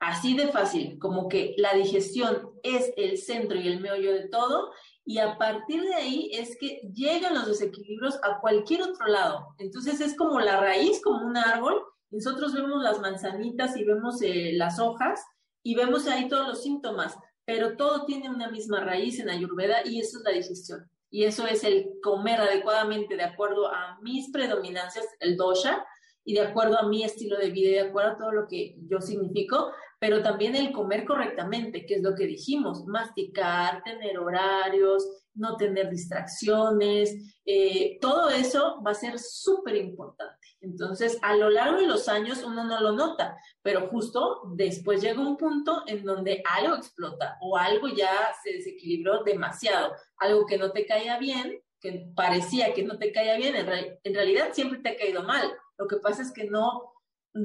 Así 0.00 0.34
de 0.34 0.48
fácil, 0.48 0.98
como 0.98 1.28
que 1.28 1.54
la 1.58 1.74
digestión 1.74 2.52
es 2.62 2.90
el 2.96 3.18
centro 3.18 3.60
y 3.60 3.68
el 3.68 3.80
meollo 3.80 4.14
de 4.14 4.26
todo, 4.30 4.72
y 5.04 5.18
a 5.18 5.36
partir 5.36 5.82
de 5.82 5.94
ahí 5.94 6.30
es 6.32 6.56
que 6.58 6.80
llegan 6.94 7.34
los 7.34 7.46
desequilibrios 7.46 8.18
a 8.22 8.40
cualquier 8.40 8.84
otro 8.84 9.08
lado. 9.08 9.48
Entonces 9.58 10.00
es 10.00 10.16
como 10.16 10.40
la 10.40 10.58
raíz, 10.58 11.02
como 11.02 11.26
un 11.26 11.36
árbol. 11.36 11.84
Nosotros 12.08 12.54
vemos 12.54 12.82
las 12.82 12.98
manzanitas 12.98 13.76
y 13.76 13.84
vemos 13.84 14.22
eh, 14.22 14.52
las 14.54 14.80
hojas 14.80 15.22
y 15.62 15.74
vemos 15.74 16.06
ahí 16.06 16.30
todos 16.30 16.48
los 16.48 16.62
síntomas, 16.62 17.14
pero 17.44 17.76
todo 17.76 18.06
tiene 18.06 18.30
una 18.30 18.50
misma 18.50 18.80
raíz 18.80 19.20
en 19.20 19.28
Ayurveda 19.28 19.84
y 19.84 20.00
eso 20.00 20.16
es 20.16 20.24
la 20.24 20.30
digestión. 20.30 20.90
Y 21.10 21.24
eso 21.24 21.46
es 21.46 21.62
el 21.62 21.90
comer 22.02 22.40
adecuadamente 22.40 23.16
de 23.16 23.24
acuerdo 23.24 23.68
a 23.68 23.98
mis 24.00 24.30
predominancias, 24.30 25.04
el 25.20 25.36
dosha, 25.36 25.84
y 26.26 26.34
de 26.34 26.40
acuerdo 26.40 26.78
a 26.78 26.88
mi 26.88 27.04
estilo 27.04 27.38
de 27.38 27.50
vida 27.50 27.70
y 27.70 27.74
de 27.74 27.88
acuerdo 27.88 28.10
a 28.10 28.18
todo 28.18 28.32
lo 28.32 28.48
que 28.48 28.74
yo 28.88 29.00
significo, 29.00 29.70
pero 30.00 30.22
también 30.22 30.56
el 30.56 30.72
comer 30.72 31.04
correctamente, 31.04 31.86
que 31.86 31.94
es 31.94 32.02
lo 32.02 32.16
que 32.16 32.26
dijimos, 32.26 32.84
masticar, 32.84 33.82
tener 33.84 34.18
horarios, 34.18 35.08
no 35.34 35.56
tener 35.56 35.88
distracciones, 35.88 37.14
eh, 37.44 37.98
todo 38.00 38.28
eso 38.30 38.82
va 38.84 38.90
a 38.90 38.94
ser 38.94 39.20
súper 39.20 39.76
importante. 39.76 40.48
Entonces, 40.60 41.16
a 41.22 41.36
lo 41.36 41.48
largo 41.48 41.78
de 41.78 41.86
los 41.86 42.08
años 42.08 42.42
uno 42.42 42.64
no 42.64 42.80
lo 42.80 42.90
nota, 42.90 43.36
pero 43.62 43.88
justo 43.88 44.42
después 44.56 45.00
llega 45.00 45.20
un 45.20 45.36
punto 45.36 45.84
en 45.86 46.04
donde 46.04 46.42
algo 46.58 46.74
explota 46.74 47.38
o 47.40 47.56
algo 47.56 47.86
ya 47.86 48.34
se 48.42 48.52
desequilibró 48.52 49.22
demasiado, 49.22 49.94
algo 50.16 50.44
que 50.44 50.58
no 50.58 50.72
te 50.72 50.86
caía 50.86 51.18
bien, 51.18 51.62
que 51.80 52.10
parecía 52.16 52.74
que 52.74 52.82
no 52.82 52.98
te 52.98 53.12
caía 53.12 53.36
bien, 53.36 53.54
en, 53.54 53.68
en 54.02 54.14
realidad 54.14 54.48
siempre 54.52 54.80
te 54.80 54.88
ha 54.88 54.96
caído 54.96 55.22
mal 55.22 55.52
lo 55.78 55.86
que 55.86 55.96
pasa 55.96 56.22
es 56.22 56.32
que 56.32 56.44
no 56.44 56.94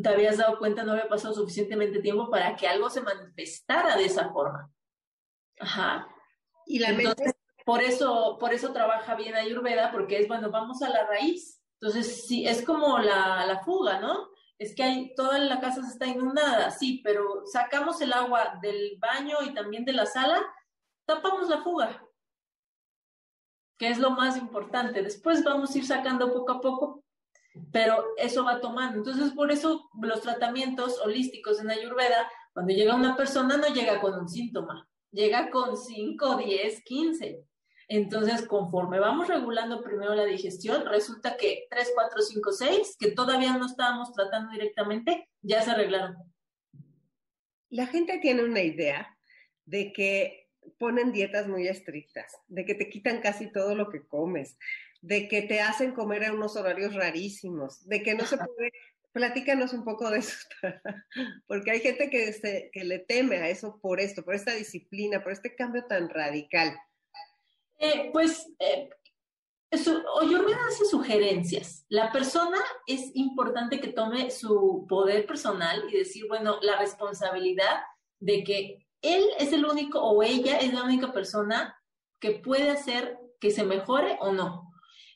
te 0.02 0.10
habías 0.10 0.38
dado 0.38 0.58
cuenta, 0.58 0.84
no 0.84 0.94
había 0.94 1.10
pasado 1.10 1.34
suficientemente 1.34 2.00
tiempo 2.00 2.30
para 2.30 2.56
que 2.56 2.68
algo 2.68 2.90
se 2.90 3.02
manifestara 3.02 3.98
de 3.98 4.06
esa 4.06 4.32
forma. 4.32 4.72
Ajá. 5.60 6.08
Y 6.66 6.80
la 6.80 6.90
Entonces, 6.90 7.34
por 7.66 7.82
eso, 7.82 8.38
por 8.40 8.54
eso 8.54 8.72
trabaja 8.72 9.16
bien 9.16 9.36
Ayurveda, 9.36 9.92
porque 9.92 10.20
es, 10.20 10.28
bueno, 10.28 10.50
vamos 10.50 10.82
a 10.82 10.90
la 10.90 11.06
raíz. 11.06 11.62
Entonces, 11.82 12.26
sí, 12.26 12.48
es 12.48 12.64
como 12.64 13.00
la, 13.00 13.46
la 13.46 13.64
fuga, 13.64 14.00
¿no? 14.00 14.30
Es 14.58 14.76
que 14.76 14.84
hay, 14.84 15.16
toda 15.16 15.40
la 15.40 15.60
casa 15.60 15.82
está 15.82 16.06
inundada, 16.06 16.70
sí, 16.70 17.02
pero 17.04 17.46
sacamos 17.46 18.00
el 18.02 18.14
agua 18.14 18.60
del 18.62 18.98
baño 19.00 19.38
y 19.44 19.54
también 19.54 19.86
de 19.86 19.94
la 19.94 20.06
sala, 20.06 20.42
tapamos 21.06 21.50
la 21.50 21.64
fuga, 21.64 22.08
que 23.78 23.90
es 23.90 23.98
lo 23.98 24.12
más 24.12 24.38
importante. 24.38 25.02
Después 25.02 25.44
vamos 25.44 25.74
a 25.74 25.78
ir 25.80 25.86
sacando 25.86 26.32
poco 26.32 26.52
a 26.52 26.62
poco 26.62 27.04
pero 27.72 28.06
eso 28.18 28.44
va 28.44 28.62
tomando. 28.62 28.98
Entonces, 28.98 29.32
por 29.32 29.52
eso 29.52 29.90
los 30.02 30.22
tratamientos 30.22 31.00
holísticos 31.00 31.60
en 31.62 31.70
Ayurveda, 31.70 32.30
cuando 32.54 32.74
llega 32.74 32.96
una 32.96 33.16
persona, 33.16 33.58
no 33.58 33.68
llega 33.74 34.00
con 34.00 34.14
un 34.14 34.30
síntoma, 34.30 34.88
llega 35.12 35.50
con 35.50 35.78
5, 35.78 36.38
10, 36.38 36.84
15. 36.84 37.46
Entonces, 37.88 38.48
conforme 38.48 39.00
vamos 39.00 39.28
regulando 39.28 39.84
primero 39.84 40.16
la 40.16 40.24
digestión, 40.24 40.86
resulta 40.86 41.36
que 41.36 41.68
3, 41.70 41.92
4, 41.94 42.22
5, 42.22 42.52
6, 42.52 42.96
que 42.98 43.12
todavía 43.12 43.58
no 43.58 43.66
estábamos 43.66 44.14
tratando 44.14 44.52
directamente, 44.52 45.30
ya 45.42 45.62
se 45.62 45.72
arreglaron. 45.72 46.16
La 47.70 47.88
gente 47.88 48.20
tiene 48.20 48.44
una 48.44 48.62
idea 48.62 49.18
de 49.66 49.92
que 49.92 50.50
ponen 50.78 51.12
dietas 51.12 51.48
muy 51.48 51.68
estrictas, 51.68 52.38
de 52.48 52.66
que 52.66 52.76
te 52.76 52.90
quitan 52.90 53.22
casi 53.22 53.52
todo 53.52 53.76
lo 53.76 53.90
que 53.90 54.06
comes, 54.08 54.58
de 55.02 55.28
que 55.28 55.42
te 55.42 55.60
hacen 55.60 55.94
comer 55.94 56.26
a 56.26 56.34
unos 56.34 56.56
horarios 56.56 56.94
rarísimos, 56.94 57.88
de 57.88 58.04
que 58.04 58.16
no 58.16 58.26
se 58.26 58.38
puede... 58.38 58.72
Platícanos 59.14 59.74
un 59.74 59.84
poco 59.84 60.10
de 60.10 60.20
eso, 60.20 60.38
porque 61.48 61.72
hay 61.72 61.82
gente 61.82 62.10
que, 62.10 62.32
se, 62.32 62.70
que 62.72 62.86
le 62.86 63.00
teme 63.00 63.38
a 63.38 63.50
eso 63.50 63.78
por 63.82 64.00
esto, 64.00 64.24
por 64.24 64.36
esta 64.36 64.54
disciplina, 64.54 65.22
por 65.22 65.34
este 65.34 65.54
cambio 65.54 65.84
tan 65.84 66.08
radical. 66.08 66.80
Eh, 67.78 68.10
pues 68.14 68.48
eh, 68.60 68.90
me 69.72 70.54
hace 70.54 70.86
sugerencias. 70.90 71.86
La 71.90 72.12
persona 72.12 72.58
es 72.88 73.12
importante 73.16 73.82
que 73.82 73.90
tome 73.90 74.32
su 74.32 74.86
poder 74.88 75.26
personal 75.26 75.84
y 75.90 75.98
decir, 75.98 76.26
bueno, 76.30 76.58
la 76.62 76.78
responsabilidad 76.78 77.82
de 78.20 78.44
que 78.44 78.88
él 79.02 79.24
es 79.40 79.52
el 79.52 79.66
único 79.66 80.00
o 80.00 80.24
ella 80.24 80.60
es 80.60 80.74
la 80.74 80.84
única 80.84 81.12
persona 81.12 81.76
que 82.20 82.32
puede 82.32 82.70
hacer 82.70 83.18
que 83.40 83.52
se 83.52 83.64
mejore 83.64 84.18
o 84.22 84.32
no. 84.32 84.71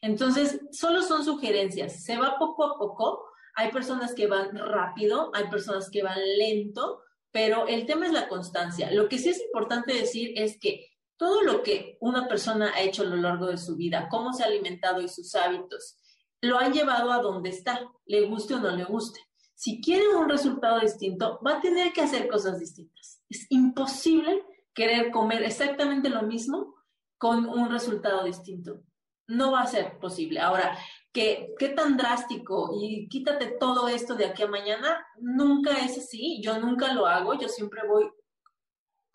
Entonces, 0.05 0.61
solo 0.71 1.01
son 1.01 1.25
sugerencias, 1.25 2.03
se 2.03 2.15
va 2.15 2.37
poco 2.37 2.63
a 2.63 2.77
poco, 2.77 3.25
hay 3.55 3.71
personas 3.71 4.13
que 4.13 4.27
van 4.27 4.55
rápido, 4.55 5.31
hay 5.33 5.45
personas 5.49 5.89
que 5.89 6.03
van 6.03 6.19
lento, 6.37 7.01
pero 7.31 7.65
el 7.65 7.87
tema 7.87 8.05
es 8.05 8.13
la 8.13 8.27
constancia. 8.27 8.91
Lo 8.91 9.09
que 9.09 9.17
sí 9.17 9.29
es 9.29 9.41
importante 9.41 9.95
decir 9.95 10.33
es 10.35 10.59
que 10.59 10.91
todo 11.17 11.41
lo 11.41 11.63
que 11.63 11.97
una 12.01 12.27
persona 12.27 12.71
ha 12.75 12.81
hecho 12.81 13.01
a 13.01 13.07
lo 13.07 13.15
largo 13.15 13.47
de 13.47 13.57
su 13.57 13.77
vida, 13.77 14.07
cómo 14.07 14.31
se 14.31 14.43
ha 14.43 14.45
alimentado 14.45 15.01
y 15.01 15.09
sus 15.09 15.33
hábitos, 15.33 15.97
lo 16.39 16.59
han 16.59 16.71
llevado 16.71 17.11
a 17.11 17.23
donde 17.23 17.49
está, 17.49 17.81
le 18.05 18.27
guste 18.27 18.53
o 18.53 18.59
no 18.59 18.75
le 18.75 18.83
guste. 18.83 19.19
Si 19.55 19.81
quiere 19.81 20.07
un 20.09 20.29
resultado 20.29 20.81
distinto, 20.81 21.39
va 21.43 21.57
a 21.57 21.61
tener 21.61 21.93
que 21.93 22.01
hacer 22.01 22.27
cosas 22.27 22.59
distintas. 22.59 23.23
Es 23.27 23.47
imposible 23.49 24.43
querer 24.75 25.09
comer 25.09 25.41
exactamente 25.41 26.09
lo 26.09 26.21
mismo 26.21 26.75
con 27.17 27.49
un 27.49 27.71
resultado 27.71 28.23
distinto 28.23 28.83
no 29.27 29.51
va 29.51 29.61
a 29.61 29.67
ser 29.67 29.97
posible. 29.99 30.39
Ahora, 30.39 30.77
¿qué, 31.11 31.55
tan 31.75 31.97
drástico 31.97 32.71
y 32.79 33.07
quítate 33.09 33.47
todo 33.59 33.87
esto 33.87 34.15
de 34.15 34.25
aquí 34.25 34.43
a 34.43 34.47
mañana? 34.47 35.05
Nunca 35.19 35.71
es 35.83 35.97
así, 35.97 36.41
yo 36.41 36.59
nunca 36.59 36.93
lo 36.93 37.05
hago, 37.07 37.33
yo 37.33 37.47
siempre 37.47 37.81
voy 37.87 38.09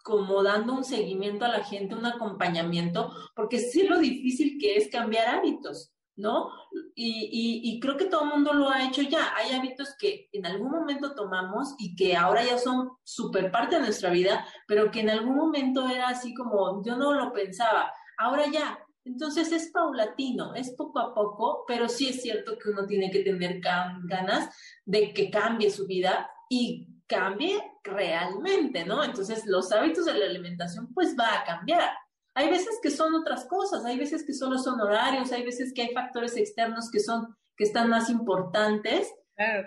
como 0.03 0.43
dando 0.43 0.73
un 0.75 0.85
seguimiento 0.85 1.45
a 1.45 1.49
la 1.49 1.63
gente, 1.63 1.95
un 1.95 2.07
acompañamiento, 2.07 3.13
porque 3.37 3.59
sé 3.59 3.85
lo 3.85 3.99
difícil 3.99 4.57
que 4.59 4.77
es 4.77 4.89
cambiar 4.91 5.29
hábitos, 5.29 5.93
¿no? 6.17 6.49
Y, 6.95 7.61
y, 7.63 7.81
creo 7.81 7.99
que 7.99 8.07
todo 8.07 8.25
el 8.25 8.31
mundo 8.31 8.55
lo 8.55 8.71
ha 8.71 8.85
hecho 8.87 9.03
ya. 9.03 9.35
Hay 9.37 9.53
hábitos 9.53 9.95
que 9.99 10.29
en 10.33 10.47
algún 10.47 10.71
momento 10.71 11.15
tomamos 11.15 11.75
y 11.79 11.95
que 11.97 12.17
ahora 12.17 12.43
ya 12.45 12.59
son 12.59 12.91
súper 13.05 13.51
parte 13.51 13.77
de 13.77 13.83
nuestra 13.83 14.11
vida, 14.11 14.47
pero 14.67 14.91
que 14.91 15.01
en 15.01 15.11
algún 15.11 15.37
momento 15.37 15.87
era 15.89 16.09
así 16.09 16.33
como 16.35 16.83
yo 16.83 16.97
no 16.97 17.13
lo 17.13 17.33
pensaba. 17.33 17.93
Ahora 18.17 18.47
ya, 18.51 18.79
entonces 19.05 19.51
es 19.53 19.71
paulatino, 19.71 20.55
es 20.55 20.71
poco 20.77 20.99
a 20.99 21.15
poco, 21.15 21.65
pero 21.67 21.89
sí 21.89 22.09
es 22.09 22.23
cierto 22.23 22.59
que 22.59 22.71
uno 22.71 22.87
tiene 22.87 23.11
que 23.11 23.21
tener 23.21 23.61
ganas 23.61 24.55
de 24.85 25.13
que 25.15 25.31
cambie 25.31 25.71
su 25.71 25.87
vida 25.87 26.31
y 26.49 26.89
cambie 27.07 27.61
realmente, 27.83 28.85
¿no? 28.85 29.03
Entonces 29.03 29.45
los 29.47 29.73
hábitos 29.73 30.05
de 30.05 30.15
la 30.15 30.27
alimentación 30.27 30.93
pues 30.95 31.17
va 31.19 31.41
a 31.41 31.45
cambiar. 31.45 31.91
Hay 32.35 32.49
veces 32.51 32.79
que 32.83 32.91
son 32.91 33.15
otras 33.15 33.47
cosas, 33.47 33.85
hay 33.85 33.99
veces 33.99 34.25
que 34.25 34.33
solo 34.33 34.59
son 34.59 34.81
horarios, 34.81 35.33
hay 35.33 35.45
veces 35.45 35.73
que 35.75 35.83
hay 35.83 35.95
factores 35.95 36.37
externos 36.37 36.91
que 36.91 37.01
son 37.01 37.35
que 37.57 37.65
están 37.65 37.91
más 37.91 38.09
importantes 38.09 39.13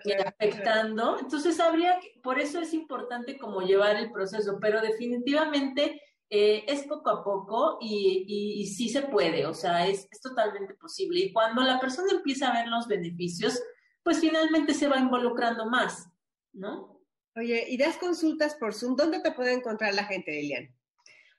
que 0.03 0.15
afectando. 0.15 1.19
Entonces 1.19 1.59
habría 1.59 1.99
por 2.21 2.39
eso 2.39 2.59
es 2.59 2.73
importante 2.73 3.37
como 3.37 3.61
llevar 3.61 3.95
el 3.97 4.11
proceso, 4.11 4.57
pero 4.61 4.81
definitivamente 4.81 5.99
eh, 6.29 6.63
es 6.67 6.83
poco 6.83 7.09
a 7.09 7.23
poco 7.23 7.77
y, 7.81 8.65
sí 8.75 8.89
se 8.89 9.03
puede, 9.03 9.45
o 9.45 9.53
sea, 9.53 9.87
es, 9.87 10.09
totalmente 10.21 10.73
posible. 10.75 11.19
Y 11.19 11.33
cuando 11.33 11.61
la 11.61 11.79
persona 11.79 12.11
empieza 12.11 12.49
a 12.49 12.53
ver 12.53 12.67
los 12.67 12.87
beneficios, 12.87 13.61
pues 14.03 14.19
finalmente 14.19 14.73
se 14.73 14.87
va 14.87 14.97
involucrando 14.97 15.69
más, 15.69 16.09
¿no? 16.53 16.99
Oye, 17.35 17.65
¿y 17.67 17.77
das 17.77 17.97
consultas 17.97 18.55
por 18.55 18.73
Zoom? 18.73 18.95
¿Dónde 18.95 19.19
te 19.19 19.31
puede 19.31 19.53
encontrar 19.53 19.93
la 19.93 20.05
gente, 20.05 20.39
Elian? 20.39 20.73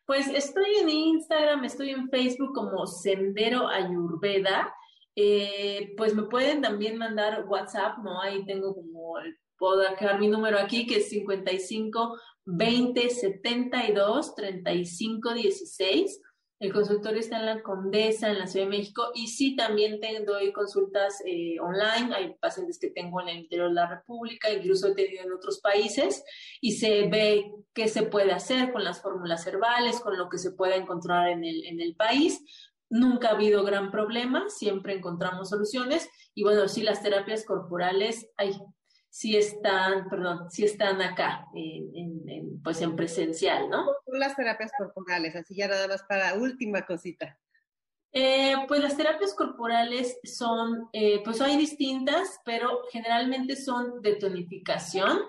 Pues 0.07 0.29
estoy 0.29 0.77
en 0.81 0.89
Instagram, 0.89 1.65
estoy 1.65 1.91
en 1.91 2.11
Facebook 2.11 2.53
como 2.55 2.87
Sendero 2.87 3.69
Ayurveda. 3.69 4.75
Eh, 5.17 5.95
pues 5.97 6.15
me 6.15 6.25
pueden 6.25 6.61
también 6.61 6.99
mandar 6.99 7.47
WhatsApp, 7.47 7.99
¿no? 7.99 8.21
Ahí 8.21 8.45
tengo 8.45 8.75
como, 8.75 9.15
puedo 9.59 9.79
dejar 9.79 10.21
mi 10.21 10.29
número 10.29 10.59
aquí, 10.59 10.87
que 10.87 10.97
es 10.97 11.09
55 11.11 12.19
20 12.47 13.11
72 13.11 14.35
35 14.35 15.35
16. 15.35 16.21
El 16.61 16.73
consultorio 16.73 17.19
está 17.19 17.41
en 17.41 17.47
la 17.47 17.63
Condesa, 17.63 18.31
en 18.31 18.39
la 18.39 18.47
Ciudad 18.47 18.67
de 18.67 18.71
México, 18.71 19.11
y 19.15 19.27
sí 19.27 19.57
también 19.57 20.01
te 20.01 20.25
doy 20.25 20.53
consultas 20.53 21.21
eh, 21.27 21.59
online. 21.61 22.15
Hay 22.15 22.35
pacientes 22.41 22.79
que 22.79 22.91
tengo 22.91 23.21
en 23.21 23.29
el 23.29 23.39
interior 23.41 23.69
de 23.69 23.75
la 23.75 23.89
República, 23.89 24.51
incluso 24.51 24.89
he 24.89 24.95
tenido 24.95 25.25
en 25.25 25.33
otros 25.33 25.61
países, 25.61 26.25
y 26.61 26.73
se 26.73 27.09
ve 27.09 27.53
qué 27.75 27.89
se 27.89 28.05
puede 28.05 28.33
hacer 28.33 28.73
con 28.73 28.85
las 28.85 29.03
fórmulas 29.03 29.47
herbales, 29.47 30.01
con 30.01 30.17
lo 30.17 30.29
que 30.29 30.39
se 30.39 30.53
puede 30.53 30.77
encontrar 30.77 31.29
en 31.29 31.45
el, 31.45 31.67
en 31.67 31.81
el 31.81 31.97
país. 31.97 32.43
Nunca 32.89 33.29
ha 33.29 33.33
habido 33.33 33.65
gran 33.65 33.91
problema, 33.91 34.49
siempre 34.49 34.95
encontramos 34.95 35.51
soluciones. 35.51 36.09
Y 36.35 36.45
bueno, 36.45 36.69
sí, 36.69 36.83
las 36.83 37.03
terapias 37.03 37.45
corporales, 37.45 38.31
hay 38.37 38.53
sí 39.15 39.37
están, 39.37 40.09
perdón, 40.09 40.51
sí 40.51 40.65
están 40.65 41.01
acá, 41.01 41.47
en, 41.55 42.61
pues 42.65 42.81
en 42.83 42.97
presencial, 42.97 43.71
¿no? 43.71 43.87
las 44.07 44.35
terapias 44.35 44.73
corporales? 44.77 45.37
Así 45.37 45.55
ya 45.55 45.69
nada 45.69 45.87
más 45.87 46.03
para 46.03 46.35
última 46.35 46.85
cosita. 46.85 47.39
Eh, 48.11 48.57
pues 48.67 48.83
las 48.83 48.97
terapias 48.97 49.33
corporales 49.35 50.19
son, 50.25 50.89
eh, 50.93 51.23
pues 51.23 51.41
hay 51.41 51.57
distintas, 51.57 52.41
pero 52.45 52.81
generalmente 52.91 53.55
son 53.55 54.03
de 54.03 54.17
tonificación, 54.17 55.21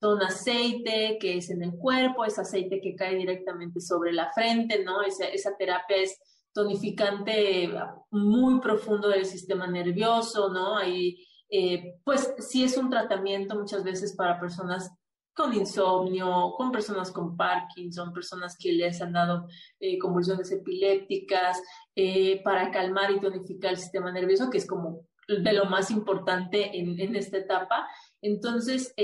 son 0.00 0.22
aceite 0.22 1.18
que 1.20 1.38
es 1.38 1.50
en 1.50 1.64
el 1.64 1.72
cuerpo, 1.72 2.24
es 2.24 2.38
aceite 2.38 2.80
que 2.80 2.94
cae 2.94 3.16
directamente 3.16 3.80
sobre 3.80 4.12
la 4.12 4.32
frente, 4.32 4.84
¿no? 4.84 5.02
Esa, 5.02 5.24
esa 5.24 5.56
terapia 5.56 5.96
es 5.96 6.16
tonificante 6.52 7.68
muy 8.12 8.60
profundo 8.60 9.08
del 9.08 9.26
sistema 9.26 9.66
nervioso, 9.66 10.48
¿no? 10.48 10.76
Hay 10.76 11.26
eh, 11.54 12.00
pues 12.02 12.34
sí 12.38 12.64
es 12.64 12.78
un 12.78 12.88
tratamiento 12.88 13.54
muchas 13.54 13.84
veces 13.84 14.16
para 14.16 14.40
personas 14.40 14.90
con 15.34 15.52
insomnio, 15.52 16.54
con 16.56 16.72
personas 16.72 17.12
con 17.12 17.36
Parkinson, 17.36 18.10
personas 18.10 18.56
que 18.58 18.72
les 18.72 19.02
han 19.02 19.12
dado 19.12 19.48
eh, 19.78 19.98
convulsiones 19.98 20.50
epilépticas, 20.50 21.62
eh, 21.94 22.42
para 22.42 22.70
calmar 22.70 23.10
y 23.10 23.20
tonificar 23.20 23.72
el 23.72 23.78
sistema 23.78 24.10
nervioso, 24.10 24.48
que 24.48 24.56
es 24.56 24.66
como 24.66 25.06
de 25.28 25.52
lo 25.52 25.66
más 25.66 25.90
importante 25.90 26.78
en, 26.78 26.98
en 26.98 27.16
esta 27.16 27.36
etapa. 27.36 27.86
Entonces, 28.22 28.94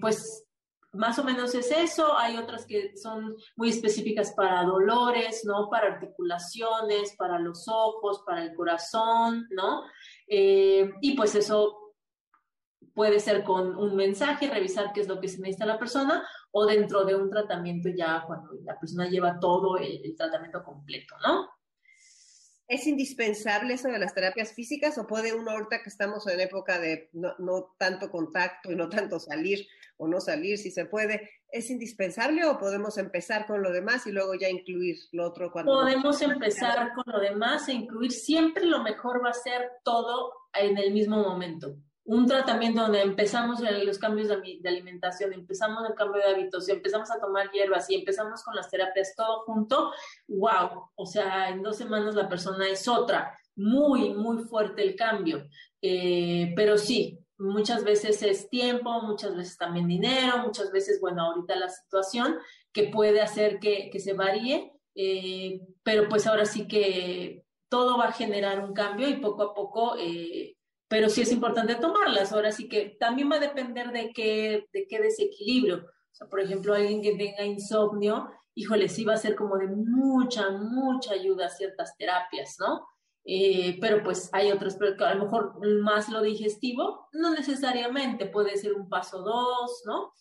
pues 0.00 0.46
más 0.92 1.18
o 1.18 1.24
menos 1.24 1.54
es 1.54 1.70
eso. 1.70 2.16
Hay 2.16 2.36
otras 2.36 2.66
que 2.66 2.96
son 2.96 3.36
muy 3.56 3.68
específicas 3.68 4.32
para 4.32 4.64
dolores, 4.64 5.44
¿no? 5.44 5.68
Para 5.68 5.94
articulaciones, 5.94 7.14
para 7.16 7.38
los 7.38 7.68
ojos, 7.68 8.22
para 8.26 8.42
el 8.42 8.54
corazón, 8.54 9.46
¿no? 9.50 9.82
Y 10.32 11.16
pues 11.16 11.34
eso 11.34 11.80
puede 12.94 13.18
ser 13.18 13.44
con 13.44 13.76
un 13.76 13.96
mensaje, 13.96 14.48
revisar 14.48 14.92
qué 14.92 15.00
es 15.00 15.08
lo 15.08 15.20
que 15.20 15.28
se 15.28 15.38
necesita 15.40 15.66
la 15.66 15.78
persona, 15.78 16.26
o 16.52 16.66
dentro 16.66 17.04
de 17.04 17.14
un 17.14 17.30
tratamiento 17.30 17.88
ya 17.88 18.22
cuando 18.26 18.52
la 18.62 18.78
persona 18.78 19.08
lleva 19.08 19.38
todo 19.40 19.78
el, 19.78 20.14
tratamiento 20.16 20.62
completo, 20.62 21.16
¿no? 21.26 21.48
¿Es 22.68 22.86
indispensable 22.86 23.74
eso 23.74 23.88
de 23.88 23.98
las 23.98 24.14
terapias 24.14 24.52
físicas 24.52 24.96
o 24.98 25.06
puede 25.06 25.34
uno 25.34 25.50
ahorita 25.50 25.82
que 25.82 25.88
estamos 25.88 26.26
en 26.28 26.40
época 26.40 26.78
de 26.78 27.10
no, 27.12 27.74
tanto 27.78 28.10
contacto 28.10 28.70
y 28.70 28.76
no 28.76 28.88
tanto 28.88 29.18
salir 29.18 29.66
o 30.00 30.08
no 30.08 30.18
salir 30.18 30.56
si 30.56 30.70
se 30.70 30.86
puede, 30.86 31.30
¿es 31.52 31.70
indispensable 31.70 32.44
o 32.46 32.58
podemos 32.58 32.96
empezar 32.96 33.46
con 33.46 33.62
lo 33.62 33.70
demás 33.70 34.06
y 34.06 34.12
luego 34.12 34.34
ya 34.34 34.48
incluir 34.48 34.96
lo 35.12 35.26
otro 35.26 35.52
cuando... 35.52 35.72
Podemos 35.72 36.22
empezar 36.22 36.94
con 36.94 37.04
lo 37.06 37.20
demás 37.20 37.68
e 37.68 37.74
incluir 37.74 38.10
siempre 38.10 38.64
lo 38.64 38.82
mejor 38.82 39.22
va 39.22 39.28
a 39.28 39.34
ser 39.34 39.70
todo 39.84 40.32
en 40.54 40.78
el 40.78 40.92
mismo 40.92 41.22
momento. 41.22 41.76
Un 42.04 42.26
tratamiento 42.26 42.80
donde 42.80 43.02
empezamos 43.02 43.60
los 43.60 43.98
cambios 43.98 44.28
de, 44.28 44.68
alimentación, 44.68 45.34
empezamos 45.34 45.86
el 45.86 45.94
cambio 45.94 46.22
de 46.22 46.28
hábitos, 46.28 46.68
empezamos 46.70 47.10
a 47.10 47.20
tomar 47.20 47.50
hierbas 47.50 47.90
y 47.90 47.96
empezamos 47.96 48.42
con 48.42 48.56
las 48.56 48.70
terapias 48.70 49.14
todo 49.14 49.42
junto, 49.42 49.92
wow, 50.28 50.88
o 50.94 51.06
sea, 51.06 51.50
en 51.50 51.62
dos 51.62 51.76
semanas 51.76 52.14
la 52.14 52.28
persona 52.28 52.66
es 52.66 52.88
otra, 52.88 53.38
muy, 53.54 54.14
muy 54.14 54.38
fuerte 54.44 54.82
el 54.82 54.96
cambio, 54.96 55.46
eh, 55.82 56.52
pero 56.56 56.78
sí, 56.78 57.19
muchas 57.40 57.84
veces 57.84 58.22
es 58.22 58.48
tiempo, 58.48 59.02
muchas 59.02 59.36
veces 59.36 59.56
también 59.56 59.88
dinero, 59.88 60.38
muchas 60.38 60.70
veces, 60.70 61.00
bueno, 61.00 61.22
ahorita 61.22 61.56
la 61.56 61.68
situación 61.68 62.38
que 62.72 62.84
puede 62.84 63.20
hacer 63.20 63.58
que, 63.58 63.90
se 63.98 64.12
varíe, 64.12 64.72
eh, 64.94 65.60
pero 65.82 66.08
pues 66.08 66.26
ahora 66.26 66.44
sí 66.44 66.68
que 66.68 67.44
todo 67.68 67.98
va 67.98 68.06
a 68.06 68.12
generar 68.12 68.64
un 68.64 68.72
cambio 68.72 69.08
y 69.08 69.16
poco 69.16 69.42
a 69.42 69.54
poco... 69.54 69.96
Eh, 69.98 70.56
pero 70.88 71.08
sí 71.08 71.22
es 71.22 71.30
importante 71.30 71.76
tomarlas. 71.76 72.32
Ahora 72.32 72.50
sí 72.50 72.68
que 72.68 72.96
también 72.98 73.30
va 73.30 73.36
a 73.36 73.40
depender 73.40 73.92
de 73.92 74.10
qué, 74.12 74.66
de 74.72 74.88
qué 74.88 74.98
desequilibrio. 74.98 75.86
Por 76.28 76.40
ejemplo, 76.40 76.74
alguien 76.74 77.00
que 77.00 77.14
tenga 77.14 77.44
insomnio, 77.44 78.28
híjole, 78.56 78.88
sí 78.88 79.04
va 79.04 79.14
a 79.14 79.16
ser 79.16 79.36
como 79.36 79.56
de 79.56 79.68
mucha, 79.68 80.50
mucha 80.50 81.14
ayuda 81.14 81.48
ciertas 81.48 81.96
terapias, 81.96 82.56
¿no? 82.58 82.88
Eh, 83.32 83.78
pero 83.80 84.02
pues 84.02 84.28
hay 84.32 84.50
otros, 84.50 84.74
pero 84.74 85.06
a 85.06 85.14
lo 85.14 85.22
mejor 85.22 85.64
más 85.80 86.08
lo 86.08 86.20
digestivo, 86.20 87.08
no 87.12 87.30
necesariamente, 87.30 88.26
puede 88.26 88.56
ser 88.56 88.72
un 88.72 88.88
paso 88.88 89.22
dos, 89.22 89.82
¿no? 89.86 90.12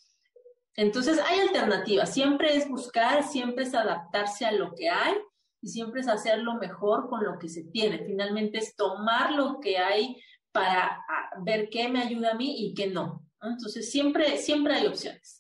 Entonces 0.76 1.18
hay 1.28 1.40
alternativas, 1.40 2.14
siempre 2.14 2.56
es 2.56 2.70
buscar, 2.70 3.24
siempre 3.24 3.64
es 3.64 3.74
adaptarse 3.74 4.46
a 4.46 4.52
lo 4.52 4.76
que 4.76 4.92
hay 4.92 5.16
y 5.60 5.70
siempre 5.70 6.02
es 6.02 6.08
hacerlo 6.08 6.54
mejor 6.62 7.10
con 7.10 7.24
lo 7.24 7.40
que 7.40 7.50
se 7.50 7.64
tiene. 7.64 8.06
Finalmente 8.06 8.60
es 8.60 8.76
tomar 8.76 9.32
lo 9.32 9.60
que 9.60 9.80
hay 9.80 10.22
para 10.52 11.04
ver 11.44 11.70
qué 11.72 11.90
me 11.90 12.04
ayuda 12.04 12.34
a 12.34 12.36
mí 12.36 12.58
y 12.60 12.76
qué 12.76 12.92
no. 12.92 13.26
Entonces, 13.42 13.90
siempre, 13.90 14.38
siempre 14.38 14.76
hay 14.76 14.86
opciones. 14.86 15.39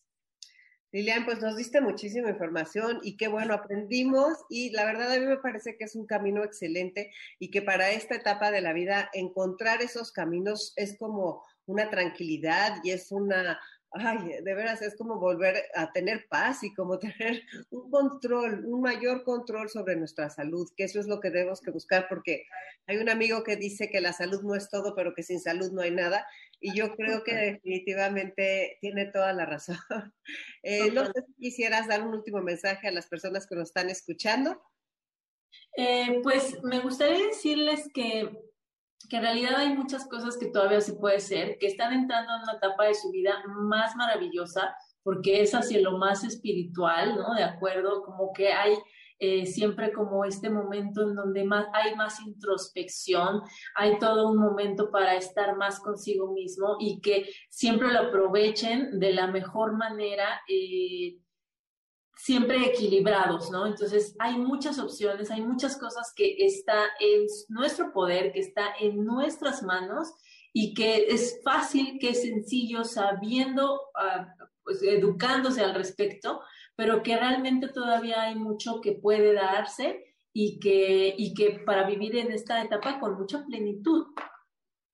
Lilian, 0.91 1.25
pues 1.25 1.39
nos 1.39 1.55
diste 1.55 1.81
muchísima 1.81 2.29
información 2.29 2.99
y 3.03 3.15
qué 3.15 3.27
bueno, 3.27 3.53
aprendimos 3.53 4.39
y 4.49 4.71
la 4.71 4.85
verdad 4.85 5.11
a 5.11 5.19
mí 5.19 5.25
me 5.25 5.37
parece 5.37 5.77
que 5.77 5.83
es 5.83 5.95
un 5.95 6.07
camino 6.07 6.43
excelente 6.43 7.11
y 7.37 7.51
que 7.51 7.61
para 7.61 7.91
esta 7.91 8.15
etapa 8.15 8.49
de 8.49 8.61
la 8.61 8.73
vida 8.73 9.09
encontrar 9.13 9.83
esos 9.83 10.11
caminos 10.11 10.73
es 10.75 10.97
como 10.97 11.43
una 11.67 11.91
tranquilidad 11.91 12.77
y 12.83 12.91
es 12.91 13.11
una 13.11 13.59
ay, 13.91 14.41
de 14.43 14.53
veras 14.53 14.81
es 14.81 14.95
como 14.95 15.19
volver 15.19 15.63
a 15.75 15.91
tener 15.91 16.27
paz 16.29 16.63
y 16.63 16.73
como 16.73 16.99
tener 16.99 17.43
un 17.71 17.89
control, 17.89 18.65
un 18.65 18.81
mayor 18.81 19.23
control 19.23 19.69
sobre 19.69 19.95
nuestra 19.95 20.29
salud, 20.29 20.69
que 20.75 20.83
eso 20.83 20.99
es 20.99 21.07
lo 21.07 21.19
que 21.19 21.29
debemos 21.29 21.61
buscar, 21.73 22.07
porque 22.07 22.45
hay 22.87 22.97
un 22.97 23.09
amigo 23.09 23.43
que 23.43 23.55
dice 23.55 23.89
que 23.89 24.01
la 24.01 24.13
salud 24.13 24.41
no 24.43 24.55
es 24.55 24.69
todo, 24.69 24.95
pero 24.95 25.13
que 25.13 25.23
sin 25.23 25.39
salud 25.39 25.71
no 25.71 25.81
hay 25.81 25.91
nada, 25.91 26.25
y 26.59 26.73
yo 26.75 26.95
creo 26.95 27.23
que 27.23 27.33
definitivamente 27.33 28.77
tiene 28.81 29.05
toda 29.05 29.33
la 29.33 29.45
razón. 29.45 29.77
Eh, 30.61 30.91
no 30.91 31.05
sé 31.05 31.13
si 31.25 31.33
quisieras 31.35 31.87
dar 31.87 32.01
un 32.05 32.13
último 32.13 32.41
mensaje 32.41 32.89
a 32.89 32.91
las 32.91 33.07
personas 33.07 33.47
que 33.47 33.55
nos 33.55 33.69
están 33.69 33.89
escuchando. 33.89 34.61
Eh, 35.77 36.19
pues 36.21 36.61
me 36.63 36.81
gustaría 36.81 37.27
decirles 37.27 37.89
que 37.93 38.29
que 39.07 39.17
en 39.17 39.23
realidad 39.23 39.55
hay 39.55 39.75
muchas 39.75 40.07
cosas 40.07 40.37
que 40.37 40.47
todavía 40.47 40.81
se 40.81 40.93
puede 40.93 41.17
hacer, 41.17 41.57
que 41.59 41.67
están 41.67 41.93
entrando 41.93 42.35
en 42.35 42.43
una 42.43 42.53
etapa 42.53 42.85
de 42.85 42.93
su 42.93 43.11
vida 43.11 43.43
más 43.47 43.95
maravillosa, 43.95 44.75
porque 45.03 45.41
es 45.41 45.53
hacia 45.53 45.79
lo 45.79 45.97
más 45.97 46.23
espiritual, 46.23 47.15
¿no? 47.15 47.33
De 47.33 47.43
acuerdo, 47.43 48.03
como 48.03 48.33
que 48.33 48.51
hay 48.51 48.75
eh, 49.19 49.45
siempre 49.45 49.91
como 49.91 50.23
este 50.23 50.49
momento 50.49 51.01
en 51.01 51.15
donde 51.15 51.43
más, 51.43 51.67
hay 51.73 51.95
más 51.95 52.19
introspección, 52.21 53.41
hay 53.75 53.99
todo 53.99 54.31
un 54.31 54.37
momento 54.37 54.89
para 54.91 55.15
estar 55.15 55.57
más 55.57 55.79
consigo 55.79 56.31
mismo 56.31 56.77
y 56.79 57.01
que 57.01 57.29
siempre 57.49 57.91
lo 57.91 57.99
aprovechen 57.99 58.99
de 58.99 59.13
la 59.13 59.27
mejor 59.27 59.77
manera. 59.77 60.41
Eh, 60.47 61.17
siempre 62.15 62.65
equilibrados, 62.65 63.49
¿no? 63.49 63.65
Entonces 63.65 64.13
hay 64.19 64.37
muchas 64.37 64.77
opciones, 64.77 65.31
hay 65.31 65.41
muchas 65.41 65.77
cosas 65.77 66.11
que 66.13 66.35
está 66.39 66.83
en 66.99 67.27
nuestro 67.47 67.93
poder, 67.93 68.33
que 68.33 68.41
está 68.41 68.73
en 68.77 69.05
nuestras 69.05 69.63
manos 69.63 70.11
y 70.51 70.73
que 70.73 71.07
es 71.07 71.39
fácil, 71.45 71.97
que 71.97 72.09
es 72.09 72.23
sencillo, 72.23 72.83
sabiendo, 72.83 73.79
ah, 73.95 74.35
pues 74.63 74.83
educándose 74.83 75.63
al 75.63 75.73
respecto, 75.73 76.41
pero 76.79 77.03
que 77.03 77.17
realmente 77.17 77.67
todavía 77.67 78.21
hay 78.21 78.35
mucho 78.35 78.79
que 78.79 78.93
puede 78.93 79.33
darse 79.33 80.15
y 80.31 80.61
que, 80.61 81.13
y 81.17 81.33
que 81.33 81.59
para 81.65 81.85
vivir 81.85 82.15
en 82.15 82.31
esta 82.31 82.63
etapa 82.63 83.01
con 83.01 83.17
mucha 83.17 83.45
plenitud, 83.45 84.07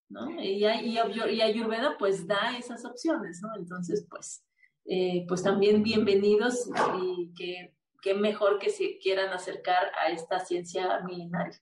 ¿no? 0.09 0.31
Y, 0.41 0.65
y, 0.65 0.97
y 0.97 1.41
Ayurveda 1.41 1.95
pues 1.99 2.25
da 2.25 2.57
esas 2.57 2.85
opciones, 2.85 3.39
¿no? 3.43 3.55
Entonces, 3.55 4.03
pues 4.09 4.43
eh, 4.85 5.25
pues 5.27 5.43
también 5.43 5.83
bienvenidos 5.83 6.67
y 7.03 7.31
que, 7.35 8.15
mejor 8.15 8.57
que 8.57 8.71
se 8.71 8.97
quieran 8.97 9.31
acercar 9.31 9.91
a 10.03 10.09
esta 10.09 10.39
ciencia 10.39 11.01
milenaria. 11.01 11.61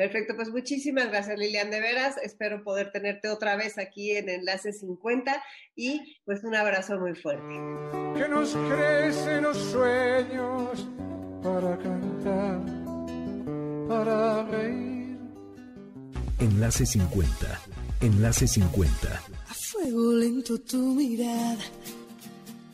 Perfecto, 0.00 0.34
pues 0.34 0.48
muchísimas 0.48 1.10
gracias 1.10 1.38
Lilian, 1.38 1.70
de 1.70 1.78
veras, 1.78 2.16
espero 2.22 2.64
poder 2.64 2.90
tenerte 2.90 3.28
otra 3.28 3.54
vez 3.54 3.76
aquí 3.76 4.12
en 4.12 4.30
Enlace 4.30 4.72
50 4.72 5.44
y 5.76 6.22
pues 6.24 6.42
un 6.42 6.54
abrazo 6.54 6.98
muy 6.98 7.14
fuerte. 7.14 7.52
Que 8.16 8.26
nos 8.26 8.56
crecen 8.56 9.42
los 9.42 9.58
sueños 9.58 10.88
para 11.42 11.76
cantar, 11.76 12.62
para 13.86 14.42
reír. 14.44 15.18
Enlace 16.38 16.86
50, 16.86 17.60
Enlace 18.00 18.48
50. 18.48 19.22
A 19.48 19.54
fuego 19.54 20.14
lento 20.14 20.58
tu 20.62 20.94
mirada 20.94 21.58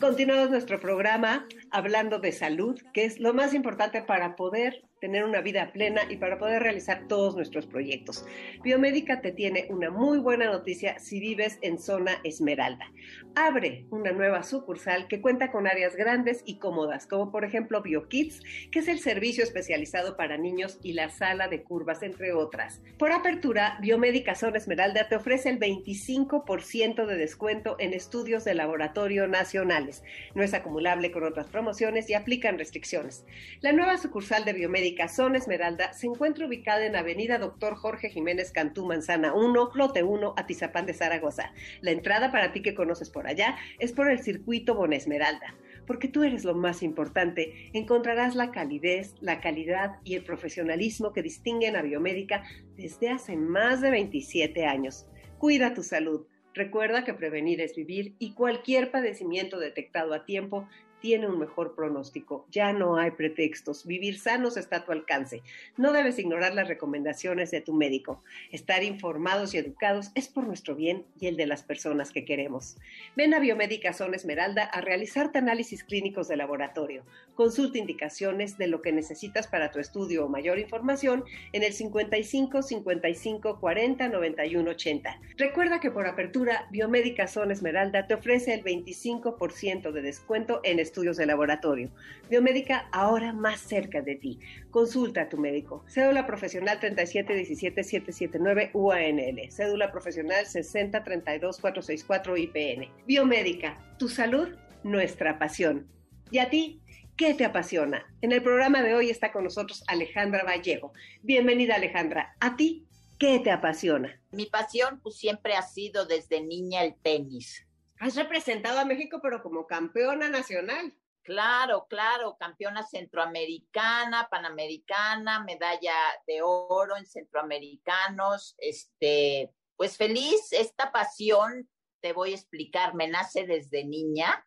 Continuamos 0.00 0.50
nuestro 0.50 0.78
programa 0.78 1.46
hablando 1.70 2.18
de 2.18 2.30
salud, 2.30 2.78
que 2.92 3.06
es 3.06 3.18
lo 3.18 3.32
más 3.32 3.54
importante 3.54 4.02
para 4.02 4.36
poder 4.36 4.84
tener 5.00 5.24
una 5.24 5.42
vida 5.42 5.72
plena 5.72 6.02
y 6.08 6.16
para 6.16 6.38
poder 6.38 6.62
realizar 6.62 7.06
todos 7.06 7.36
nuestros 7.36 7.66
proyectos. 7.66 8.24
Biomédica 8.62 9.20
te 9.20 9.30
tiene 9.30 9.66
una 9.68 9.90
muy 9.90 10.18
buena 10.18 10.46
noticia 10.46 10.98
si 10.98 11.20
vives 11.20 11.58
en 11.60 11.78
zona 11.78 12.12
Esmeralda. 12.24 12.90
Abre 13.34 13.84
una 13.90 14.12
nueva 14.12 14.42
sucursal 14.42 15.06
que 15.06 15.20
cuenta 15.20 15.52
con 15.52 15.66
áreas 15.66 15.96
grandes 15.96 16.42
y 16.46 16.58
cómodas, 16.58 17.06
como 17.06 17.30
por 17.30 17.44
ejemplo 17.44 17.82
BioKids, 17.82 18.40
que 18.70 18.78
es 18.78 18.88
el 18.88 18.98
servicio 18.98 19.44
especializado 19.44 20.16
para 20.16 20.38
niños 20.38 20.78
y 20.82 20.94
la 20.94 21.10
sala 21.10 21.48
de 21.48 21.62
curvas, 21.62 22.02
entre 22.02 22.32
otras. 22.32 22.80
Por 22.98 23.12
apertura, 23.12 23.76
Biomédica 23.82 24.34
Zona 24.34 24.56
Esmeralda 24.56 25.08
te 25.08 25.16
ofrece 25.16 25.50
el 25.50 25.58
25% 25.58 27.04
de 27.04 27.16
descuento 27.16 27.76
en 27.78 27.92
estudios 27.92 28.44
de 28.44 28.54
laboratorio 28.54 29.28
nacionales. 29.28 30.02
No 30.34 30.42
es 30.42 30.54
acumulable 30.54 31.12
con 31.12 31.24
otras 31.24 31.48
promociones 31.48 32.08
y 32.08 32.14
aplican 32.14 32.58
restricciones. 32.58 33.26
La 33.60 33.72
nueva 33.72 33.98
sucursal 33.98 34.46
de 34.46 34.54
Biomédica 34.54 34.85
Zona 35.08 35.38
Esmeralda 35.38 35.92
se 35.92 36.06
encuentra 36.06 36.46
ubicada 36.46 36.86
en 36.86 36.96
Avenida 36.96 37.38
Doctor 37.38 37.74
Jorge 37.74 38.08
Jiménez 38.08 38.52
Cantú 38.52 38.86
Manzana 38.86 39.34
1, 39.34 39.70
lote 39.74 40.02
1, 40.02 40.34
Atizapán 40.36 40.86
de 40.86 40.94
Zaragoza. 40.94 41.52
La 41.80 41.90
entrada 41.90 42.30
para 42.30 42.52
ti 42.52 42.62
que 42.62 42.74
conoces 42.74 43.10
por 43.10 43.26
allá 43.26 43.56
es 43.78 43.92
por 43.92 44.10
el 44.10 44.20
circuito 44.20 44.74
Bonesmeralda 44.74 45.54
porque 45.86 46.08
tú 46.08 46.24
eres 46.24 46.44
lo 46.44 46.54
más 46.54 46.82
importante, 46.82 47.70
encontrarás 47.72 48.34
la 48.34 48.50
calidez, 48.50 49.14
la 49.20 49.40
calidad 49.40 50.00
y 50.02 50.16
el 50.16 50.24
profesionalismo 50.24 51.12
que 51.12 51.22
distinguen 51.22 51.76
a 51.76 51.82
Biomédica 51.82 52.42
desde 52.76 53.08
hace 53.08 53.36
más 53.36 53.80
de 53.80 53.90
27 53.90 54.66
años. 54.66 55.06
Cuida 55.38 55.74
tu 55.74 55.84
salud. 55.84 56.26
Recuerda 56.54 57.04
que 57.04 57.12
prevenir 57.12 57.60
es 57.60 57.76
vivir 57.76 58.16
y 58.18 58.32
cualquier 58.32 58.90
padecimiento 58.90 59.58
detectado 59.58 60.14
a 60.14 60.24
tiempo 60.24 60.66
tiene 61.00 61.28
un 61.28 61.38
mejor 61.38 61.74
pronóstico. 61.74 62.46
Ya 62.50 62.72
no 62.72 62.96
hay 62.96 63.12
pretextos. 63.12 63.86
Vivir 63.86 64.18
sanos 64.18 64.56
está 64.56 64.76
a 64.76 64.84
tu 64.84 64.92
alcance. 64.92 65.42
No 65.76 65.92
debes 65.92 66.18
ignorar 66.18 66.54
las 66.54 66.68
recomendaciones 66.68 67.50
de 67.50 67.60
tu 67.60 67.72
médico. 67.72 68.22
Estar 68.50 68.82
informados 68.82 69.54
y 69.54 69.58
educados 69.58 70.10
es 70.14 70.28
por 70.28 70.46
nuestro 70.46 70.74
bien 70.74 71.06
y 71.20 71.26
el 71.26 71.36
de 71.36 71.46
las 71.46 71.62
personas 71.62 72.12
que 72.12 72.24
queremos. 72.24 72.76
Ven 73.16 73.34
a 73.34 73.40
Biomédica 73.40 73.92
Zona 73.92 74.16
Esmeralda 74.16 74.64
a 74.64 74.80
realizarte 74.80 75.38
análisis 75.38 75.84
clínicos 75.84 76.28
de 76.28 76.36
laboratorio. 76.36 77.04
Consulta 77.34 77.78
indicaciones 77.78 78.58
de 78.58 78.66
lo 78.66 78.82
que 78.82 78.92
necesitas 78.92 79.46
para 79.46 79.70
tu 79.70 79.78
estudio 79.78 80.24
o 80.24 80.28
mayor 80.28 80.58
información 80.58 81.24
en 81.52 81.62
el 81.62 81.72
55 81.72 82.62
55 82.62 83.60
40 83.60 84.08
91 84.08 84.70
80. 84.70 85.20
Recuerda 85.36 85.80
que 85.80 85.90
por 85.90 86.06
apertura, 86.06 86.66
Biomédica 86.70 87.26
Zona 87.26 87.52
Esmeralda 87.52 88.06
te 88.06 88.14
ofrece 88.14 88.54
el 88.54 88.64
25% 88.64 89.92
de 89.92 90.02
descuento 90.02 90.60
en 90.64 90.78
estudios 90.86 91.16
de 91.16 91.26
laboratorio. 91.26 91.90
Biomédica 92.30 92.88
ahora 92.92 93.32
más 93.32 93.60
cerca 93.60 94.00
de 94.02 94.16
ti. 94.16 94.40
Consulta 94.70 95.22
a 95.22 95.28
tu 95.28 95.36
médico. 95.36 95.84
Cédula 95.88 96.26
profesional 96.26 96.80
3717779 96.80 98.70
UANL. 98.72 99.50
Cédula 99.50 99.92
profesional 99.92 100.46
6032464 100.46 102.38
IPN. 102.38 102.88
Biomédica, 103.06 103.78
tu 103.98 104.08
salud, 104.08 104.48
nuestra 104.82 105.38
pasión. 105.38 105.86
¿Y 106.30 106.38
a 106.38 106.48
ti? 106.50 106.80
¿Qué 107.16 107.34
te 107.34 107.44
apasiona? 107.44 108.06
En 108.20 108.32
el 108.32 108.42
programa 108.42 108.82
de 108.82 108.94
hoy 108.94 109.08
está 109.10 109.32
con 109.32 109.44
nosotros 109.44 109.82
Alejandra 109.86 110.44
Vallejo. 110.44 110.92
Bienvenida 111.22 111.76
Alejandra. 111.76 112.36
¿A 112.40 112.56
ti 112.56 112.86
qué 113.18 113.38
te 113.38 113.50
apasiona? 113.50 114.20
Mi 114.32 114.46
pasión 114.46 115.00
pues 115.02 115.16
siempre 115.16 115.54
ha 115.54 115.62
sido 115.62 116.04
desde 116.04 116.42
niña 116.42 116.82
el 116.82 116.94
tenis. 116.94 117.65
Has 117.98 118.14
representado 118.16 118.78
a 118.78 118.84
México, 118.84 119.20
pero 119.22 119.42
como 119.42 119.66
campeona 119.66 120.28
nacional. 120.28 120.94
Claro, 121.22 121.86
claro, 121.88 122.36
campeona 122.38 122.84
centroamericana, 122.84 124.28
panamericana, 124.30 125.42
medalla 125.42 125.94
de 126.26 126.40
oro 126.42 126.96
en 126.96 127.06
centroamericanos. 127.06 128.54
Este, 128.58 129.52
pues 129.76 129.96
feliz, 129.96 130.52
esta 130.52 130.92
pasión, 130.92 131.68
te 132.00 132.12
voy 132.12 132.32
a 132.32 132.36
explicar, 132.36 132.94
me 132.94 133.08
nace 133.08 133.46
desde 133.46 133.84
niña. 133.84 134.46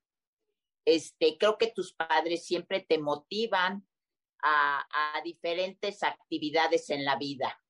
Este, 0.86 1.38
creo 1.38 1.58
que 1.58 1.68
tus 1.68 1.93
padres 1.93 2.45
siempre 2.45 2.86
te 2.88 2.97
motivan 2.97 3.86
a, 4.41 5.16
a 5.18 5.22
diferentes 5.22 6.02
actividades 6.04 6.89
en 6.91 7.04
la 7.04 7.18
vida. 7.18 7.62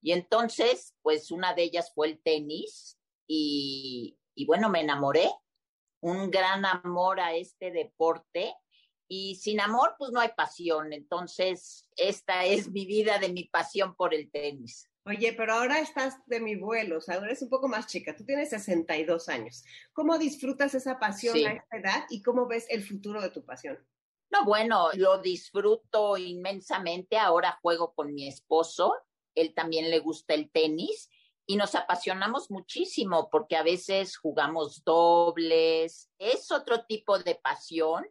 Y 0.00 0.12
entonces, 0.12 0.94
pues 1.02 1.30
una 1.30 1.52
de 1.52 1.64
ellas 1.64 1.92
fue 1.94 2.08
el 2.08 2.22
tenis 2.22 2.98
y, 3.26 4.16
y 4.36 4.46
bueno, 4.46 4.68
me 4.68 4.82
enamoré, 4.82 5.28
un 6.00 6.30
gran 6.30 6.64
amor 6.64 7.18
a 7.18 7.34
este 7.34 7.72
deporte 7.72 8.54
y 9.08 9.36
sin 9.36 9.60
amor 9.60 9.96
pues 9.98 10.12
no 10.12 10.20
hay 10.20 10.30
pasión, 10.36 10.92
entonces 10.92 11.88
esta 11.96 12.44
es 12.44 12.70
mi 12.70 12.86
vida 12.86 13.18
de 13.18 13.30
mi 13.30 13.44
pasión 13.44 13.96
por 13.96 14.14
el 14.14 14.30
tenis. 14.30 14.88
Oye, 15.04 15.32
pero 15.32 15.54
ahora 15.54 15.78
estás 15.78 16.16
de 16.26 16.40
mi 16.40 16.56
vuelo, 16.56 16.98
o 16.98 17.00
sea, 17.00 17.14
ahora 17.14 17.28
eres 17.28 17.42
un 17.42 17.48
poco 17.48 17.68
más 17.68 17.86
chica, 17.86 18.14
tú 18.14 18.24
tienes 18.24 18.50
62 18.50 19.28
años. 19.28 19.64
¿Cómo 19.92 20.18
disfrutas 20.18 20.74
esa 20.74 20.98
pasión 20.98 21.34
Sí. 21.34 21.44
a 21.44 21.52
esta 21.52 21.76
edad 21.76 22.04
y 22.10 22.22
cómo 22.22 22.46
ves 22.46 22.66
el 22.68 22.82
futuro 22.82 23.22
de 23.22 23.30
tu 23.30 23.44
pasión? 23.44 23.78
No, 24.30 24.44
bueno, 24.44 24.88
lo 24.94 25.18
disfruto 25.18 26.16
inmensamente. 26.16 27.16
Ahora 27.16 27.58
juego 27.62 27.94
con 27.94 28.12
mi 28.12 28.26
esposo. 28.26 28.92
Él 29.36 29.54
también 29.54 29.88
le 29.90 30.00
gusta 30.00 30.34
el 30.34 30.50
tenis 30.50 31.08
y 31.46 31.56
nos 31.56 31.74
apasionamos 31.74 32.50
muchísimo 32.50 33.30
porque 33.30 33.56
a 33.56 33.62
veces 33.62 34.16
jugamos 34.16 34.82
dobles. 34.84 36.10
Es 36.18 36.50
otro 36.50 36.84
tipo 36.84 37.18
de 37.18 37.36
pasión. 37.36 38.04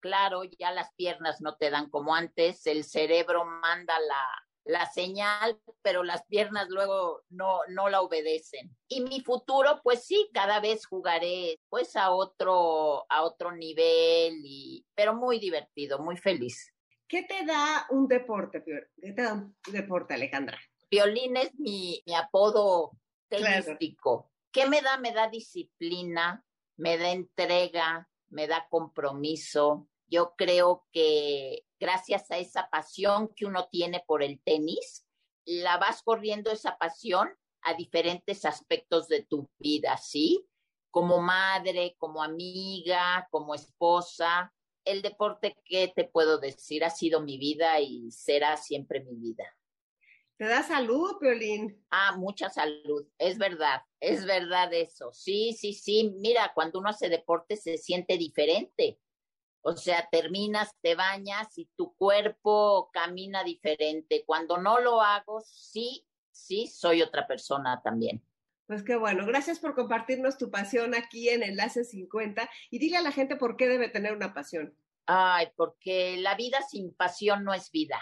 Claro, 0.00 0.44
ya 0.44 0.72
las 0.72 0.94
piernas 0.94 1.42
no 1.42 1.56
te 1.56 1.68
dan 1.70 1.90
como 1.90 2.14
antes. 2.14 2.66
El 2.66 2.84
cerebro 2.84 3.44
manda 3.44 4.00
la, 4.00 4.24
la 4.64 4.90
señal, 4.90 5.60
pero 5.82 6.02
las 6.02 6.24
piernas 6.24 6.70
luego 6.70 7.22
no, 7.28 7.60
no 7.68 7.90
la 7.90 8.00
obedecen. 8.00 8.74
Y 8.88 9.02
mi 9.02 9.20
futuro, 9.20 9.80
pues 9.82 10.06
sí, 10.06 10.30
cada 10.32 10.60
vez 10.60 10.86
jugaré 10.86 11.60
pues 11.68 11.96
a 11.96 12.10
otro, 12.10 13.04
a 13.10 13.22
otro 13.22 13.52
nivel, 13.52 14.40
y, 14.42 14.86
pero 14.94 15.14
muy 15.14 15.38
divertido, 15.38 15.98
muy 15.98 16.16
feliz. 16.16 16.72
¿Qué 17.06 17.24
te 17.24 17.44
da 17.44 17.86
un 17.90 18.06
deporte? 18.06 18.62
¿Qué 18.64 19.12
te 19.12 19.22
da 19.22 19.34
un 19.34 19.56
deporte, 19.70 20.14
Alejandra? 20.14 20.58
Violín 20.90 21.36
es 21.36 21.54
mi, 21.58 22.02
mi 22.06 22.14
apodo 22.14 22.92
Claro. 23.28 23.64
tenístico. 23.64 24.32
¿Qué 24.52 24.66
me 24.66 24.82
da? 24.82 24.98
Me 24.98 25.12
da 25.12 25.28
disciplina, 25.28 26.44
me 26.76 26.98
da 26.98 27.10
entrega, 27.12 28.08
me 28.28 28.48
da 28.48 28.66
compromiso. 28.68 29.88
Yo 30.08 30.34
creo 30.36 30.86
que 30.92 31.64
gracias 31.78 32.30
a 32.32 32.38
esa 32.38 32.68
pasión 32.68 33.32
que 33.36 33.46
uno 33.46 33.68
tiene 33.70 34.02
por 34.04 34.24
el 34.24 34.40
tenis, 34.42 35.06
la 35.44 35.78
vas 35.78 36.02
corriendo 36.02 36.50
esa 36.50 36.76
pasión 36.76 37.30
a 37.62 37.74
diferentes 37.74 38.44
aspectos 38.44 39.06
de 39.06 39.22
tu 39.22 39.48
vida, 39.58 39.96
¿sí? 39.96 40.46
Como 40.90 41.20
madre, 41.20 41.94
como 41.98 42.22
amiga, 42.22 43.28
como 43.30 43.54
esposa. 43.54 44.52
El 44.84 45.02
deporte, 45.02 45.56
¿qué 45.64 45.92
te 45.94 46.04
puedo 46.04 46.38
decir? 46.38 46.84
Ha 46.84 46.90
sido 46.90 47.20
mi 47.20 47.38
vida 47.38 47.78
y 47.80 48.10
será 48.10 48.56
siempre 48.56 49.04
mi 49.04 49.14
vida. 49.14 49.44
¿Te 50.40 50.46
da 50.46 50.62
salud, 50.62 51.18
Piolín? 51.20 51.84
Ah, 51.90 52.16
mucha 52.16 52.48
salud, 52.48 53.06
es 53.18 53.36
verdad, 53.36 53.82
es 54.00 54.24
verdad 54.24 54.72
eso. 54.72 55.12
Sí, 55.12 55.52
sí, 55.52 55.74
sí, 55.74 56.14
mira, 56.16 56.52
cuando 56.54 56.78
uno 56.78 56.88
hace 56.88 57.10
deporte 57.10 57.56
se 57.56 57.76
siente 57.76 58.16
diferente. 58.16 58.98
O 59.60 59.76
sea, 59.76 60.08
terminas, 60.10 60.74
te 60.80 60.94
bañas 60.94 61.58
y 61.58 61.66
tu 61.76 61.94
cuerpo 61.94 62.88
camina 62.90 63.44
diferente. 63.44 64.24
Cuando 64.24 64.56
no 64.56 64.80
lo 64.80 65.02
hago, 65.02 65.42
sí, 65.42 66.06
sí, 66.30 66.68
soy 66.68 67.02
otra 67.02 67.26
persona 67.26 67.82
también. 67.84 68.24
Pues 68.66 68.82
qué 68.82 68.96
bueno. 68.96 69.26
Gracias 69.26 69.58
por 69.58 69.74
compartirnos 69.74 70.38
tu 70.38 70.50
pasión 70.50 70.94
aquí 70.94 71.28
en 71.28 71.42
Enlace 71.42 71.84
50 71.84 72.48
y 72.70 72.78
dile 72.78 72.96
a 72.96 73.02
la 73.02 73.12
gente 73.12 73.36
por 73.36 73.58
qué 73.58 73.68
debe 73.68 73.90
tener 73.90 74.16
una 74.16 74.32
pasión. 74.32 74.74
Ay, 75.04 75.48
porque 75.54 76.16
la 76.16 76.34
vida 76.34 76.62
sin 76.62 76.94
pasión 76.94 77.44
no 77.44 77.52
es 77.52 77.70
vida. 77.70 78.00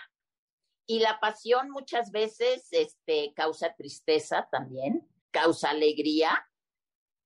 Y 0.90 1.00
la 1.00 1.20
pasión 1.20 1.70
muchas 1.70 2.10
veces 2.12 2.66
este, 2.70 3.34
causa 3.36 3.74
tristeza 3.76 4.48
también, 4.50 5.06
causa 5.30 5.68
alegría, 5.68 6.48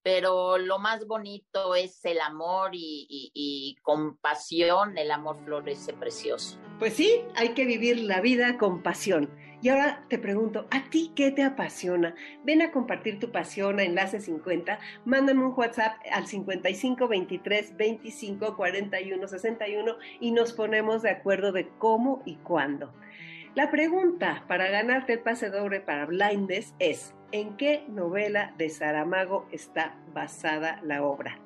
pero 0.02 0.58
lo 0.58 0.80
más 0.80 1.06
bonito 1.06 1.76
es 1.76 2.04
el 2.04 2.20
amor 2.20 2.70
y, 2.72 3.06
y, 3.08 3.76
con 3.82 4.16
pasión 4.16 4.98
el 4.98 5.12
amor 5.12 5.38
florece 5.44 5.92
precioso. 5.92 6.58
Pues 6.80 6.94
sí, 6.94 7.22
hay 7.36 7.54
que 7.54 7.64
vivir 7.64 8.00
la 8.00 8.20
vida 8.20 8.58
con 8.58 8.82
pasión. 8.82 9.30
Y 9.62 9.68
ahora 9.68 10.04
te 10.08 10.18
pregunto, 10.18 10.66
¿a 10.72 10.90
ti 10.90 11.12
qué 11.14 11.30
te 11.30 11.44
apasiona? 11.44 12.16
Ven 12.42 12.62
a 12.62 12.72
compartir 12.72 13.20
tu 13.20 13.30
pasión 13.30 13.78
a 13.78 13.84
Enlace 13.84 14.20
50, 14.20 14.80
mándame 15.04 15.44
un 15.44 15.54
WhatsApp 15.56 15.98
al 16.10 16.26
55 16.26 17.06
23 17.06 17.76
25 17.76 18.56
41 18.56 19.28
61 19.28 19.96
y 20.18 20.32
nos 20.32 20.52
ponemos 20.52 21.02
de 21.02 21.10
acuerdo 21.10 21.52
de 21.52 21.68
cómo 21.78 22.24
y 22.26 22.34
cuándo. 22.38 22.92
La 23.54 23.70
pregunta 23.70 24.44
para 24.48 24.70
ganarte 24.70 25.12
el 25.12 25.18
pase 25.18 25.50
doble 25.50 25.80
para 25.80 26.06
Blindes 26.06 26.72
es, 26.78 27.12
¿en 27.32 27.58
qué 27.58 27.84
novela 27.86 28.54
de 28.56 28.70
Saramago 28.70 29.46
está 29.52 29.94
basada 30.14 30.80
la 30.82 31.04
obra? 31.04 31.38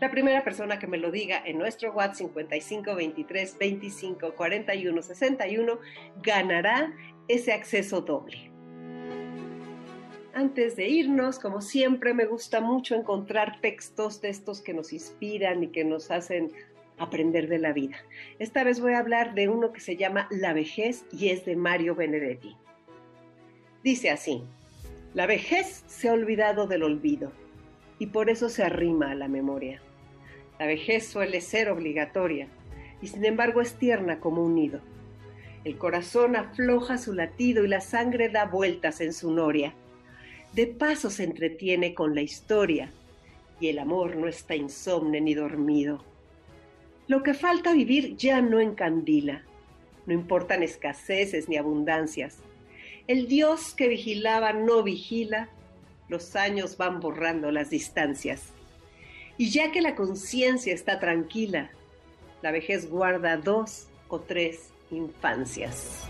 La 0.00 0.10
primera 0.10 0.42
persona 0.42 0.78
que 0.78 0.86
me 0.86 0.96
lo 0.96 1.10
diga 1.10 1.42
en 1.44 1.58
nuestro 1.58 1.92
WhatsApp 1.92 2.28
55 2.28 2.94
23 2.94 3.58
25 3.58 4.34
41 4.34 5.02
61 5.02 5.78
ganará 6.22 6.94
ese 7.28 7.52
acceso 7.52 8.00
doble. 8.00 8.50
Antes 10.32 10.76
de 10.76 10.88
irnos, 10.88 11.38
como 11.38 11.60
siempre, 11.60 12.14
me 12.14 12.24
gusta 12.24 12.62
mucho 12.62 12.94
encontrar 12.94 13.60
textos 13.60 14.22
de 14.22 14.30
estos 14.30 14.62
que 14.62 14.72
nos 14.72 14.94
inspiran 14.94 15.62
y 15.62 15.68
que 15.68 15.84
nos 15.84 16.10
hacen 16.10 16.52
aprender 17.00 17.48
de 17.48 17.58
la 17.58 17.72
vida. 17.72 17.96
Esta 18.38 18.62
vez 18.62 18.80
voy 18.80 18.92
a 18.92 18.98
hablar 18.98 19.34
de 19.34 19.48
uno 19.48 19.72
que 19.72 19.80
se 19.80 19.96
llama 19.96 20.28
La 20.30 20.52
vejez 20.52 21.04
y 21.10 21.30
es 21.30 21.44
de 21.44 21.56
Mario 21.56 21.94
Benedetti. 21.94 22.56
Dice 23.82 24.10
así, 24.10 24.44
la 25.14 25.26
vejez 25.26 25.82
se 25.86 26.08
ha 26.08 26.12
olvidado 26.12 26.66
del 26.66 26.82
olvido 26.82 27.32
y 27.98 28.06
por 28.06 28.28
eso 28.28 28.48
se 28.50 28.62
arrima 28.62 29.10
a 29.10 29.14
la 29.14 29.28
memoria. 29.28 29.80
La 30.58 30.66
vejez 30.66 31.06
suele 31.06 31.40
ser 31.40 31.70
obligatoria 31.70 32.48
y 33.00 33.06
sin 33.06 33.24
embargo 33.24 33.62
es 33.62 33.74
tierna 33.74 34.20
como 34.20 34.44
un 34.44 34.54
nido. 34.54 34.80
El 35.64 35.78
corazón 35.78 36.36
afloja 36.36 36.98
su 36.98 37.14
latido 37.14 37.64
y 37.64 37.68
la 37.68 37.80
sangre 37.80 38.28
da 38.28 38.44
vueltas 38.44 39.00
en 39.00 39.14
su 39.14 39.30
noria. 39.30 39.74
De 40.52 40.66
paso 40.66 41.08
se 41.08 41.24
entretiene 41.24 41.94
con 41.94 42.14
la 42.14 42.20
historia 42.20 42.90
y 43.58 43.68
el 43.68 43.78
amor 43.78 44.16
no 44.16 44.28
está 44.28 44.54
insomne 44.54 45.20
ni 45.20 45.34
dormido. 45.34 46.09
Lo 47.10 47.24
que 47.24 47.34
falta 47.34 47.72
vivir 47.72 48.16
ya 48.16 48.40
no 48.40 48.60
encandila. 48.60 49.42
No 50.06 50.14
importan 50.14 50.62
escaseces 50.62 51.48
ni 51.48 51.56
abundancias. 51.56 52.38
El 53.08 53.26
Dios 53.26 53.74
que 53.74 53.88
vigilaba 53.88 54.52
no 54.52 54.84
vigila. 54.84 55.48
Los 56.08 56.36
años 56.36 56.76
van 56.76 57.00
borrando 57.00 57.50
las 57.50 57.68
distancias. 57.68 58.52
Y 59.38 59.50
ya 59.50 59.72
que 59.72 59.80
la 59.80 59.96
conciencia 59.96 60.72
está 60.72 61.00
tranquila, 61.00 61.72
la 62.42 62.52
vejez 62.52 62.88
guarda 62.88 63.36
dos 63.36 63.88
o 64.06 64.20
tres 64.20 64.68
infancias. 64.92 66.04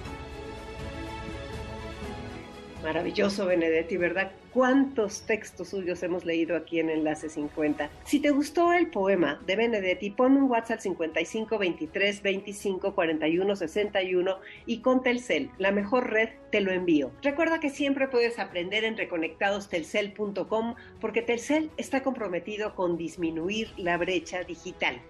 Maravilloso 2.82 3.44
Benedetti, 3.44 3.98
¿verdad? 3.98 4.32
¿Cuántos 4.54 5.26
textos 5.26 5.68
suyos 5.68 6.02
hemos 6.02 6.24
leído 6.24 6.56
aquí 6.56 6.80
en 6.80 6.88
Enlace 6.88 7.28
50? 7.28 7.90
Si 8.04 8.20
te 8.20 8.30
gustó 8.30 8.72
el 8.72 8.88
poema 8.88 9.38
de 9.46 9.56
Benedetti, 9.56 10.10
pon 10.10 10.36
un 10.36 10.50
WhatsApp 10.50 10.80
55 10.80 11.58
23 11.58 12.22
25 12.22 12.94
41 12.94 13.56
61 13.56 14.36
y 14.64 14.80
con 14.80 15.02
Telcel, 15.02 15.50
la 15.58 15.72
mejor 15.72 16.10
red, 16.10 16.30
te 16.50 16.62
lo 16.62 16.72
envío. 16.72 17.12
Recuerda 17.22 17.60
que 17.60 17.68
siempre 17.68 18.08
puedes 18.08 18.38
aprender 18.38 18.84
en 18.84 18.96
reconectadostelcel.com 18.96 20.74
porque 21.00 21.20
Telcel 21.20 21.70
está 21.76 22.02
comprometido 22.02 22.74
con 22.74 22.96
disminuir 22.96 23.72
la 23.76 23.98
brecha 23.98 24.42
digital. 24.42 25.00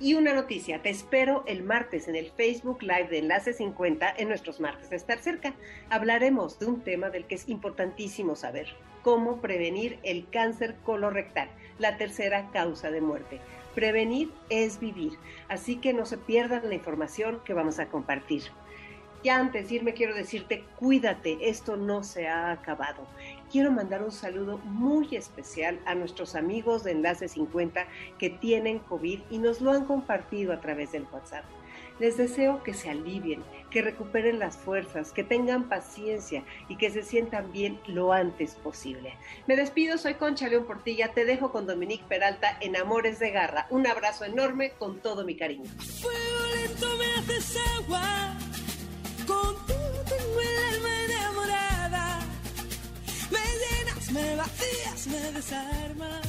Y 0.00 0.14
una 0.14 0.34
noticia, 0.34 0.82
te 0.82 0.90
espero 0.90 1.44
el 1.46 1.62
martes 1.62 2.08
en 2.08 2.16
el 2.16 2.32
Facebook 2.32 2.82
Live 2.82 3.08
de 3.10 3.18
Enlace 3.18 3.52
50 3.52 4.14
en 4.16 4.28
nuestros 4.28 4.58
martes 4.58 4.90
de 4.90 4.96
estar 4.96 5.20
cerca. 5.20 5.54
Hablaremos 5.88 6.58
de 6.58 6.66
un 6.66 6.80
tema 6.80 7.10
del 7.10 7.26
que 7.26 7.36
es 7.36 7.48
importantísimo 7.48 8.34
saber, 8.34 8.66
cómo 9.02 9.40
prevenir 9.40 10.00
el 10.02 10.28
cáncer 10.28 10.74
colorectal, 10.84 11.48
la 11.78 11.96
tercera 11.96 12.50
causa 12.52 12.90
de 12.90 13.00
muerte. 13.00 13.40
Prevenir 13.76 14.32
es 14.50 14.80
vivir, 14.80 15.12
así 15.48 15.76
que 15.76 15.92
no 15.92 16.06
se 16.06 16.18
pierdan 16.18 16.68
la 16.68 16.74
información 16.74 17.40
que 17.44 17.54
vamos 17.54 17.78
a 17.78 17.86
compartir. 17.86 18.42
Ya 19.24 19.38
antes 19.38 19.70
de 19.70 19.76
irme 19.76 19.94
quiero 19.94 20.14
decirte, 20.14 20.64
cuídate, 20.78 21.48
esto 21.48 21.78
no 21.78 22.04
se 22.04 22.28
ha 22.28 22.52
acabado. 22.52 23.06
Quiero 23.50 23.72
mandar 23.72 24.02
un 24.02 24.12
saludo 24.12 24.58
muy 24.58 25.16
especial 25.16 25.80
a 25.86 25.94
nuestros 25.94 26.34
amigos 26.34 26.84
de 26.84 26.90
Enlace 26.90 27.28
50 27.28 27.86
que 28.18 28.28
tienen 28.28 28.80
COVID 28.80 29.20
y 29.30 29.38
nos 29.38 29.62
lo 29.62 29.72
han 29.72 29.86
compartido 29.86 30.52
a 30.52 30.60
través 30.60 30.92
del 30.92 31.06
WhatsApp. 31.10 31.46
Les 31.98 32.18
deseo 32.18 32.62
que 32.62 32.74
se 32.74 32.90
alivien, 32.90 33.42
que 33.70 33.80
recuperen 33.80 34.38
las 34.38 34.58
fuerzas, 34.58 35.12
que 35.12 35.24
tengan 35.24 35.70
paciencia 35.70 36.44
y 36.68 36.76
que 36.76 36.90
se 36.90 37.02
sientan 37.02 37.50
bien 37.50 37.80
lo 37.86 38.12
antes 38.12 38.56
posible. 38.56 39.14
Me 39.46 39.56
despido, 39.56 39.96
soy 39.96 40.14
Concha 40.14 40.48
León 40.48 40.66
Portilla, 40.66 41.12
te 41.12 41.24
dejo 41.24 41.50
con 41.50 41.66
Dominique 41.66 42.04
Peralta 42.06 42.58
en 42.60 42.76
Amores 42.76 43.20
de 43.20 43.30
Garra. 43.30 43.68
Un 43.70 43.86
abrazo 43.86 44.26
enorme 44.26 44.72
con 44.72 44.98
todo 44.98 45.24
mi 45.24 45.34
cariño. 45.34 45.70
Contigo 46.02 46.90
me 54.14 54.36
vacías, 54.36 55.06
me 55.08 55.32
desarmas. 55.32 56.20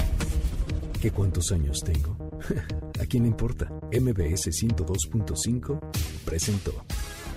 ¿Qué 1.02 1.12
cuántos 1.12 1.52
años 1.52 1.84
tengo? 1.84 2.18
¿A 3.00 3.06
quién 3.06 3.26
importa? 3.26 3.66
MBS 3.92 4.48
102.5 4.48 5.80
presentó 6.26 6.74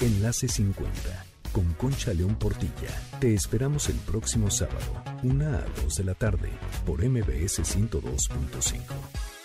Enlace 0.00 0.48
50 0.48 1.26
con 1.52 1.72
Concha 1.74 2.14
León 2.14 2.36
Portilla. 2.36 2.90
Te 3.20 3.34
esperamos 3.34 3.88
el 3.88 3.96
próximo 3.96 4.50
sábado, 4.50 5.02
1 5.22 5.44
a 5.44 5.64
2 5.82 5.94
de 5.96 6.04
la 6.04 6.14
tarde, 6.14 6.50
por 6.86 7.06
MBS 7.06 7.60
102.5. 7.60 9.37